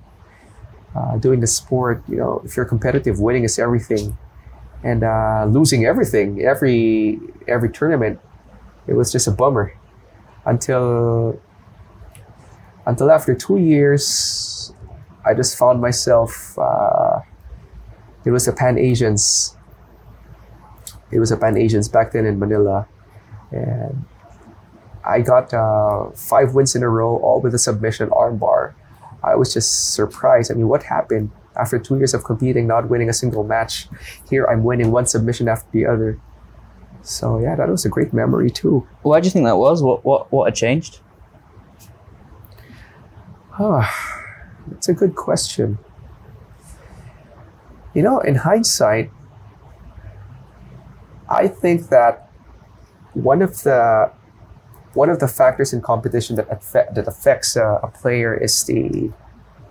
uh, 0.95 1.17
doing 1.17 1.41
the 1.41 1.47
sport, 1.47 2.03
you 2.09 2.17
know, 2.17 2.41
if 2.43 2.57
you're 2.57 2.65
competitive, 2.65 3.19
winning 3.19 3.43
is 3.43 3.59
everything, 3.59 4.17
and 4.83 5.03
uh, 5.03 5.45
losing 5.47 5.85
everything 5.85 6.41
every 6.41 7.19
every 7.47 7.69
tournament, 7.71 8.19
it 8.87 8.93
was 8.93 9.11
just 9.11 9.27
a 9.27 9.31
bummer. 9.31 9.71
Until 10.45 11.39
until 12.85 13.11
after 13.11 13.35
two 13.35 13.57
years, 13.57 14.73
I 15.25 15.33
just 15.33 15.57
found 15.57 15.81
myself. 15.81 16.57
Uh, 16.57 17.19
it 18.25 18.31
was 18.31 18.47
a 18.47 18.53
Pan 18.53 18.77
Asians. 18.77 19.55
It 21.11 21.19
was 21.19 21.31
a 21.31 21.37
Pan 21.37 21.57
Asians 21.57 21.89
back 21.89 22.11
then 22.11 22.25
in 22.25 22.39
Manila, 22.39 22.87
and 23.51 24.05
I 25.03 25.21
got 25.21 25.53
uh, 25.53 26.11
five 26.11 26.53
wins 26.53 26.75
in 26.75 26.83
a 26.83 26.89
row, 26.89 27.17
all 27.17 27.41
with 27.41 27.55
a 27.55 27.59
submission 27.59 28.09
armbar. 28.09 28.73
I 29.23 29.35
was 29.35 29.53
just 29.53 29.93
surprised. 29.93 30.51
I 30.51 30.55
mean, 30.55 30.67
what 30.67 30.83
happened 30.83 31.31
after 31.55 31.79
two 31.79 31.97
years 31.97 32.13
of 32.13 32.23
competing, 32.23 32.67
not 32.67 32.89
winning 32.89 33.09
a 33.09 33.13
single 33.13 33.43
match? 33.43 33.87
Here 34.29 34.45
I'm 34.45 34.63
winning 34.63 34.91
one 34.91 35.05
submission 35.05 35.47
after 35.49 35.67
the 35.71 35.85
other. 35.85 36.19
So 37.01 37.39
yeah, 37.39 37.55
that 37.55 37.69
was 37.69 37.85
a 37.85 37.89
great 37.89 38.13
memory 38.13 38.49
too. 38.49 38.87
Why 39.01 39.19
do 39.19 39.25
you 39.25 39.31
think 39.31 39.45
that 39.45 39.57
was? 39.57 39.81
What 39.81 40.05
what 40.05 40.31
what 40.31 40.45
had 40.45 40.55
changed? 40.55 40.99
Ah, 43.61 44.23
that's 44.67 44.87
a 44.87 44.93
good 44.93 45.15
question. 45.15 45.77
You 47.93 48.03
know, 48.03 48.19
in 48.21 48.35
hindsight, 48.35 49.11
I 51.27 51.49
think 51.49 51.89
that 51.89 52.29
one 53.13 53.41
of 53.41 53.63
the 53.63 54.11
one 54.93 55.09
of 55.09 55.19
the 55.19 55.27
factors 55.27 55.73
in 55.73 55.81
competition 55.81 56.37
that 56.37 56.49
affect, 56.49 56.95
that 56.95 57.07
affects 57.07 57.57
a, 57.57 57.81
a 57.83 57.87
player 57.89 58.33
is 58.33 58.63
the 58.63 59.11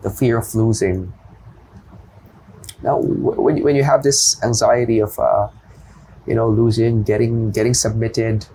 the 0.03 0.11
fear 0.11 0.37
of 0.37 0.55
losing. 0.55 1.15
Now, 2.83 2.99
when 3.01 3.57
you, 3.57 3.65
when 3.65 3.75
you 3.75 3.85
have 3.85 4.03
this 4.03 4.41
anxiety 4.45 4.99
of 4.99 5.19
uh, 5.19 5.49
you 6.27 6.35
know 6.35 6.51
losing, 6.51 7.05
getting 7.05 7.53
getting 7.53 7.73
submitted, 7.73 8.47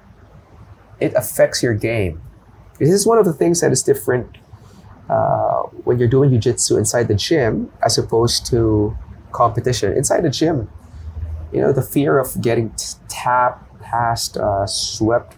it 1.00 1.12
affects 1.16 1.64
your 1.64 1.74
game. 1.74 2.22
This 2.78 2.92
is 2.92 3.08
one 3.08 3.18
of 3.18 3.26
the 3.26 3.34
things 3.34 3.62
that 3.62 3.72
is 3.72 3.82
different 3.82 4.38
uh, 5.10 5.62
when 5.86 6.00
you're 6.00 6.08
doing 6.08 6.30
jiu-jitsu 6.30 6.78
inside 6.78 7.08
the 7.08 7.16
gym 7.16 7.72
as 7.86 7.98
opposed 7.98 8.46
to 8.48 8.98
competition 9.32 9.94
inside 9.94 10.22
the 10.22 10.30
gym. 10.30 10.70
You 11.52 11.62
know 11.62 11.72
the 11.72 11.84
fear 11.84 12.18
of 12.18 12.42
getting 12.42 12.72
t- 12.72 12.96
tapped, 13.08 13.82
passed, 13.82 14.38
uh, 14.38 14.66
swept 14.66 15.38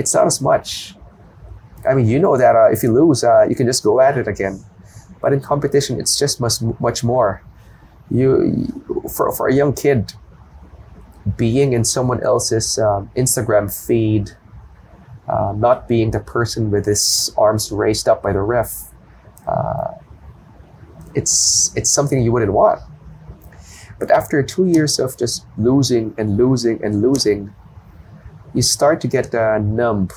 it's 0.00 0.14
not 0.14 0.26
as 0.26 0.40
much. 0.40 0.94
I 1.88 1.94
mean, 1.94 2.06
you 2.06 2.18
know 2.18 2.36
that 2.36 2.56
uh, 2.56 2.70
if 2.70 2.82
you 2.82 2.92
lose, 2.92 3.22
uh, 3.22 3.46
you 3.48 3.54
can 3.54 3.66
just 3.66 3.82
go 3.82 4.00
at 4.00 4.18
it 4.18 4.26
again. 4.26 4.64
But 5.20 5.32
in 5.32 5.40
competition, 5.40 6.00
it's 6.00 6.18
just 6.18 6.40
much 6.40 6.60
much 6.80 7.04
more. 7.04 7.42
You, 8.10 8.66
for 9.14 9.32
for 9.32 9.48
a 9.48 9.54
young 9.54 9.72
kid, 9.74 10.14
being 11.36 11.72
in 11.72 11.84
someone 11.84 12.22
else's 12.22 12.78
um, 12.78 13.10
Instagram 13.16 13.68
feed, 13.68 14.32
uh, 15.30 15.52
not 15.56 15.86
being 15.86 16.10
the 16.10 16.18
person 16.18 16.70
with 16.70 16.86
his 16.86 17.32
arms 17.38 17.70
raised 17.70 18.08
up 18.08 18.22
by 18.22 18.32
the 18.32 18.40
ref, 18.40 18.90
uh, 19.46 19.92
it's 21.14 21.72
it's 21.76 21.90
something 21.90 22.20
you 22.20 22.32
wouldn't 22.32 22.52
want. 22.52 22.80
But 24.00 24.10
after 24.10 24.42
two 24.42 24.66
years 24.66 24.98
of 24.98 25.16
just 25.16 25.46
losing 25.56 26.14
and 26.18 26.36
losing 26.36 26.82
and 26.82 27.00
losing, 27.00 27.54
you 28.54 28.62
start 28.62 29.00
to 29.02 29.08
get 29.08 29.34
uh, 29.34 29.58
numb 29.58 30.08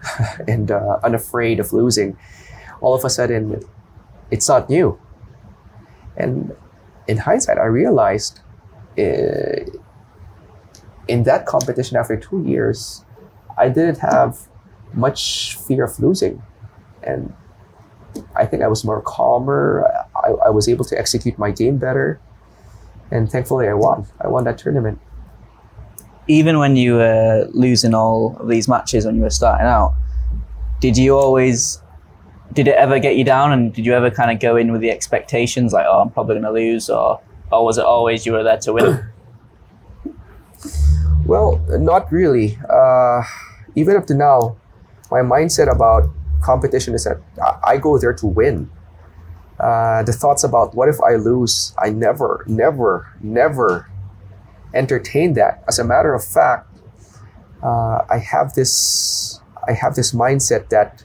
and 0.48 0.70
uh, 0.70 0.98
unafraid 1.04 1.60
of 1.60 1.72
losing. 1.72 2.16
All 2.80 2.94
of 2.94 3.04
a 3.04 3.10
sudden, 3.10 3.62
it's 4.30 4.48
not 4.48 4.70
new. 4.70 4.98
And 6.16 6.56
in 7.08 7.18
hindsight, 7.18 7.58
I 7.58 7.66
realized 7.66 8.40
uh, 8.98 9.68
in 11.08 11.24
that 11.24 11.44
competition 11.46 11.96
after 11.96 12.16
two 12.16 12.42
years, 12.46 13.04
I 13.58 13.68
didn't 13.68 13.98
have 13.98 14.48
much 14.94 15.56
fear 15.56 15.84
of 15.84 15.98
losing. 15.98 16.42
And 17.02 17.32
I 18.36 18.46
think 18.46 18.62
I 18.62 18.68
was 18.68 18.84
more 18.84 19.00
calmer. 19.02 19.86
I, 20.16 20.30
I 20.46 20.50
was 20.50 20.68
able 20.68 20.84
to 20.86 20.98
execute 20.98 21.38
my 21.38 21.50
game 21.50 21.78
better. 21.78 22.20
And 23.10 23.30
thankfully, 23.30 23.68
I 23.68 23.74
won. 23.74 24.06
I 24.20 24.28
won 24.28 24.44
that 24.44 24.58
tournament 24.58 24.98
even 26.28 26.58
when 26.58 26.76
you 26.76 26.94
were 26.94 27.48
losing 27.52 27.94
all 27.94 28.36
of 28.38 28.48
these 28.48 28.68
matches 28.68 29.04
when 29.04 29.16
you 29.16 29.22
were 29.22 29.30
starting 29.30 29.66
out, 29.66 29.94
did 30.80 30.96
you 30.96 31.16
always 31.16 31.80
did 32.52 32.68
it 32.68 32.74
ever 32.76 32.98
get 32.98 33.16
you 33.16 33.24
down 33.24 33.52
and 33.52 33.72
did 33.72 33.86
you 33.86 33.94
ever 33.94 34.10
kind 34.10 34.30
of 34.30 34.38
go 34.38 34.56
in 34.56 34.72
with 34.72 34.82
the 34.82 34.90
expectations 34.90 35.72
like 35.72 35.86
oh 35.88 36.02
I'm 36.02 36.10
probably 36.10 36.34
going 36.34 36.44
to 36.44 36.52
lose 36.52 36.90
or 36.90 37.20
or 37.50 37.64
was 37.64 37.78
it 37.78 37.84
always 37.84 38.26
you 38.26 38.32
were 38.32 38.42
there 38.42 38.58
to 38.58 38.72
win? 38.72 39.04
well, 41.26 41.58
not 41.68 42.10
really. 42.10 42.58
Uh, 42.68 43.22
even 43.74 43.96
up 43.96 44.06
to 44.06 44.14
now, 44.14 44.56
my 45.12 45.20
mindset 45.20 45.70
about 45.70 46.08
competition 46.40 46.94
is 46.94 47.04
that 47.04 47.20
I 47.62 47.76
go 47.76 47.98
there 47.98 48.14
to 48.14 48.26
win. 48.26 48.70
Uh, 49.60 50.02
the 50.02 50.12
thoughts 50.12 50.42
about 50.42 50.74
what 50.74 50.88
if 50.88 51.00
I 51.02 51.16
lose, 51.16 51.74
I 51.78 51.90
never, 51.90 52.44
never, 52.48 53.12
never 53.20 53.90
entertain 54.74 55.34
that. 55.34 55.62
As 55.68 55.78
a 55.78 55.84
matter 55.84 56.14
of 56.14 56.24
fact, 56.24 56.66
uh, 57.62 58.00
I 58.10 58.18
have 58.18 58.54
this 58.54 59.38
I 59.68 59.74
have 59.74 59.94
this 59.94 60.10
mindset 60.12 60.70
that 60.70 61.04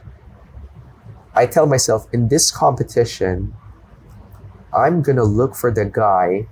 I 1.36 1.46
tell 1.46 1.68
myself 1.68 2.08
in 2.12 2.30
this 2.30 2.50
competition, 2.50 3.54
I'm 4.74 5.04
gonna 5.04 5.26
look 5.26 5.54
for 5.54 5.70
the 5.70 5.86
guy 5.86 6.48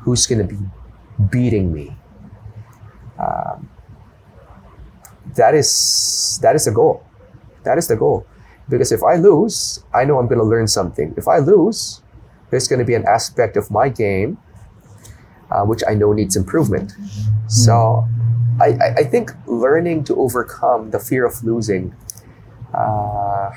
who's 0.00 0.26
gonna 0.26 0.44
be 0.44 0.58
beating 1.30 1.72
me. 1.72 1.96
Um, 3.18 3.69
that 5.36 5.54
is 5.54 6.38
that 6.42 6.54
is 6.54 6.64
the 6.64 6.72
goal. 6.72 7.02
That 7.64 7.78
is 7.78 7.88
the 7.88 7.96
goal. 7.96 8.26
Because 8.68 8.92
if 8.92 9.02
I 9.02 9.16
lose, 9.16 9.82
I 9.92 10.04
know 10.04 10.18
I'm 10.18 10.28
gonna 10.28 10.44
learn 10.44 10.68
something. 10.68 11.14
If 11.16 11.26
I 11.26 11.38
lose, 11.38 12.02
there's 12.50 12.68
gonna 12.68 12.84
be 12.84 12.94
an 12.94 13.06
aspect 13.06 13.56
of 13.56 13.70
my 13.70 13.88
game 13.88 14.38
uh, 15.50 15.64
which 15.64 15.82
I 15.86 15.94
know 15.94 16.12
needs 16.12 16.36
improvement. 16.36 16.92
So 17.48 18.06
I, 18.60 18.78
I, 18.98 19.04
think 19.04 19.32
learning 19.46 20.04
to 20.04 20.16
overcome 20.16 20.90
the 20.90 21.00
fear 21.00 21.24
of 21.24 21.42
losing, 21.42 21.94
uh, 22.72 23.50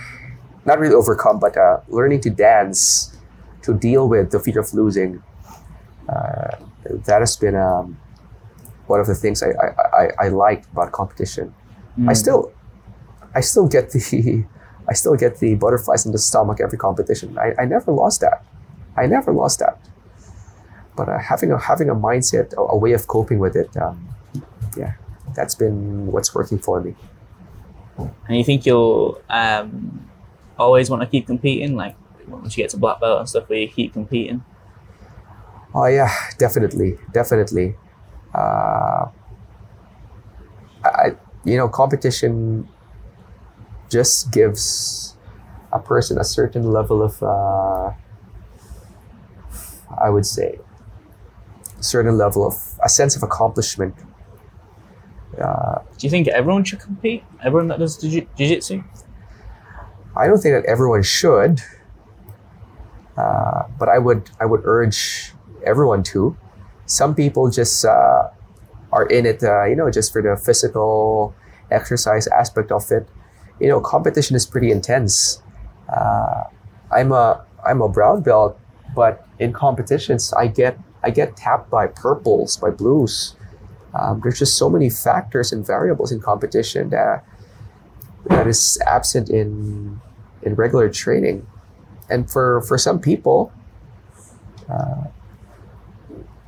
not 0.66 0.80
really 0.80 0.96
overcome, 0.96 1.40
but 1.40 1.56
uh, 1.58 1.82
learning 1.88 2.22
to 2.22 2.30
dance 2.30 3.16
to 3.62 3.74
deal 3.74 4.08
with 4.08 4.32
the 4.32 4.40
fear 4.40 4.60
of 4.60 4.74
losing, 4.74 5.22
uh, 6.10 6.58
that 6.86 7.20
has 7.20 7.38
been 7.38 7.56
um, 7.56 8.00
one 8.88 9.00
of 9.00 9.08
the 9.08 9.16
things 9.16 9.44
I, 9.44 9.50
I, 9.50 10.04
I, 10.04 10.10
I 10.26 10.28
like 10.30 10.66
about 10.72 10.92
competition. 10.92 11.54
Mm. 12.00 12.10
I 12.10 12.14
still 12.14 12.52
I 13.36 13.42
still 13.42 13.68
get 13.68 13.92
the 13.92 14.46
I 14.90 14.94
still 14.94 15.16
get 15.16 15.40
the 15.40 15.56
butterflies 15.56 16.06
in 16.06 16.12
the 16.12 16.18
stomach 16.18 16.60
every 16.62 16.78
competition. 16.78 17.38
I, 17.38 17.54
I 17.62 17.66
never 17.66 17.92
lost 17.92 18.22
that. 18.22 18.44
I 18.98 19.06
never 19.08 19.32
lost 19.32 19.60
that 19.60 19.80
but 20.96 21.10
uh, 21.10 21.18
having 21.18 21.52
a 21.52 21.60
having 21.60 21.90
a 21.90 21.96
mindset, 21.96 22.54
a, 22.54 22.62
a, 22.62 22.78
way 22.78 22.94
of 22.94 23.08
coping 23.08 23.40
with 23.40 23.56
it, 23.56 23.76
um, 23.78 24.10
yeah, 24.78 24.94
that's 25.36 25.56
been 25.56 26.08
what's 26.08 26.34
working 26.34 26.60
for 26.60 26.82
me. 26.82 26.96
And 27.98 28.38
you 28.38 28.44
think 28.44 28.66
you'll 28.66 29.22
um, 29.30 30.10
always 30.58 30.90
want 30.90 31.02
to 31.02 31.08
keep 31.08 31.28
competing, 31.28 31.76
like 31.76 31.96
once 32.28 32.58
you 32.58 32.64
get 32.64 32.72
to 32.72 32.78
black 32.78 33.00
belt 33.00 33.20
and 33.20 33.30
stuff, 33.30 33.50
where 33.50 33.60
you 33.60 33.68
keep 33.68 33.94
competing? 33.94 34.44
Oh 35.74 35.86
yeah, 35.86 36.12
definitely, 36.38 36.98
definitely. 37.12 37.76
Uh, 38.34 39.08
I, 40.84 41.16
you 41.44 41.58
know, 41.58 41.68
competition 41.68 42.68
just 43.90 44.32
gives 44.32 45.16
a 45.72 45.80
person 45.80 46.18
a 46.18 46.24
certain 46.24 46.72
level 46.72 47.02
of, 47.02 47.22
uh, 47.22 47.92
I 50.02 50.10
would 50.10 50.26
say, 50.26 50.60
a 51.80 51.84
certain 51.84 52.18
level 52.18 52.46
of 52.46 52.56
a 52.84 52.90
sense 52.90 53.16
of 53.16 53.24
accomplishment. 53.24 53.96
Uh, 55.40 55.80
Do 55.98 56.06
you 56.08 56.10
think 56.10 56.28
everyone 56.28 56.64
should 56.64 56.80
compete? 56.80 57.24
Everyone 57.44 57.68
that 57.70 57.80
does 57.80 57.98
jiu-jitsu? 57.98 58.84
I 60.16 60.28
don't 60.28 60.38
think 60.38 60.54
that 60.54 60.66
everyone 60.70 61.02
should, 61.02 61.60
uh, 63.18 63.64
but 63.80 63.90
I 63.90 63.98
would 63.98 64.30
I 64.40 64.46
would 64.46 64.62
urge 64.64 65.34
everyone 65.66 66.04
to. 66.14 66.38
Some 66.86 67.16
people 67.16 67.50
just 67.50 67.84
uh, 67.84 68.30
are 68.94 69.08
in 69.08 69.26
it, 69.26 69.44
uh, 69.44 69.66
you 69.66 69.76
know, 69.76 69.90
just 69.90 70.14
for 70.14 70.22
the 70.22 70.38
physical 70.38 71.34
exercise 71.72 72.28
aspect 72.28 72.72
of 72.72 72.90
it. 72.92 73.10
You 73.60 73.68
know, 73.68 73.82
competition 73.82 74.36
is 74.36 74.46
pretty 74.46 74.72
intense. 74.72 75.42
Uh, 75.90 76.44
I'm 76.92 77.12
a 77.12 77.44
I'm 77.66 77.82
a 77.82 77.90
brown 77.90 78.22
belt, 78.22 78.60
but 78.96 79.28
in 79.40 79.52
competitions, 79.52 80.32
I 80.34 80.48
get 80.48 80.78
I 81.04 81.10
get 81.10 81.36
tapped 81.36 81.70
by 81.70 81.88
purples, 81.88 82.58
by 82.58 82.70
blues. 82.70 83.36
Um, 83.94 84.22
there's 84.24 84.40
just 84.40 84.58
so 84.58 84.70
many 84.70 84.90
factors 84.90 85.52
and 85.52 85.66
variables 85.66 86.12
in 86.12 86.20
competition 86.22 86.90
that 86.90 87.26
that 88.26 88.48
is 88.48 88.80
absent 88.86 89.30
in 89.30 90.00
in 90.44 90.56
regular 90.56 90.90
training, 90.90 91.48
and 92.10 92.30
for 92.30 92.62
for 92.62 92.78
some 92.78 93.00
people, 93.00 93.52
uh, 94.70 95.06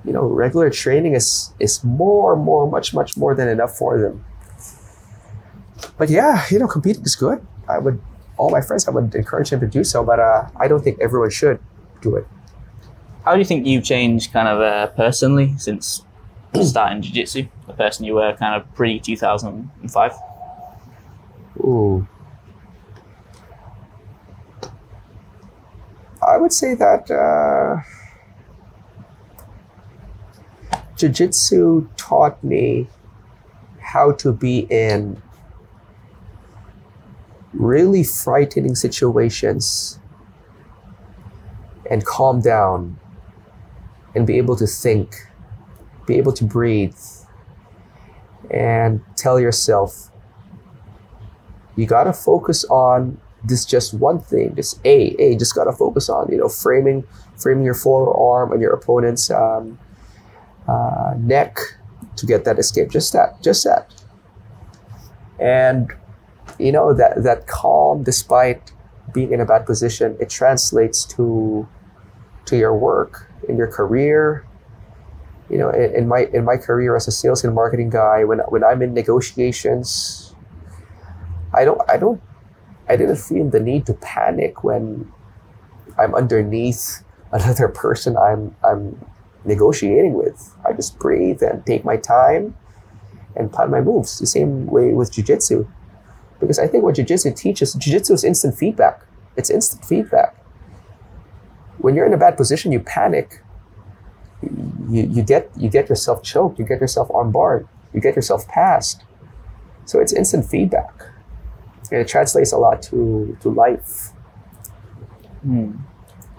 you 0.06 0.14
know, 0.14 0.24
regular 0.24 0.70
training 0.70 1.14
is 1.14 1.54
is 1.60 1.84
more, 1.84 2.36
more, 2.36 2.70
much, 2.70 2.94
much 2.94 3.18
more 3.18 3.36
than 3.36 3.48
enough 3.48 3.78
for 3.78 4.00
them. 4.00 4.24
But 5.98 6.10
yeah, 6.10 6.46
you 6.50 6.60
know, 6.60 6.68
competing 6.68 7.04
is 7.04 7.16
good. 7.16 7.46
I 7.68 7.80
would 7.80 8.00
all 8.38 8.50
my 8.50 8.62
friends, 8.62 8.88
I 8.88 8.92
would 8.92 9.16
encourage 9.16 9.50
them 9.50 9.60
to 9.62 9.68
do 9.68 9.84
so, 9.84 10.04
but 10.04 10.20
uh, 10.20 10.48
I 10.58 10.68
don't 10.68 10.84
think 10.84 11.00
everyone 11.00 11.30
should 11.30 11.60
do 12.02 12.16
it. 12.16 12.28
How 13.24 13.34
do 13.34 13.40
you 13.40 13.46
think 13.46 13.66
you've 13.66 13.84
changed 13.84 14.34
kind 14.34 14.48
of 14.48 14.62
uh, 14.62 14.88
personally 14.88 15.56
since 15.58 16.04
starting 16.62 17.02
jiu 17.02 17.14
jitsu? 17.14 17.48
The 17.68 17.74
person 17.74 18.06
you 18.06 18.16
were 18.16 18.36
kind 18.36 18.62
of 18.62 18.72
pre 18.76 19.00
2005? 19.00 20.14
Ooh. 21.60 22.08
I 26.28 26.38
would 26.38 26.54
say 26.54 26.76
that 26.76 27.10
uh, 27.10 27.82
Jiu 30.96 31.10
Jitsu 31.10 31.90
taught 31.98 32.42
me 32.44 32.88
how 33.80 34.14
to 34.14 34.32
be 34.32 34.60
in 34.70 35.22
really 37.54 38.04
frightening 38.04 38.76
situations 38.76 40.00
and 41.90 42.06
calm 42.06 42.42
down 42.42 42.98
and 44.16 44.26
be 44.26 44.38
able 44.38 44.56
to 44.56 44.66
think, 44.66 45.28
be 46.08 46.16
able 46.16 46.34
to 46.34 46.46
breathe, 46.46 46.98
and 48.50 49.02
tell 49.16 49.40
yourself, 49.40 50.12
you 51.76 51.86
gotta 51.86 52.14
focus 52.14 52.64
on 52.66 53.20
this 53.44 53.66
just 53.66 53.94
one 53.94 54.20
thing, 54.20 54.54
this 54.56 54.80
A, 54.86 55.16
A, 55.20 55.36
just 55.36 55.54
gotta 55.54 55.74
focus 55.74 56.10
on, 56.10 56.32
you 56.32 56.38
know, 56.38 56.48
framing, 56.48 57.06
framing 57.38 57.66
your 57.66 57.74
forearm 57.74 58.54
and 58.54 58.62
your 58.62 58.74
opponent's 58.74 59.30
um, 59.30 59.78
uh, 60.68 61.14
neck 61.18 61.58
to 62.16 62.26
get 62.26 62.46
that 62.46 62.60
escape. 62.60 62.90
Just 62.90 63.14
that, 63.14 63.42
just 63.42 63.64
that. 63.64 63.94
And 65.40 65.92
you 66.60 66.72
know 66.72 66.94
that 66.94 67.24
that 67.24 67.48
calm, 67.48 68.04
despite 68.04 68.72
being 69.14 69.34
in 69.34 69.42
a 69.42 69.46
bad 69.46 69.66
position, 69.66 70.16
it 70.20 70.30
translates 70.30 71.04
to 71.16 71.68
to 72.46 72.58
your 72.58 72.76
work 72.76 73.30
in 73.48 73.58
your 73.58 73.68
career. 73.68 74.46
You 75.50 75.58
know, 75.58 75.70
in, 75.70 75.96
in 75.96 76.08
my 76.08 76.30
in 76.34 76.46
my 76.46 76.58
career 76.58 76.96
as 76.96 77.08
a 77.08 77.12
sales 77.12 77.44
and 77.44 77.54
marketing 77.54 77.90
guy, 77.90 78.24
when 78.24 78.40
when 78.50 78.64
I'm 78.64 78.82
in 78.82 78.94
negotiations, 78.94 80.34
I 81.54 81.66
don't 81.66 81.82
I 81.90 81.98
don't 81.98 82.22
I 82.88 82.96
didn't 82.96 83.18
feel 83.18 83.50
the 83.50 83.60
need 83.60 83.86
to 83.88 83.94
panic 83.94 84.64
when 84.64 85.12
I'm 85.98 86.16
underneath 86.16 87.04
another 87.32 87.68
person 87.68 88.18
I'm 88.18 88.56
I'm 88.64 89.04
negotiating 89.46 90.14
with. 90.14 90.56
I 90.68 90.74
just 90.74 91.00
breathe 91.00 91.42
and 91.42 91.66
take 91.66 91.86
my 91.86 91.98
time 91.98 92.56
and 93.36 93.52
plan 93.52 93.70
my 93.70 93.82
moves. 93.82 94.20
The 94.20 94.26
same 94.26 94.66
way 94.68 94.94
with 94.94 95.12
jujitsu. 95.12 95.68
Because 96.40 96.60
I 96.60 96.68
think 96.68 96.84
what 96.84 96.96
jiu-jitsu 96.96 97.34
teaches, 97.34 97.74
jiu-jitsu 97.74 98.14
is 98.14 98.24
instant 98.24 98.56
feedback. 98.56 99.06
It's 99.38 99.50
instant 99.50 99.86
feedback. 99.86 100.36
When 101.78 101.96
you're 101.96 102.06
in 102.06 102.14
a 102.14 102.18
bad 102.18 102.38
position, 102.38 102.72
you 102.72 102.80
panic. 102.80 103.42
You, 104.42 105.04
you 105.04 105.24
get 105.24 105.50
you 105.56 105.70
get 105.70 105.90
yourself 105.90 106.22
choked, 106.24 106.60
you 106.60 106.66
get 106.66 106.80
yourself 106.82 107.10
arm 107.12 107.32
barred, 107.32 107.68
you 107.94 108.02
get 108.02 108.16
yourself 108.16 108.48
passed. 108.48 109.04
So 109.86 110.00
it's 110.00 110.14
instant 110.14 110.46
feedback. 110.46 110.94
And 111.92 112.02
it 112.02 112.08
translates 112.08 112.52
a 112.52 112.58
lot 112.58 112.82
to, 112.84 113.38
to 113.42 113.50
life. 113.50 114.12
Hmm. 115.42 115.78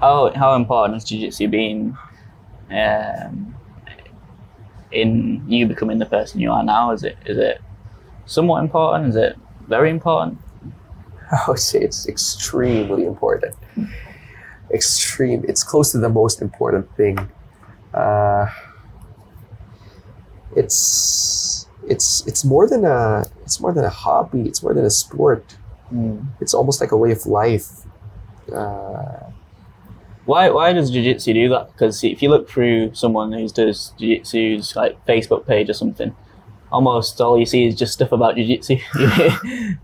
How, 0.01 0.33
how 0.35 0.55
important 0.55 0.95
has 0.95 1.05
jiu-jitsu 1.05 1.49
been 1.49 1.97
um, 2.71 3.55
in 4.93 5.45
you 5.49 5.67
becoming 5.67 5.99
the 5.99 6.07
person 6.07 6.41
you 6.41 6.51
are 6.51 6.65
now? 6.65 6.93
Is 6.93 7.05
it 7.05 7.17
is 7.27 7.39
it 7.39 7.61
somewhat 8.27 8.61
important? 8.61 9.11
Is 9.11 9.17
it 9.17 9.37
very 9.69 9.91
important? 9.91 10.39
I 11.31 11.45
would 11.49 11.59
say 11.59 11.81
it's 11.81 12.09
extremely 12.09 13.05
important. 13.05 13.55
Extreme. 14.73 15.45
It's 15.49 15.63
close 15.63 15.93
to 15.93 15.99
the 15.99 16.09
most 16.09 16.43
important 16.43 16.95
thing. 16.97 17.19
Uh, 17.95 18.47
it's 20.57 21.67
it's 21.87 22.27
it's 22.27 22.45
more 22.45 22.69
than 22.69 22.85
a 22.85 23.25
it's 23.43 23.61
more 23.61 23.73
than 23.73 23.85
a 23.85 23.91
hobby. 23.91 24.43
It's 24.43 24.63
more 24.63 24.75
than 24.75 24.85
a 24.85 24.91
sport. 24.91 25.57
Mm. 25.93 26.27
It's 26.41 26.55
almost 26.55 26.81
like 26.81 26.93
a 26.93 26.97
way 26.97 27.13
of 27.13 27.27
life. 27.27 27.69
Uh, 28.53 29.31
Why 30.27 30.51
why 30.51 30.73
does 30.73 30.91
jiu-jitsu 30.91 31.33
do 31.35 31.49
that? 31.51 31.73
Because 31.73 32.03
if 32.05 32.23
you 32.23 32.29
look 32.29 32.49
through 32.51 32.95
someone 32.95 33.33
who 33.33 33.49
does 33.49 33.95
jiu-jitsu's 33.99 34.77
like 34.77 35.05
Facebook 35.07 35.47
page 35.47 35.71
or 35.71 35.73
something, 35.73 36.15
almost 36.71 37.21
all 37.21 37.39
you 37.39 37.47
see 37.47 37.67
is 37.67 37.75
just 37.75 37.93
stuff 37.93 38.13
about 38.13 38.37
jiu-jitsu. 38.37 38.77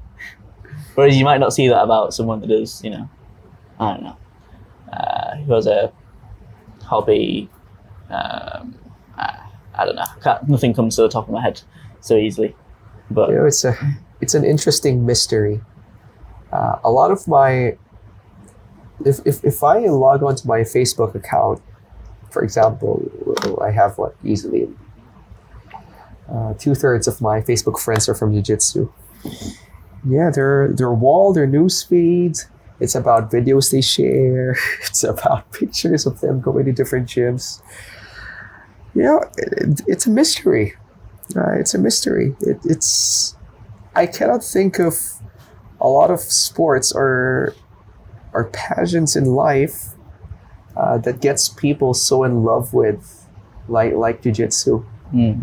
Whereas 0.95 1.17
you 1.17 1.25
might 1.25 1.39
not 1.39 1.53
see 1.53 1.69
that 1.69 1.83
about 1.83 2.13
someone 2.13 2.41
that 2.41 2.49
does, 2.49 2.83
you 2.85 2.91
know, 2.91 3.09
I 3.81 3.93
don't 3.95 4.03
know, 4.03 4.17
uh, 4.93 5.37
who 5.37 5.55
has 5.55 5.67
a 5.67 5.93
hobby. 6.85 7.49
Um, 8.11 8.75
I, 9.17 9.49
I 9.75 9.85
don't 9.87 9.97
know. 9.97 10.39
Nothing 10.49 10.75
comes 10.75 10.97
to 10.97 11.03
the 11.03 11.09
top 11.09 11.29
of 11.29 11.33
my 11.33 11.41
head 11.41 11.63
so 12.01 12.17
easily. 12.17 12.55
But 13.11 13.31
you 13.31 13.37
know, 13.37 13.47
it's 13.47 13.65
a 13.65 13.77
it's 14.21 14.35
an 14.35 14.45
interesting 14.45 15.07
mystery. 15.07 15.61
Uh, 16.53 16.77
a 16.85 16.91
lot 16.91 17.11
of 17.11 17.27
my 17.27 17.77
if, 19.05 19.21
if 19.25 19.45
if 19.45 19.63
I 19.63 19.79
log 19.87 20.23
onto 20.23 20.47
my 20.47 20.61
Facebook 20.61 21.15
account, 21.15 21.63
for 22.31 22.43
example, 22.43 23.03
I 23.63 23.71
have 23.71 23.99
what 23.99 24.15
easily 24.25 24.69
uh, 26.31 26.55
two 26.55 26.75
thirds 26.75 27.07
of 27.07 27.21
my 27.21 27.41
Facebook 27.41 27.79
friends 27.79 28.09
are 28.09 28.15
from 28.15 28.33
Jiu 28.33 28.43
Jitsu. 28.43 28.93
Yeah, 30.09 30.31
their 30.31 30.69
their 30.73 30.93
wall, 30.93 31.33
their 31.33 31.47
news 31.47 31.83
feeds. 31.83 32.49
It's 32.81 32.95
about 32.95 33.31
videos 33.31 33.71
they 33.71 33.81
share. 33.81 34.57
It's 34.89 35.05
about 35.05 35.51
pictures 35.53 36.07
of 36.07 36.21
them 36.21 36.41
going 36.41 36.65
to 36.65 36.73
different 36.73 37.09
gyms. 37.09 37.63
You 38.95 39.03
know, 39.03 39.19
it, 39.39 39.53
it, 39.53 39.83
it's 39.87 40.07
a 40.07 40.11
mystery. 40.11 40.75
Uh, 41.37 41.53
it's 41.53 41.75
a 41.75 41.79
mystery. 41.79 42.35
It, 42.41 42.59
it's 42.65 43.37
I 43.95 44.07
cannot 44.07 44.43
think 44.43 44.79
of 44.79 44.95
a 45.81 45.89
lot 45.89 46.11
of 46.11 46.21
sports 46.21 46.93
or 46.93 47.55
or 48.33 48.45
passions 48.53 49.17
in 49.17 49.27
life 49.27 49.95
uh, 50.77 50.99
that 50.99 51.21
gets 51.21 51.49
people 51.49 51.95
so 51.95 52.25
in 52.25 52.45
love 52.45 52.73
with 52.73 53.27
like 53.69 53.95
like 53.95 54.23
jujitsu. 54.23 54.85
Hmm. 55.11 55.43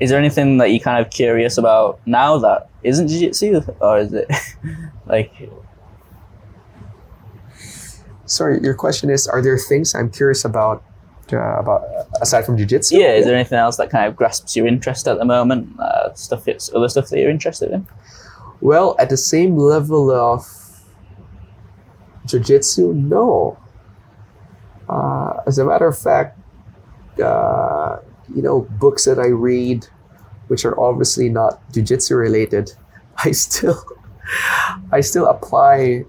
Is 0.00 0.10
there 0.10 0.18
anything 0.18 0.58
that 0.58 0.70
you're 0.70 0.80
kind 0.80 1.04
of 1.04 1.10
curious 1.10 1.56
about 1.56 2.00
now 2.06 2.36
that 2.38 2.68
isn't 2.82 3.08
jiu-jitsu, 3.08 3.62
or 3.80 3.98
is 3.98 4.12
it 4.12 4.30
like 5.06 5.32
Sorry, 8.26 8.60
your 8.60 8.74
question 8.74 9.08
is: 9.08 9.26
Are 9.26 9.40
there 9.40 9.56
things 9.56 9.94
I'm 9.94 10.10
curious 10.10 10.44
about 10.44 10.82
uh, 11.32 11.58
about 11.58 11.84
aside 12.20 12.44
from 12.44 12.56
jujitsu? 12.56 12.98
yeah? 12.98 13.12
Is 13.12 13.24
there 13.24 13.34
anything 13.34 13.58
else 13.58 13.76
that 13.76 13.90
kind 13.90 14.06
of 14.06 14.16
grasps 14.16 14.56
your 14.56 14.66
interest 14.66 15.06
at 15.06 15.18
the 15.18 15.24
moment? 15.24 15.78
Uh, 15.78 16.12
stuff, 16.14 16.48
it's 16.48 16.72
other 16.74 16.88
stuff 16.88 17.08
that 17.08 17.20
you're 17.20 17.30
interested 17.30 17.70
in. 17.70 17.86
Well, 18.60 18.96
at 18.98 19.10
the 19.10 19.16
same 19.16 19.56
level 19.56 20.10
of 20.10 20.44
jiu-jitsu, 22.26 22.92
no. 22.94 23.58
Uh, 24.88 25.40
as 25.46 25.58
a 25.58 25.64
matter 25.64 25.86
of 25.86 25.98
fact, 25.98 26.38
uh, 27.20 27.98
you 28.34 28.42
know, 28.42 28.62
books 28.78 29.04
that 29.04 29.18
I 29.18 29.28
read, 29.28 29.86
which 30.48 30.64
are 30.64 30.78
obviously 30.78 31.28
not 31.28 31.60
jiu-jitsu 31.72 32.16
related, 32.16 32.72
I 33.24 33.32
still, 33.32 33.82
I 34.92 35.00
still 35.00 35.26
apply 35.26 36.04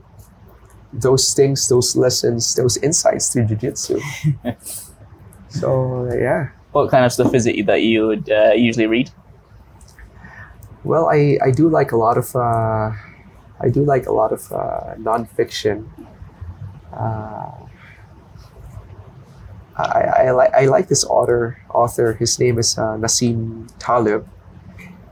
those 0.94 1.34
things, 1.34 1.68
those 1.68 1.96
lessons, 1.96 2.56
those 2.56 2.78
insights 2.78 3.30
to 3.30 3.46
jiu-jitsu. 3.46 4.00
so 5.50 6.10
yeah. 6.14 6.50
What 6.72 6.92
kind 6.92 7.06
of 7.06 7.12
stuff 7.12 7.34
is 7.34 7.48
it 7.48 7.66
that 7.66 7.82
you 7.82 8.08
would 8.08 8.30
uh, 8.30 8.52
usually 8.54 8.88
read? 8.88 9.10
Well, 10.84 11.10
I, 11.10 11.38
I 11.44 11.52
do 11.52 11.70
like 11.70 11.92
a 11.92 11.98
lot 11.98 12.18
of 12.18 12.36
uh, 12.36 12.92
I 13.60 13.70
do 13.70 13.84
like 13.84 14.06
a 14.06 14.12
lot 14.14 14.32
of 14.32 14.52
uh, 14.52 14.96
nonfiction. 14.98 15.88
Uh, 16.94 17.52
I, 19.78 20.28
I, 20.28 20.32
like 20.32 20.54
I 20.54 20.66
like 20.66 20.88
this 20.88 21.04
author. 21.06 21.60
Author, 21.70 22.14
his 22.14 22.40
name 22.40 22.58
is 22.58 22.78
uh, 22.78 22.98
Nassim 22.98 23.70
Taleb. 23.80 24.28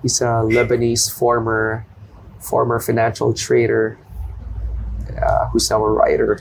He's 0.02 0.22
a 0.22 0.42
Lebanese 0.46 1.12
former 1.12 1.86
former 2.40 2.80
financial 2.80 3.34
trader 3.34 3.98
uh, 5.22 5.48
who's 5.50 5.70
now 5.70 5.84
a 5.84 5.92
writer. 5.92 6.40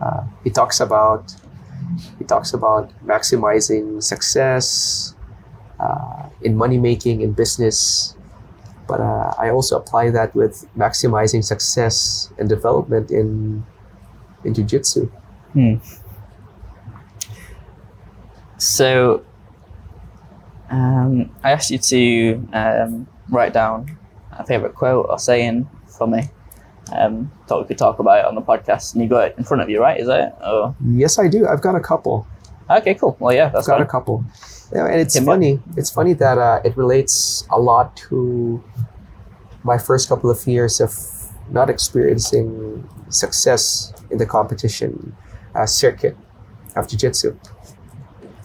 Uh, 0.00 0.24
he 0.42 0.50
talks 0.50 0.80
about 0.80 1.34
he 2.18 2.24
talks 2.24 2.52
about 2.52 2.90
maximizing 3.04 4.02
success 4.02 5.14
uh, 5.80 6.28
in 6.42 6.56
money 6.56 6.78
making 6.78 7.20
in 7.20 7.32
business, 7.32 8.13
but 8.86 9.00
uh, 9.00 9.32
I 9.38 9.50
also 9.50 9.76
apply 9.76 10.10
that 10.10 10.34
with 10.34 10.66
maximizing 10.76 11.44
success 11.44 12.32
and 12.38 12.48
development 12.48 13.10
in 13.10 13.64
in 14.44 14.52
jiu-jitsu. 14.54 15.06
Hmm. 15.52 15.74
So, 18.58 19.24
um, 20.70 21.34
I 21.42 21.52
asked 21.52 21.70
you 21.70 21.78
to 21.78 22.48
um, 22.52 23.06
write 23.30 23.52
down 23.52 23.98
a 24.32 24.44
favorite 24.44 24.74
quote 24.74 25.06
or 25.08 25.18
saying 25.18 25.68
for 25.86 26.06
me. 26.06 26.28
Um, 26.92 27.32
thought 27.46 27.62
we 27.62 27.68
could 27.68 27.78
talk 27.78 27.98
about 27.98 28.18
it 28.18 28.24
on 28.26 28.34
the 28.34 28.42
podcast, 28.42 28.92
and 28.92 29.02
you 29.02 29.08
got 29.08 29.28
it 29.28 29.34
in 29.38 29.44
front 29.44 29.62
of 29.62 29.70
you, 29.70 29.80
right? 29.80 29.98
Is 29.98 30.06
that? 30.06 30.38
Or 30.44 30.74
Yes, 30.86 31.18
I 31.18 31.28
do. 31.28 31.46
I've 31.46 31.62
got 31.62 31.74
a 31.74 31.80
couple. 31.80 32.26
okay, 32.68 32.94
cool. 32.94 33.16
Well, 33.18 33.34
yeah, 33.34 33.48
that's 33.48 33.68
I've 33.68 33.78
got 33.78 33.80
a 33.80 33.84
fine. 33.84 33.90
Couple. 34.70 34.78
Yeah, 34.78 34.92
and 34.92 35.00
it's 35.00 35.18
funny. 35.18 35.60
It's 35.76 35.90
funny 35.90 36.14
that 36.14 36.38
uh, 36.38 36.60
it 36.64 36.76
relates 36.76 37.46
a 37.50 37.58
lot 37.58 37.96
to 38.08 38.62
my 39.62 39.78
first 39.78 40.08
couple 40.08 40.30
of 40.30 40.46
years 40.46 40.80
of 40.80 40.92
not 41.50 41.70
experiencing 41.70 42.88
success 43.08 43.92
in 44.10 44.18
the 44.18 44.26
competition 44.26 45.16
uh, 45.54 45.66
circuit 45.66 46.16
of 46.76 46.88
jiu-jitsu. 46.88 47.36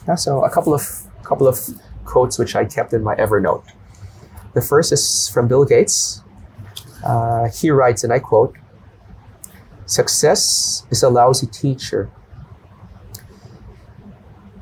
Yeah, 0.08 0.16
so 0.16 0.44
a 0.44 0.50
couple 0.50 0.74
of 0.74 0.84
couple 1.24 1.48
of 1.48 1.60
quotes 2.06 2.40
which 2.40 2.56
I 2.56 2.66
kept 2.66 2.94
in 2.94 3.04
my 3.04 3.16
Evernote. 3.16 3.64
The 4.54 4.62
first 4.62 4.92
is 4.92 5.30
from 5.30 5.48
Bill 5.48 5.66
Gates. 5.66 6.24
Uh, 7.04 7.50
he 7.50 7.70
writes, 7.70 8.04
and 8.04 8.12
I 8.12 8.20
quote: 8.20 8.58
"Success 9.86 10.86
is 10.90 11.04
a 11.04 11.10
lousy 11.10 11.48
teacher." 11.48 12.10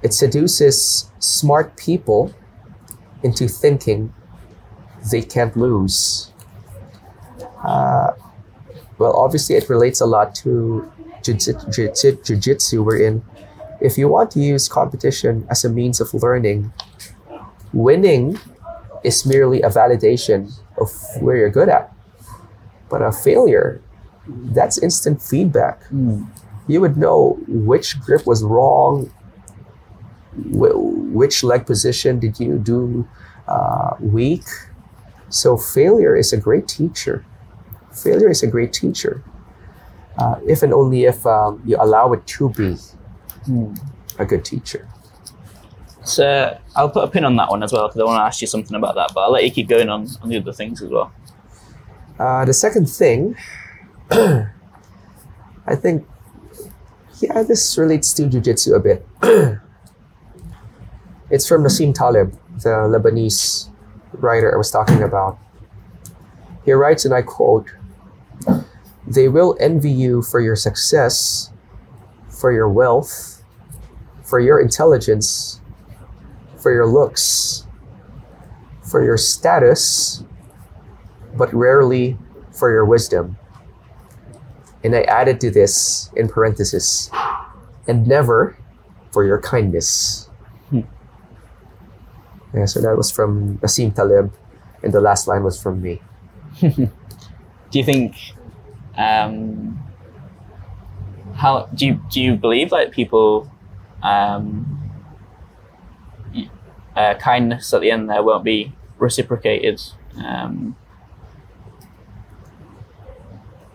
It 0.04 0.14
seduces 0.14 1.07
smart 1.20 1.76
people 1.78 2.34
into 3.24 3.48
thinking 3.48 4.14
they 5.12 5.22
can't 5.22 5.56
lose. 5.58 6.32
Uh, 7.64 8.12
well, 8.98 9.16
obviously, 9.16 9.56
it 9.56 9.70
relates 9.70 10.02
a 10.02 10.06
lot 10.06 10.34
to 10.36 10.90
jiu-jitsu, 11.24 12.22
jiu-jitsu, 12.24 12.84
wherein 12.84 13.24
if 13.80 13.98
you 13.98 14.08
want 14.08 14.32
to 14.32 14.40
use 14.40 14.68
competition 14.68 15.46
as 15.50 15.64
a 15.64 15.70
means 15.70 16.02
of 16.02 16.14
learning, 16.14 16.74
winning 17.74 18.40
is 19.04 19.26
merely 19.26 19.62
a 19.62 19.70
validation 19.70 20.52
of 20.80 20.92
where 21.22 21.38
you're 21.38 21.50
good 21.50 21.70
at. 21.70 21.94
But 22.90 23.02
a 23.02 23.12
failure, 23.12 23.82
that's 24.28 24.78
instant 24.78 25.22
feedback 25.22 25.84
Hmm. 25.88 26.24
you 26.68 26.82
would 26.82 26.98
know 26.98 27.38
which 27.48 28.00
grip 28.02 28.26
was 28.26 28.44
wrong, 28.44 29.10
wh- 30.54 31.14
which 31.14 31.44
leg 31.44 31.66
position 31.66 32.20
did 32.20 32.40
you 32.40 32.58
do 32.58 33.08
uh, 33.48 33.96
weak. 34.00 34.44
So 35.30 35.58
failure 35.58 36.16
is 36.16 36.32
a 36.34 36.38
great 36.38 36.68
teacher. 36.68 37.26
Failure 37.92 38.30
is 38.30 38.44
a 38.44 38.48
great 38.48 38.72
teacher, 38.74 39.24
uh, 40.20 40.36
if 40.48 40.62
and 40.64 40.74
only 40.74 41.06
if 41.06 41.26
um, 41.26 41.62
you 41.66 41.78
allow 41.80 42.14
it 42.14 42.26
to 42.38 42.50
be 42.50 42.78
Hmm. 43.46 43.74
a 44.20 44.26
good 44.26 44.44
teacher. 44.46 44.88
So 46.04 46.58
I'll 46.76 46.90
put 46.90 47.04
a 47.04 47.08
pin 47.08 47.24
on 47.26 47.36
that 47.38 47.50
one 47.50 47.64
as 47.64 47.72
well 47.74 47.88
because 47.88 48.00
I 48.02 48.04
want 48.06 48.20
to 48.20 48.24
ask 48.24 48.42
you 48.42 48.48
something 48.48 48.76
about 48.76 48.96
that. 48.96 49.12
But 49.14 49.22
I'll 49.22 49.32
let 49.32 49.44
you 49.44 49.52
keep 49.52 49.68
going 49.68 49.90
on 49.90 50.08
on 50.22 50.30
the 50.30 50.38
other 50.38 50.54
things 50.54 50.82
as 50.82 50.90
well. 50.90 51.12
Uh, 52.20 52.46
the 52.46 52.54
second 52.54 52.90
thing, 52.90 53.36
I 54.12 55.76
think, 55.76 56.06
yeah, 57.20 57.44
this 57.44 57.78
relates 57.78 58.14
to 58.14 58.24
jujitsu 58.24 58.76
a 58.76 58.80
bit. 58.80 59.06
it's 61.30 61.48
from 61.48 61.64
Nassim 61.64 61.94
Taleb, 61.94 62.32
the 62.62 62.70
Lebanese 62.70 63.70
writer 64.14 64.54
I 64.54 64.58
was 64.58 64.72
talking 64.72 65.04
about. 65.04 65.38
He 66.64 66.72
writes, 66.74 67.06
and 67.06 67.14
I 67.14 67.22
quote, 67.22 67.72
They 69.06 69.28
will 69.28 69.58
envy 69.60 69.92
you 69.92 70.22
for 70.22 70.40
your 70.40 70.56
success, 70.56 71.52
for 72.30 72.52
your 72.52 72.70
wealth, 72.70 73.44
for 74.24 74.40
your 74.40 74.60
intelligence, 74.60 75.62
for 76.58 76.74
your 76.74 76.86
looks, 76.86 77.66
for 78.84 79.04
your 79.04 79.18
status, 79.18 80.24
but 81.36 81.54
rarely 81.54 82.18
for 82.52 82.72
your 82.72 82.86
wisdom. 82.86 83.38
And 84.84 84.96
I 84.96 85.02
added 85.04 85.40
to 85.42 85.52
this 85.52 86.10
in 86.16 86.28
parenthesis, 86.28 87.10
and 87.88 88.08
never 88.08 88.58
for 89.12 89.26
your 89.26 89.42
kindness. 89.42 90.27
Yeah, 92.54 92.66
so 92.66 92.82
that 92.82 92.96
was 92.96 93.12
from 93.12 93.58
Nassim 93.60 93.94
Taleb, 93.94 94.34
and 94.84 94.94
the 94.94 95.02
last 95.02 95.28
line 95.28 95.44
was 95.44 95.62
from 95.62 95.82
me. 95.82 96.02
Do 96.62 96.90
you 97.72 97.84
think? 97.84 98.16
Um, 98.98 99.80
how 101.36 101.68
do 101.76 101.86
you 101.86 102.02
do 102.10 102.20
you 102.20 102.36
believe 102.36 102.72
like 102.72 102.92
people? 102.92 103.52
Um, 104.02 104.88
uh, 106.96 107.14
kindness 107.16 107.74
at 107.74 107.82
the 107.82 107.92
end 107.92 108.10
there 108.10 108.24
won't 108.24 108.44
be 108.44 108.74
reciprocated. 108.98 109.80
Um, 110.18 110.76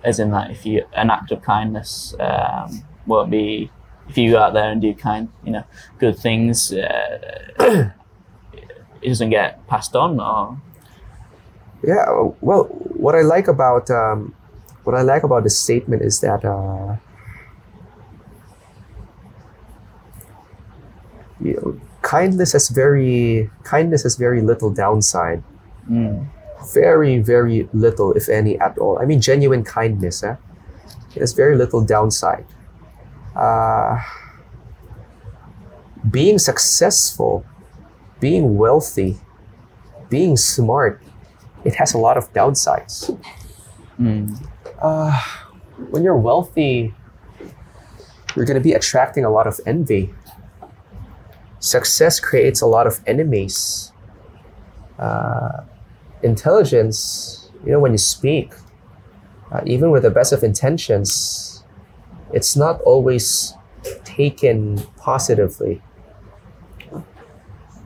as 0.05 0.19
in 0.19 0.31
that 0.33 0.51
if 0.51 0.67
you 0.67 0.85
an 0.95 1.11
act 1.11 1.31
of 1.31 1.43
kindness 1.43 2.15
um, 2.19 2.85
won't 3.07 3.31
be 3.31 3.71
if 4.09 4.19
you 4.19 4.33
go 4.33 4.39
out 4.39 4.53
there 4.53 4.71
and 4.71 4.83
do 4.83 4.93
kind 4.95 5.29
you 5.45 5.53
know 5.53 5.65
good 5.99 6.19
things 6.19 6.73
uh, 6.73 7.91
it 9.03 9.09
doesn't 9.09 9.31
get 9.31 9.67
passed 9.67 9.97
on 9.97 10.21
or 10.21 10.61
Yeah, 11.83 12.07
well, 12.41 12.65
what 12.97 13.15
I 13.15 13.23
like 13.23 13.49
about 13.49 13.91
um, 13.91 14.35
what 14.85 14.95
I 14.95 15.03
like 15.03 15.23
about 15.25 15.43
this 15.43 15.59
statement 15.59 16.03
is 16.03 16.21
that 16.21 16.45
uh, 16.45 16.97
you 21.41 21.55
know, 21.55 21.81
kindness 22.03 22.53
has 22.53 22.69
very 22.69 23.51
kindness 23.65 24.03
has 24.03 24.17
very 24.17 24.41
little 24.43 24.71
downside. 24.71 25.43
mm, 25.89 26.27
very 26.75 27.19
very 27.19 27.69
little 27.73 28.13
if 28.13 28.29
any 28.29 28.59
at 28.61 28.79
all 28.79 28.97
i 29.01 29.05
mean 29.05 29.21
genuine 29.21 29.65
kindness 29.65 30.23
eh? 30.23 30.37
there's 31.15 31.33
very 31.33 31.57
little 31.57 31.83
downside 31.85 32.47
uh, 33.35 33.99
being 36.11 36.39
successful 36.39 37.45
being 38.23 38.57
wealthy 38.57 39.19
being 40.09 40.37
smart 40.37 41.03
it 41.65 41.75
has 41.75 41.95
a 41.95 41.99
lot 41.99 42.17
of 42.17 42.33
downsides. 42.33 43.19
Mm, 44.01 44.45
uh, 44.81 45.21
when 45.91 46.03
you're 46.03 46.17
wealthy 46.17 46.95
you're 48.35 48.47
going 48.47 48.57
to 48.57 48.63
be 48.63 48.73
attracting 48.73 49.25
a 49.25 49.31
lot 49.31 49.47
of 49.47 49.61
envy. 49.67 50.13
Success 51.61 52.19
creates 52.19 52.63
a 52.63 52.67
lot 52.67 52.87
of 52.87 53.01
enemies. 53.07 53.93
Uh, 54.99 55.65
intelligence 56.23 57.51
you 57.65 57.73
know 57.73 57.81
when 57.81 57.93
you 57.93 57.99
speak 57.99 58.55
uh, 59.51 59.61
even 59.67 59.91
with 59.91 60.05
the 60.05 60.11
best 60.11 60.33
of 60.33 60.45
intentions 60.45 61.65
it's 62.33 62.55
not 62.55 62.81
always 62.83 63.55
taken 64.05 64.79
positively 64.97 65.83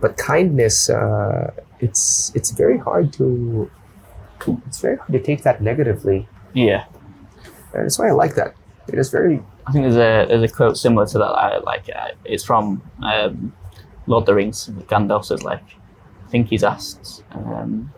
but 0.00 0.16
kindness 0.16 0.90
uh, 0.90 1.50
it's 1.80 2.32
it's 2.34 2.50
very 2.50 2.78
hard 2.78 3.12
to 3.14 3.70
it's 4.66 4.80
very 4.80 4.96
hard 4.96 5.12
to 5.12 5.20
take 5.20 5.42
that 5.42 5.62
negatively 5.62 6.28
yeah 6.52 6.84
and 7.76 7.84
that's 7.84 7.98
why 7.98 8.08
I 8.08 8.12
like 8.12 8.34
that. 8.36 8.54
It 8.88 8.98
is 8.98 9.10
very 9.10 9.42
I 9.66 9.72
think 9.72 9.84
there's 9.84 9.96
a 9.96 10.26
there's 10.28 10.50
a 10.50 10.54
quote 10.54 10.76
similar 10.76 11.06
to 11.06 11.18
that. 11.18 11.24
I, 11.24 11.58
like 11.58 11.88
uh, 11.94 12.10
it's 12.24 12.44
from 12.44 12.82
um, 13.02 13.52
Lord 14.06 14.22
of 14.22 14.26
the 14.26 14.34
Rings. 14.34 14.68
Gandalf 14.88 15.26
says 15.26 15.42
like, 15.42 15.62
I 16.24 16.30
think 16.30 16.48
he's 16.48 16.64
asked. 16.64 17.24
Um, 17.32 17.92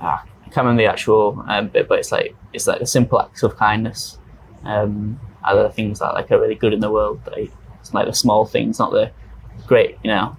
ah, 0.00 0.24
I 0.24 0.44
can't 0.44 0.58
remember 0.58 0.82
the 0.82 0.88
actual 0.88 1.42
um, 1.48 1.68
bit, 1.68 1.88
but 1.88 1.98
it's 1.98 2.12
like 2.12 2.36
it's 2.52 2.66
like 2.66 2.80
the 2.80 2.86
simple 2.86 3.20
acts 3.20 3.42
of 3.42 3.56
kindness. 3.56 4.18
Um, 4.64 5.20
are 5.42 5.62
the 5.62 5.68
things 5.68 5.98
that 5.98 6.14
like 6.14 6.30
are 6.30 6.40
really 6.40 6.54
good 6.54 6.72
in 6.72 6.80
the 6.80 6.90
world. 6.90 7.20
Like, 7.26 7.52
it's 7.80 7.92
like 7.92 8.06
the 8.06 8.14
small 8.14 8.46
things, 8.46 8.78
not 8.78 8.92
the 8.92 9.10
great, 9.66 9.98
you 10.02 10.08
know, 10.08 10.34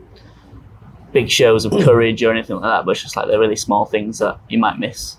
big 1.15 1.29
shows 1.31 1.63
of 1.65 1.71
courage 1.85 2.21
or 2.23 2.31
anything 2.31 2.57
like 2.57 2.63
that. 2.71 2.85
But 2.85 2.91
it's 2.91 3.01
just 3.01 3.15
like 3.15 3.27
the 3.27 3.39
really 3.39 3.55
small 3.55 3.85
things 3.85 4.19
that 4.19 4.37
you 4.49 4.57
might 4.59 4.77
miss, 4.77 5.17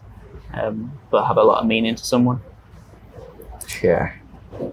um, 0.54 0.92
but 1.10 1.24
have 1.26 1.38
a 1.38 1.42
lot 1.42 1.58
of 1.62 1.66
meaning 1.66 1.94
to 1.96 2.04
someone. 2.04 2.38
yeah. 3.82 4.12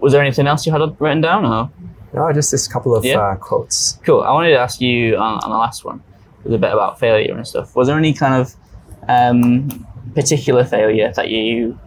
Was 0.02 0.12
there 0.12 0.22
anything 0.22 0.46
else 0.46 0.64
you 0.66 0.72
had 0.72 0.80
written 1.00 1.20
down, 1.20 1.44
or? 1.44 1.70
No, 2.12 2.32
just 2.32 2.50
this 2.52 2.68
couple 2.68 2.94
of 2.94 3.04
Yeah. 3.04 3.18
uh, 3.20 3.36
quotes. 3.36 3.98
Cool. 4.06 4.22
I 4.22 4.30
wanted 4.32 4.50
to 4.50 4.58
ask 4.58 4.80
you 4.80 5.16
on, 5.16 5.32
on 5.44 5.50
the 5.50 5.56
last 5.56 5.84
one, 5.84 6.02
it 6.40 6.44
was 6.48 6.54
a 6.54 6.58
bit 6.58 6.72
about 6.72 6.98
failure 7.00 7.34
and 7.36 7.46
stuff. 7.46 7.74
Was 7.74 7.88
there 7.88 7.98
any 7.98 8.12
kind 8.12 8.34
of 8.40 8.54
um, 9.08 9.86
particular 10.14 10.64
failure 10.64 11.12
that 11.16 11.28
you 11.30 11.78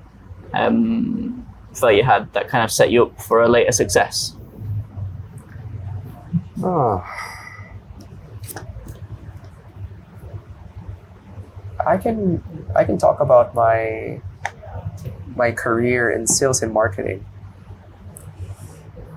um, 0.54 1.48
felt 1.74 1.96
you 1.96 2.04
had 2.04 2.32
that 2.34 2.50
kind 2.50 2.64
of 2.64 2.72
set 2.72 2.92
you 2.92 3.04
up 3.06 3.22
for 3.22 3.42
a 3.42 3.48
later 3.48 3.72
success? 3.72 4.36
Oh. 6.64 7.04
I 11.88 11.98
can 11.98 12.44
I 12.76 12.84
can 12.84 12.98
talk 12.98 13.20
about 13.20 13.56
my 13.56 14.22
my 15.36 15.52
career 15.52 16.12
in 16.12 16.28
sales 16.28 16.62
and 16.62 16.74
marketing. 16.74 17.26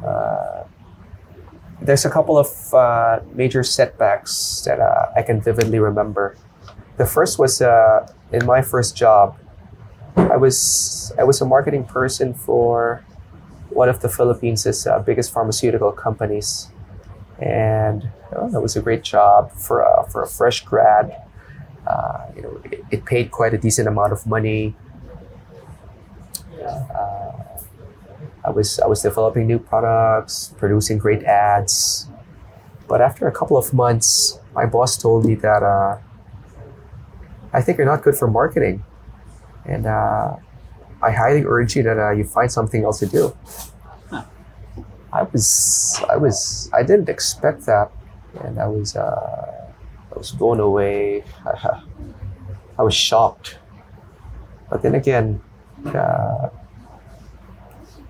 Uh, 0.04 0.64
there's 1.82 2.04
a 2.04 2.10
couple 2.10 2.38
of 2.38 2.48
uh, 2.74 3.20
major 3.34 3.62
setbacks 3.62 4.62
that 4.66 4.80
uh, 4.80 5.12
I 5.16 5.22
can 5.22 5.40
vividly 5.40 5.78
remember. 5.78 6.36
The 6.96 7.06
first 7.06 7.38
was 7.38 7.60
uh, 7.60 8.06
in 8.32 8.46
my 8.46 8.62
first 8.62 8.96
job. 8.96 9.36
I 10.16 10.36
was 10.36 11.12
I 11.18 11.24
was 11.24 11.40
a 11.40 11.46
marketing 11.46 11.84
person 11.84 12.34
for 12.34 13.04
one 13.70 13.88
of 13.88 14.00
the 14.00 14.08
Philippines' 14.08 14.86
uh, 14.86 14.98
biggest 15.00 15.32
pharmaceutical 15.32 15.92
companies 15.92 16.70
and 17.40 18.10
know, 18.32 18.48
that 18.50 18.60
was 18.60 18.76
a 18.76 18.82
great 18.82 19.02
job 19.02 19.50
for 19.52 19.82
a, 19.82 20.08
for 20.10 20.22
a 20.22 20.28
fresh 20.28 20.64
grad. 20.64 21.22
Uh, 21.90 22.18
you 22.36 22.42
know, 22.42 22.54
it, 22.70 22.80
it 22.94 23.00
paid 23.04 23.26
quite 23.38 23.52
a 23.58 23.58
decent 23.58 23.88
amount 23.88 24.12
of 24.12 24.20
money. 24.26 24.74
Uh, 26.62 27.32
I 28.44 28.50
was 28.50 28.78
I 28.78 28.86
was 28.86 29.02
developing 29.02 29.46
new 29.52 29.58
products, 29.58 30.54
producing 30.62 30.98
great 30.98 31.22
ads, 31.24 32.06
but 32.86 33.00
after 33.00 33.26
a 33.26 33.32
couple 33.32 33.56
of 33.62 33.74
months, 33.74 34.38
my 34.54 34.66
boss 34.66 34.96
told 34.96 35.24
me 35.24 35.34
that 35.46 35.62
uh, 35.62 35.98
I 37.52 37.60
think 37.62 37.78
you're 37.78 37.90
not 37.94 38.02
good 38.06 38.16
for 38.16 38.28
marketing, 38.30 38.84
and 39.66 39.86
uh, 39.86 40.36
I 41.02 41.10
highly 41.10 41.42
urge 41.44 41.76
you 41.76 41.82
that 41.82 41.98
uh, 41.98 42.12
you 42.12 42.24
find 42.24 42.50
something 42.52 42.84
else 42.84 42.98
to 43.00 43.06
do. 43.06 43.34
I 45.12 45.22
was, 45.24 45.98
I 46.08 46.16
was, 46.16 46.70
I 46.72 46.82
didn't 46.86 47.08
expect 47.08 47.66
that, 47.66 47.90
and 48.44 48.60
I 48.60 48.68
was, 48.68 48.94
uh, 48.94 49.59
was 50.20 50.32
blown 50.32 50.60
away. 50.60 51.24
I 52.78 52.82
was 52.82 52.94
shocked. 52.94 53.58
But 54.68 54.82
then 54.82 54.94
again, 54.94 55.40
uh, 55.86 56.50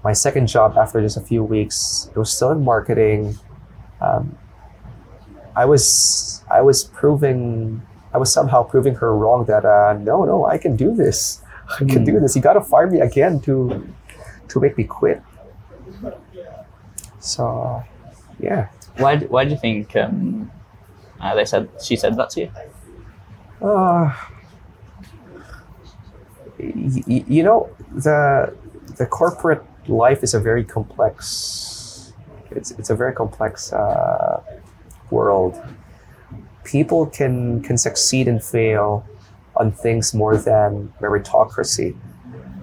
my 0.02 0.12
second 0.12 0.48
job 0.48 0.76
after 0.76 1.00
just 1.00 1.16
a 1.16 1.20
few 1.20 1.44
weeks, 1.44 2.10
it 2.10 2.18
was 2.18 2.32
still 2.32 2.50
in 2.50 2.64
marketing. 2.64 3.38
Um, 4.00 4.36
I 5.54 5.64
was, 5.64 6.44
I 6.50 6.62
was 6.62 6.84
proving, 6.84 7.80
I 8.12 8.18
was 8.18 8.32
somehow 8.32 8.64
proving 8.64 8.96
her 8.96 9.16
wrong 9.16 9.44
that 9.46 9.64
uh, 9.64 9.96
no, 10.00 10.24
no, 10.24 10.46
I 10.46 10.58
can 10.58 10.74
do 10.74 10.94
this. 10.94 11.42
I 11.80 11.84
can 11.84 12.04
do 12.04 12.18
this. 12.18 12.34
You 12.34 12.42
got 12.42 12.54
to 12.54 12.60
fire 12.60 12.88
me 12.88 13.00
again 13.00 13.40
to, 13.42 13.86
to 14.48 14.60
make 14.60 14.76
me 14.76 14.84
quit. 14.84 15.22
So, 17.20 17.84
yeah. 18.40 18.68
Why, 18.96 19.18
why 19.18 19.44
do 19.44 19.50
you 19.50 19.56
think 19.56 19.94
um, 19.94 20.50
uh, 21.20 21.34
they 21.34 21.44
said 21.44 21.68
she 21.82 21.96
said 21.96 22.16
that 22.16 22.30
to 22.30 22.40
you? 22.42 22.50
Uh, 23.62 24.12
y- 26.58 27.24
you 27.28 27.42
know, 27.42 27.68
the 27.92 28.54
the 28.96 29.06
corporate 29.06 29.62
life 29.88 30.22
is 30.22 30.34
a 30.34 30.40
very 30.40 30.64
complex. 30.64 32.12
It's 32.50 32.70
it's 32.72 32.90
a 32.90 32.94
very 32.96 33.12
complex 33.14 33.72
uh, 33.72 34.42
world. 35.10 35.60
People 36.64 37.06
can 37.06 37.62
can 37.62 37.78
succeed 37.78 38.28
and 38.28 38.42
fail 38.42 39.04
on 39.56 39.72
things 39.72 40.14
more 40.14 40.36
than 40.36 40.92
meritocracy. 41.00 41.96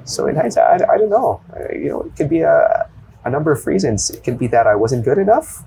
So 0.06 0.28
in 0.28 0.36
hindsight, 0.36 0.82
I, 0.84 0.94
I 0.94 0.98
don't 0.98 1.10
know. 1.10 1.42
Uh, 1.54 1.74
you 1.74 1.90
know, 1.90 2.02
it 2.04 2.16
could 2.16 2.30
be 2.30 2.42
a 2.42 2.90
a 3.26 3.30
number 3.30 3.52
of 3.52 3.66
reasons. 3.68 4.10
It 4.10 4.24
could 4.24 4.38
be 4.38 4.48
that 4.48 4.68
I 4.68 4.76
wasn't 4.76 5.04
good 5.06 5.18
enough. 5.18 5.64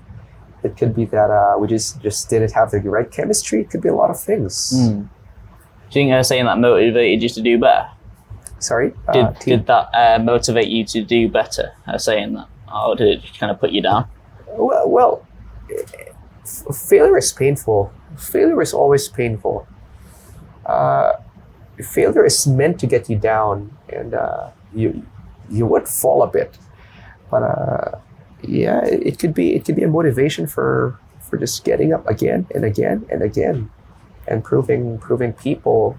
It 0.63 0.77
could 0.77 0.93
be 0.95 1.05
that 1.05 1.29
uh, 1.31 1.57
we 1.57 1.67
just 1.67 2.01
just 2.01 2.29
didn't 2.29 2.51
have 2.51 2.71
the 2.71 2.79
right 2.79 3.09
chemistry. 3.09 3.61
It 3.61 3.69
could 3.69 3.81
be 3.81 3.89
a 3.89 3.95
lot 3.95 4.09
of 4.09 4.19
things. 4.19 4.69
Do 4.69 5.99
you 5.99 6.05
think 6.05 6.11
her 6.11 6.23
saying 6.23 6.45
that 6.45 6.59
motivated 6.59 7.23
you 7.23 7.29
to 7.29 7.41
do 7.41 7.57
better? 7.59 7.89
Sorry. 8.59 8.93
Did, 9.11 9.25
uh, 9.25 9.31
did 9.39 9.65
that 9.65 9.89
uh, 9.93 10.19
motivate 10.23 10.67
you 10.67 10.85
to 10.85 11.01
do 11.03 11.27
better? 11.27 11.73
Her 11.87 11.97
saying 11.97 12.33
that, 12.33 12.47
or 12.73 12.95
did 12.95 13.23
it 13.23 13.39
kind 13.39 13.51
of 13.51 13.59
put 13.59 13.71
you 13.71 13.81
down? 13.81 14.07
Well, 14.47 14.87
well 14.89 15.27
f- 16.43 16.75
failure 16.75 17.17
is 17.17 17.33
painful. 17.33 17.91
Failure 18.17 18.61
is 18.61 18.73
always 18.73 19.07
painful. 19.09 19.67
Uh, 20.65 21.13
failure 21.79 22.25
is 22.25 22.45
meant 22.45 22.79
to 22.79 22.87
get 22.87 23.09
you 23.09 23.17
down, 23.17 23.75
and 23.89 24.13
uh, 24.13 24.51
you 24.73 25.03
you 25.49 25.65
would 25.65 25.87
fall 25.87 26.21
a 26.23 26.27
bit. 26.27 26.57
But 27.31 27.43
uh, 27.43 27.99
yeah, 28.43 28.83
it, 28.85 29.19
could 29.19 29.33
be 29.33 29.55
it 29.55 29.65
could 29.65 29.75
be 29.75 29.83
a 29.83 29.87
motivation 29.87 30.47
for 30.47 30.99
for 31.21 31.37
just 31.37 31.63
getting 31.63 31.93
up 31.93 32.07
again 32.07 32.47
and 32.53 32.65
again 32.65 33.05
and 33.09 33.21
again, 33.21 33.69
and 34.27 34.43
proving 34.43 34.97
proving 34.99 35.33
people, 35.33 35.97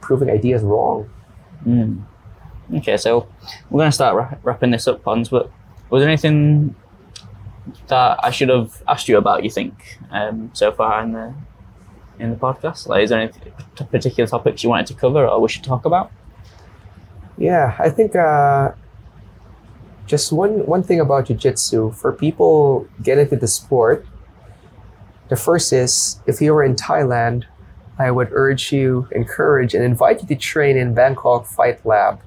proving 0.00 0.30
ideas 0.30 0.62
wrong. 0.62 1.08
Mm. 1.66 2.02
Okay, 2.78 2.96
so 2.96 3.28
we're 3.68 3.80
going 3.80 3.90
to 3.90 3.94
start 3.94 4.14
wra- 4.14 4.38
wrapping 4.42 4.70
this 4.70 4.86
up, 4.86 5.02
Pons. 5.02 5.28
But 5.28 5.50
was 5.90 6.00
there 6.00 6.08
anything 6.08 6.74
that 7.88 8.18
I 8.22 8.30
should 8.30 8.48
have 8.48 8.82
asked 8.86 9.08
you 9.08 9.18
about? 9.18 9.44
You 9.44 9.50
think 9.50 9.98
um, 10.10 10.50
so 10.52 10.72
far 10.72 11.02
in 11.02 11.12
the 11.12 11.34
in 12.18 12.30
the 12.30 12.36
podcast? 12.36 12.86
Like, 12.86 13.04
is 13.04 13.10
there 13.10 13.20
any 13.20 13.32
particular 13.90 14.28
topics 14.28 14.62
you 14.62 14.70
wanted 14.70 14.86
to 14.86 14.94
cover 14.94 15.26
or 15.26 15.40
we 15.40 15.48
should 15.48 15.64
talk 15.64 15.84
about? 15.84 16.12
Yeah, 17.38 17.74
I 17.78 17.90
think 17.90 18.14
uh, 18.14 18.72
just 20.10 20.32
one 20.32 20.66
one 20.66 20.82
thing 20.82 21.00
about 21.00 21.26
jiu-jitsu 21.26 21.92
for 21.92 22.12
people 22.12 22.86
get 23.02 23.16
into 23.16 23.36
the 23.36 23.46
sport. 23.46 24.04
The 25.28 25.36
first 25.36 25.72
is 25.72 26.18
if 26.26 26.42
you 26.42 26.52
were 26.52 26.64
in 26.64 26.74
Thailand, 26.74 27.44
I 27.98 28.10
would 28.10 28.30
urge 28.32 28.72
you, 28.72 29.06
encourage, 29.12 29.72
and 29.74 29.84
invite 29.84 30.20
you 30.20 30.26
to 30.28 30.34
train 30.34 30.76
in 30.76 30.94
Bangkok 30.94 31.46
Fight 31.46 31.78
Lab. 31.86 32.20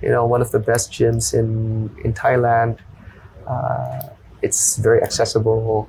You 0.00 0.10
know, 0.10 0.24
one 0.24 0.40
of 0.40 0.52
the 0.52 0.60
best 0.60 0.92
gyms 0.92 1.34
in 1.34 1.90
in 2.04 2.14
Thailand. 2.14 2.78
Uh, 3.46 4.10
it's 4.40 4.76
very 4.76 5.02
accessible 5.02 5.88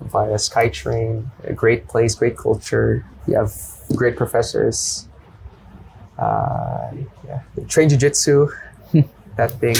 via 0.00 0.36
SkyTrain. 0.36 1.30
A 1.44 1.52
great 1.52 1.86
place, 1.88 2.14
great 2.14 2.36
culture. 2.38 3.04
You 3.26 3.34
have 3.34 3.52
great 3.94 4.16
professors. 4.16 5.06
Uh, 6.18 6.90
yeah, 7.26 7.40
train 7.68 7.88
jiu-jitsu, 7.88 8.48
that 9.36 9.52
thing, 9.60 9.76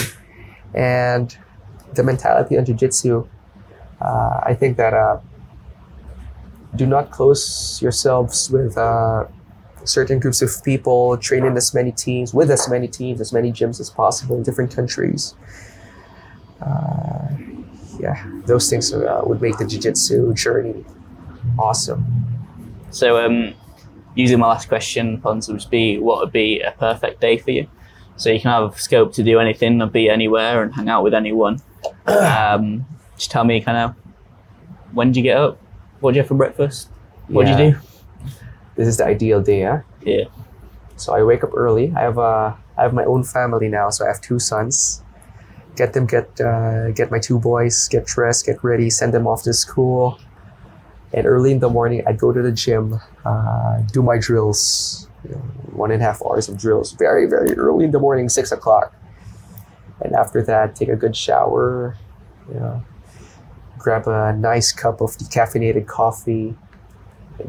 and 0.79 1.37
the 1.95 2.05
mentality 2.05 2.57
on 2.57 2.64
jiu-jitsu. 2.64 3.26
Uh, 4.01 4.41
I 4.45 4.55
think 4.55 4.76
that 4.76 4.95
uh, 4.95 5.18
do 6.76 6.87
not 6.87 7.11
close 7.11 7.83
yourselves 7.83 8.49
with 8.51 8.79
uh, 8.79 9.26
certain 9.85 10.20
groups 10.20 10.41
of 10.41 10.51
people. 10.64 11.16
Train 11.16 11.45
in 11.45 11.57
as 11.57 11.74
many 11.74 11.91
teams, 11.91 12.33
with 12.33 12.51
as 12.51 12.68
many 12.68 12.87
teams, 12.87 13.20
as 13.20 13.33
many 13.33 13.51
gyms 13.53 13.81
as 13.81 13.91
possible 13.91 14.37
in 14.37 14.45
different 14.45 14.74
countries. 14.74 15.35
Uh, 16.62 17.29
yeah, 17.99 18.24
those 18.47 18.70
things 18.70 18.93
uh, 18.95 19.22
would 19.24 19.43
make 19.43 19.59
the 19.59 19.66
jiu-jitsu 19.66 20.33
journey 20.35 20.85
awesome. 21.59 22.05
So, 22.91 23.24
um, 23.24 23.55
using 24.14 24.39
my 24.39 24.47
last 24.47 24.68
question, 24.68 25.20
Pons, 25.20 25.49
would 25.49 25.66
be 25.70 25.99
what 25.99 26.20
would 26.20 26.33
be 26.33 26.61
a 26.61 26.70
perfect 26.70 27.20
day 27.20 27.39
for 27.39 27.51
you? 27.51 27.66
So 28.18 28.30
you 28.30 28.40
can 28.40 28.50
have 28.50 28.78
scope 28.80 29.14
to 29.14 29.22
do 29.22 29.38
anything 29.38 29.80
and 29.80 29.90
be 29.90 30.10
anywhere 30.10 30.62
and 30.62 30.74
hang 30.74 30.88
out 30.88 31.04
with 31.04 31.14
anyone. 31.14 31.62
Um, 32.06 32.84
just 33.16 33.30
tell 33.30 33.44
me 33.44 33.60
kind 33.60 33.78
of 33.78 33.94
when 34.92 35.12
do 35.12 35.20
you 35.20 35.24
get 35.24 35.36
up? 35.36 35.58
What 36.00 36.12
do 36.12 36.16
you 36.16 36.22
have 36.22 36.28
for 36.28 36.34
breakfast? 36.34 36.88
What 37.28 37.46
do 37.46 37.50
you 37.52 37.72
do? 37.72 37.78
This 38.74 38.88
is 38.88 38.96
the 38.96 39.06
ideal 39.06 39.40
day, 39.40 39.62
huh? 39.62 39.80
Yeah. 40.02 40.24
So 40.96 41.14
I 41.14 41.22
wake 41.22 41.44
up 41.44 41.50
early. 41.54 41.92
I 41.96 42.00
have 42.00 42.18
uh, 42.18 42.54
I 42.76 42.82
have 42.82 42.92
my 42.92 43.04
own 43.04 43.22
family 43.22 43.68
now, 43.68 43.90
so 43.90 44.04
I 44.04 44.08
have 44.08 44.20
two 44.20 44.38
sons. 44.38 45.02
Get 45.76 45.92
them, 45.92 46.06
get 46.06 46.40
uh, 46.40 46.90
get 46.90 47.10
my 47.10 47.18
two 47.18 47.38
boys, 47.38 47.88
get 47.88 48.06
dressed, 48.06 48.46
get 48.46 48.62
ready, 48.64 48.90
send 48.90 49.14
them 49.14 49.26
off 49.26 49.42
to 49.44 49.52
school. 49.52 50.18
And 51.12 51.26
early 51.26 51.52
in 51.52 51.60
the 51.60 51.70
morning, 51.70 52.02
I'd 52.06 52.18
go 52.18 52.32
to 52.32 52.42
the 52.42 52.52
gym, 52.52 53.00
uh, 53.24 53.80
do 53.92 54.02
my 54.02 54.18
drills, 54.18 55.07
you 55.24 55.30
know, 55.30 55.38
one 55.72 55.90
and 55.90 56.00
a 56.02 56.04
half 56.04 56.22
hours 56.24 56.48
of 56.48 56.56
drills, 56.58 56.92
very 56.92 57.26
very 57.26 57.52
early 57.56 57.84
in 57.84 57.90
the 57.90 57.98
morning, 57.98 58.28
six 58.28 58.52
o'clock. 58.52 58.94
And 60.00 60.14
after 60.14 60.42
that, 60.44 60.76
take 60.76 60.88
a 60.88 60.96
good 60.96 61.16
shower, 61.16 61.96
you 62.48 62.54
know, 62.60 62.84
grab 63.78 64.06
a 64.06 64.32
nice 64.32 64.72
cup 64.72 65.00
of 65.00 65.10
decaffeinated 65.16 65.86
coffee, 65.86 66.54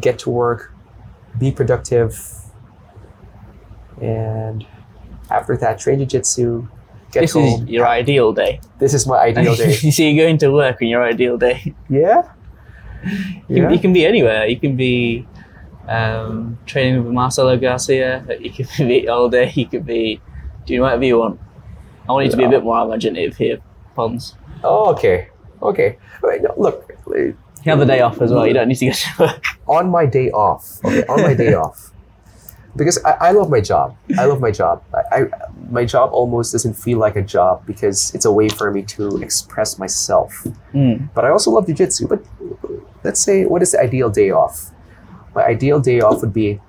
get 0.01 0.17
to 0.19 0.29
work, 0.31 0.73
be 1.37 1.51
productive, 1.51 2.19
and 4.01 4.65
after 5.29 5.55
that 5.57 5.79
train 5.79 5.99
jiu-jitsu 5.99 6.67
get 7.11 7.21
This 7.21 7.33
home. 7.33 7.63
is 7.63 7.69
your 7.69 7.87
ideal 7.87 8.33
day. 8.33 8.61
this 8.79 8.93
is 8.93 9.05
my 9.07 9.17
ideal 9.17 9.55
day. 9.55 9.73
so 9.95 10.03
you're 10.03 10.23
going 10.25 10.37
to 10.39 10.49
work 10.51 10.81
on 10.81 10.87
your 10.87 11.03
ideal 11.03 11.37
day. 11.37 11.73
yeah. 11.89 12.23
You, 13.47 13.63
Yeah. 13.63 13.69
you 13.71 13.79
can 13.79 13.93
be 13.93 14.05
anywhere. 14.05 14.45
You 14.47 14.59
can 14.59 14.75
be 14.75 15.27
um, 15.89 16.57
training 16.65 17.03
with 17.03 17.13
Marcelo 17.13 17.57
Garcia. 17.57 18.25
You 18.39 18.51
could 18.51 18.69
be 18.77 19.09
all 19.09 19.27
day. 19.29 19.51
You 19.55 19.67
could 19.67 19.85
be 19.85 20.21
doing 20.65 20.81
whatever 20.81 21.03
you 21.03 21.17
want. 21.17 21.39
I 22.07 22.13
want 22.13 22.25
you 22.25 22.31
to 22.31 22.37
be 22.37 22.43
a 22.43 22.49
bit 22.49 22.63
more 22.63 22.83
imaginative 22.85 23.37
here, 23.37 23.59
Pons. 23.95 24.35
Oh, 24.63 24.91
okay. 24.93 25.29
Okay. 25.61 25.97
Wait, 26.23 26.41
no, 26.41 26.53
look, 26.57 26.91
You 27.07 27.35
have 27.65 27.79
the 27.79 27.85
day 27.85 28.01
off 28.01 28.21
as 28.21 28.31
well. 28.31 28.47
You 28.47 28.53
don't 28.53 28.67
need 28.67 28.75
to 28.75 28.87
go 28.87 28.91
to 28.91 29.09
work. 29.19 29.43
on 29.67 29.89
my 29.89 30.05
day 30.05 30.31
off. 30.31 30.79
Okay, 30.85 31.03
on 31.05 31.21
my 31.21 31.33
day 31.33 31.53
off. 31.53 31.91
Because 32.75 33.03
I, 33.03 33.11
I 33.11 33.31
love 33.31 33.49
my 33.49 33.61
job. 33.61 33.97
I 34.17 34.25
love 34.25 34.39
my 34.39 34.51
job. 34.51 34.83
I, 34.93 35.17
I 35.17 35.25
my 35.69 35.85
job 35.85 36.11
almost 36.13 36.51
doesn't 36.51 36.75
feel 36.75 36.99
like 36.99 37.15
a 37.15 37.21
job 37.21 37.65
because 37.65 38.13
it's 38.15 38.25
a 38.25 38.31
way 38.31 38.47
for 38.47 38.71
me 38.71 38.83
to 38.83 39.17
express 39.21 39.77
myself. 39.77 40.47
Mm. 40.73 41.09
But 41.13 41.25
I 41.25 41.29
also 41.29 41.51
love 41.51 41.65
jujitsu. 41.65 42.07
But 42.07 42.23
let's 43.03 43.19
say, 43.19 43.45
what 43.45 43.61
is 43.61 43.71
the 43.71 43.81
ideal 43.81 44.09
day 44.09 44.31
off? 44.31 44.71
My 45.35 45.45
ideal 45.45 45.79
day 45.79 46.01
off 46.01 46.21
would 46.21 46.33
be 46.33 46.59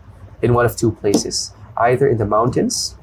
in 0.42 0.54
one 0.54 0.66
of 0.66 0.76
two 0.76 0.92
places, 0.92 1.52
either 1.76 2.08
in 2.08 2.18
the 2.18 2.26
mountains 2.26 2.96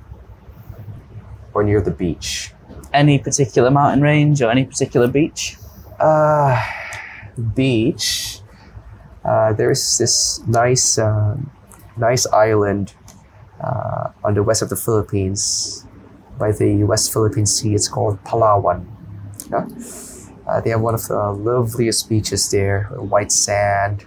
or 1.54 1.64
near 1.64 1.82
the 1.82 1.92
beach. 1.92 2.54
Any 2.94 3.20
particular 3.20 3.70
mountain 3.70 4.02
range 4.02 4.42
or 4.42 4.50
any 4.50 4.66
particular 4.66 5.08
beach? 5.08 5.58
Uh, 6.00 6.60
beach. 7.56 8.42
Uh, 9.26 9.54
there's 9.54 9.98
this 9.98 10.40
nice, 10.48 10.98
um 10.98 11.52
nice 11.98 12.26
island 12.28 12.94
uh, 13.62 14.10
on 14.24 14.34
the 14.36 14.44
west 14.44 14.62
of 14.62 14.70
the 14.70 14.76
Philippines, 14.76 15.86
by 16.38 16.52
the 16.52 16.84
West 16.84 17.12
Philippine 17.12 17.46
Sea. 17.46 17.74
It's 17.74 17.88
called 17.88 18.24
Palawan. 18.24 18.86
Yeah? 19.50 19.66
Uh, 20.48 20.62
they 20.62 20.70
have 20.70 20.82
one 20.82 20.94
of 20.94 21.06
the 21.08 21.32
loveliest 21.32 22.08
beaches 22.08 22.50
there. 22.52 22.84
White 22.96 23.32
sand, 23.32 24.06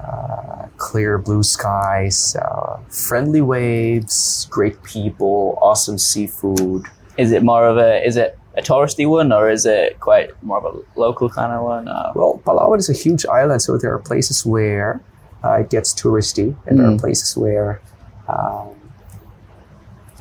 uh, 0.00 0.49
clear 0.80 1.18
blue 1.18 1.42
skies, 1.44 2.34
uh, 2.36 2.80
friendly 2.88 3.40
waves, 3.42 4.48
great 4.50 4.82
people, 4.82 5.58
awesome 5.62 5.98
seafood. 5.98 6.86
Is 7.16 7.30
it 7.30 7.42
more 7.44 7.64
of 7.68 7.76
a 7.76 8.04
is 8.04 8.16
it 8.16 8.36
a 8.56 8.62
touristy 8.62 9.06
one 9.08 9.30
or 9.30 9.48
is 9.50 9.64
it 9.66 10.00
quite 10.00 10.30
more 10.42 10.58
of 10.58 10.64
a 10.74 10.98
local 10.98 11.28
kind 11.28 11.52
of 11.52 11.62
one? 11.62 11.88
Or? 11.88 12.12
Well, 12.16 12.42
Palawan 12.44 12.78
is 12.78 12.88
a 12.90 12.94
huge 13.04 13.24
island, 13.26 13.62
so 13.62 13.76
there 13.78 13.92
are 13.94 13.98
places 14.00 14.44
where 14.44 15.00
uh, 15.44 15.60
it 15.62 15.70
gets 15.70 15.94
touristy, 15.94 16.56
and 16.66 16.78
there 16.78 16.86
are 16.88 16.96
Mm. 16.96 17.00
places 17.00 17.36
where 17.36 17.80
um, 18.28 18.68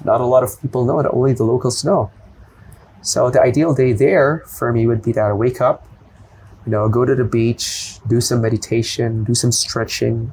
not 0.06 0.22
a 0.22 0.26
lot 0.26 0.44
of 0.44 0.60
people 0.62 0.86
know 0.86 1.00
it. 1.00 1.08
Only 1.12 1.34
the 1.34 1.44
locals 1.44 1.84
know. 1.84 2.12
So 3.02 3.30
the 3.32 3.42
ideal 3.42 3.74
day 3.74 3.94
there 3.94 4.44
for 4.46 4.72
me 4.76 4.86
would 4.88 5.02
be 5.02 5.12
that 5.14 5.26
I 5.32 5.34
wake 5.34 5.62
up, 5.62 5.88
you 6.66 6.72
know, 6.72 6.90
go 6.90 7.06
to 7.06 7.16
the 7.16 7.24
beach, 7.24 8.00
do 8.08 8.20
some 8.22 8.42
meditation, 8.42 9.24
do 9.24 9.34
some 9.34 9.52
stretching. 9.52 10.32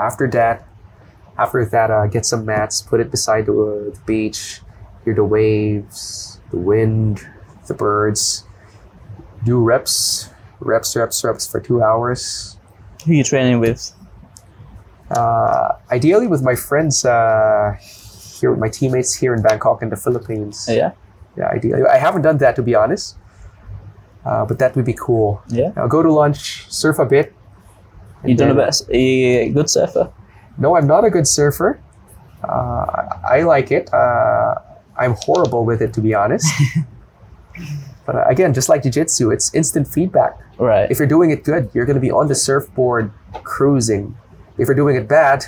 After 0.00 0.28
that, 0.30 0.66
after 1.38 1.64
that, 1.64 1.90
uh, 1.90 2.06
get 2.06 2.24
some 2.26 2.44
mats, 2.44 2.80
put 2.82 3.00
it 3.00 3.10
beside 3.10 3.46
the, 3.46 3.52
uh, 3.52 3.94
the 3.94 4.00
beach, 4.06 4.60
hear 5.04 5.14
the 5.14 5.24
waves, 5.24 6.40
the 6.50 6.56
wind, 6.58 7.26
the 7.66 7.74
birds. 7.74 8.44
Do 9.44 9.58
reps, 9.62 10.28
reps, 10.60 10.94
reps, 10.96 11.24
reps 11.24 11.46
for 11.50 11.60
two 11.60 11.82
hours. 11.82 12.56
Who 13.06 13.12
are 13.12 13.14
you 13.14 13.24
training 13.24 13.60
with? 13.60 13.92
Uh, 15.10 15.76
ideally, 15.90 16.26
with 16.26 16.42
my 16.42 16.54
friends 16.54 17.04
uh, 17.04 17.74
here, 18.40 18.54
my 18.54 18.68
teammates 18.68 19.14
here 19.14 19.34
in 19.34 19.42
Bangkok 19.42 19.82
in 19.82 19.88
the 19.90 19.96
Philippines. 19.96 20.66
Yeah, 20.68 20.92
Yeah, 21.36 21.46
ideally. 21.48 21.82
I 21.84 21.98
haven't 21.98 22.22
done 22.22 22.38
that 22.38 22.54
to 22.56 22.62
be 22.62 22.74
honest, 22.74 23.16
uh, 24.24 24.44
but 24.44 24.58
that 24.58 24.76
would 24.76 24.84
be 24.84 24.92
cool. 24.94 25.42
yeah. 25.48 25.72
I'll 25.76 25.88
go 25.88 26.02
to 26.02 26.12
lunch, 26.12 26.66
surf 26.70 26.98
a 26.98 27.06
bit. 27.06 27.34
You 28.24 28.34
done 28.34 28.50
a 28.50 28.54
bit? 28.54 28.82
A 28.90 29.48
good 29.50 29.70
surfer? 29.70 30.12
No, 30.58 30.76
I'm 30.76 30.86
not 30.86 31.04
a 31.04 31.10
good 31.10 31.26
surfer. 31.26 31.80
Uh, 32.44 33.18
I 33.28 33.42
like 33.42 33.70
it. 33.70 33.92
Uh, 33.92 34.56
I'm 34.96 35.14
horrible 35.20 35.64
with 35.64 35.80
it, 35.80 35.92
to 35.94 36.00
be 36.00 36.14
honest. 36.14 36.50
but 38.06 38.16
uh, 38.16 38.24
again, 38.26 38.52
just 38.52 38.68
like 38.68 38.82
jiu-jitsu, 38.82 39.30
it's 39.30 39.54
instant 39.54 39.88
feedback. 39.88 40.38
Right. 40.58 40.90
If 40.90 40.98
you're 40.98 41.08
doing 41.08 41.30
it 41.30 41.44
good, 41.44 41.70
you're 41.72 41.86
going 41.86 41.94
to 41.94 42.00
be 42.00 42.10
on 42.10 42.28
the 42.28 42.34
surfboard 42.34 43.10
cruising. 43.44 44.16
If 44.58 44.66
you're 44.66 44.74
doing 44.74 44.96
it 44.96 45.08
bad, 45.08 45.44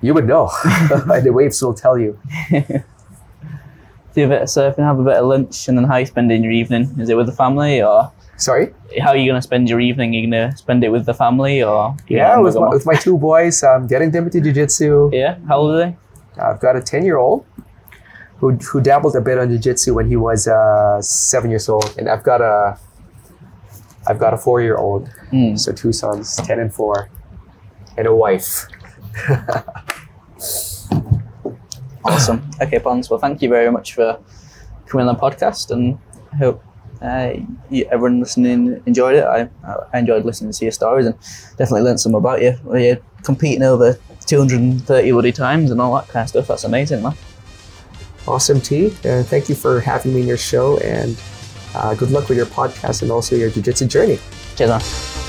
you 0.00 0.14
would 0.14 0.26
know. 0.26 0.50
the 0.64 1.32
waves 1.32 1.60
will 1.60 1.74
tell 1.74 1.98
you. 1.98 2.18
do 4.14 4.24
a 4.24 4.28
bit 4.28 4.42
of 4.42 4.48
surfing, 4.48 4.78
have 4.78 4.98
a 4.98 5.04
bit 5.04 5.16
of 5.16 5.26
lunch, 5.26 5.68
and 5.68 5.76
then 5.76 5.84
how 5.84 5.96
you 5.96 6.06
spending 6.06 6.42
your 6.42 6.52
evening? 6.52 6.94
Is 6.98 7.10
it 7.10 7.16
with 7.16 7.26
the 7.26 7.32
family, 7.32 7.82
or 7.82 8.10
Sorry? 8.40 8.72
how 9.02 9.10
are 9.10 9.16
you 9.16 9.30
gonna 9.30 9.42
spend 9.42 9.68
your 9.68 9.80
evening? 9.80 10.10
Are 10.14 10.18
you 10.18 10.26
gonna 10.26 10.56
spend 10.56 10.82
it 10.82 10.88
with 10.88 11.04
the 11.06 11.12
family, 11.14 11.62
or 11.62 11.94
Yeah, 12.08 12.38
with 12.38 12.54
my, 12.56 12.68
with 12.68 12.86
my 12.86 12.94
two 12.94 13.16
boys, 13.18 13.62
I'm 13.62 13.86
getting 13.86 14.10
them 14.10 14.24
into 14.24 14.40
jiu-jitsu. 14.40 15.10
yeah. 15.12 15.36
How 15.46 15.58
old 15.58 15.74
are 15.74 15.78
they? 15.84 15.96
I've 16.40 16.58
got 16.58 16.74
a 16.74 16.80
10-year-old 16.80 17.44
who, 18.38 18.52
who 18.56 18.80
dabbled 18.80 19.14
a 19.14 19.20
bit 19.20 19.36
on 19.38 19.50
jiu-jitsu 19.50 19.92
when 19.94 20.08
he 20.08 20.16
was 20.16 20.48
uh, 20.48 21.00
seven 21.02 21.50
years 21.50 21.68
old. 21.68 21.94
And 21.98 22.08
I've 22.08 22.22
got 22.22 22.40
a 22.40 22.78
I've 24.08 24.18
got 24.18 24.32
a 24.32 24.38
four-year-old. 24.38 25.10
Mm. 25.30 25.58
So 25.58 25.72
two 25.72 25.92
sons, 25.92 26.36
10 26.36 26.58
and 26.58 26.72
4, 26.74 27.08
and 27.98 28.06
a 28.06 28.14
wife. 28.14 28.66
Awesome. 32.02 32.50
Okay, 32.62 32.78
Pons. 32.78 33.10
Well, 33.10 33.20
thank 33.20 33.42
you 33.42 33.50
very 33.50 33.70
much 33.70 33.92
for 33.94 34.18
coming 34.86 35.06
on 35.06 35.14
the 35.14 35.20
podcast, 35.20 35.70
and 35.70 35.98
I 36.32 36.36
hope 36.36 36.64
uh, 37.02 37.32
you, 37.70 37.86
everyone 37.90 38.20
listening 38.20 38.82
enjoyed 38.86 39.16
it. 39.16 39.24
I, 39.24 39.48
I 39.92 39.98
enjoyed 39.98 40.24
listening 40.24 40.52
to 40.52 40.64
your 40.64 40.72
stories 40.72 41.06
and 41.06 41.14
definitely 41.56 41.82
learned 41.82 42.00
some 42.00 42.14
about 42.14 42.42
you. 42.42 42.56
Well, 42.64 42.78
You're 42.80 42.98
competing 43.22 43.62
over 43.62 43.98
230 44.26 45.12
woody 45.12 45.32
times 45.32 45.70
and 45.70 45.80
all 45.80 45.94
that 45.96 46.08
kind 46.08 46.24
of 46.24 46.28
stuff. 46.28 46.46
That's 46.48 46.64
amazing, 46.64 47.02
man. 47.02 47.14
Awesome, 48.28 48.60
T. 48.60 48.88
Uh, 49.04 49.22
thank 49.22 49.48
you 49.48 49.54
for 49.54 49.80
having 49.80 50.14
me 50.14 50.20
in 50.20 50.26
your 50.26 50.36
show, 50.36 50.78
and 50.78 51.20
uh, 51.74 51.94
good 51.94 52.10
luck 52.10 52.28
with 52.28 52.36
your 52.36 52.46
podcast 52.46 53.02
and 53.02 53.10
also 53.10 53.34
your 53.34 53.50
jiu-jitsu 53.50 53.86
journey. 53.86 54.18
Cheers, 54.56 54.70
man. 54.70 55.19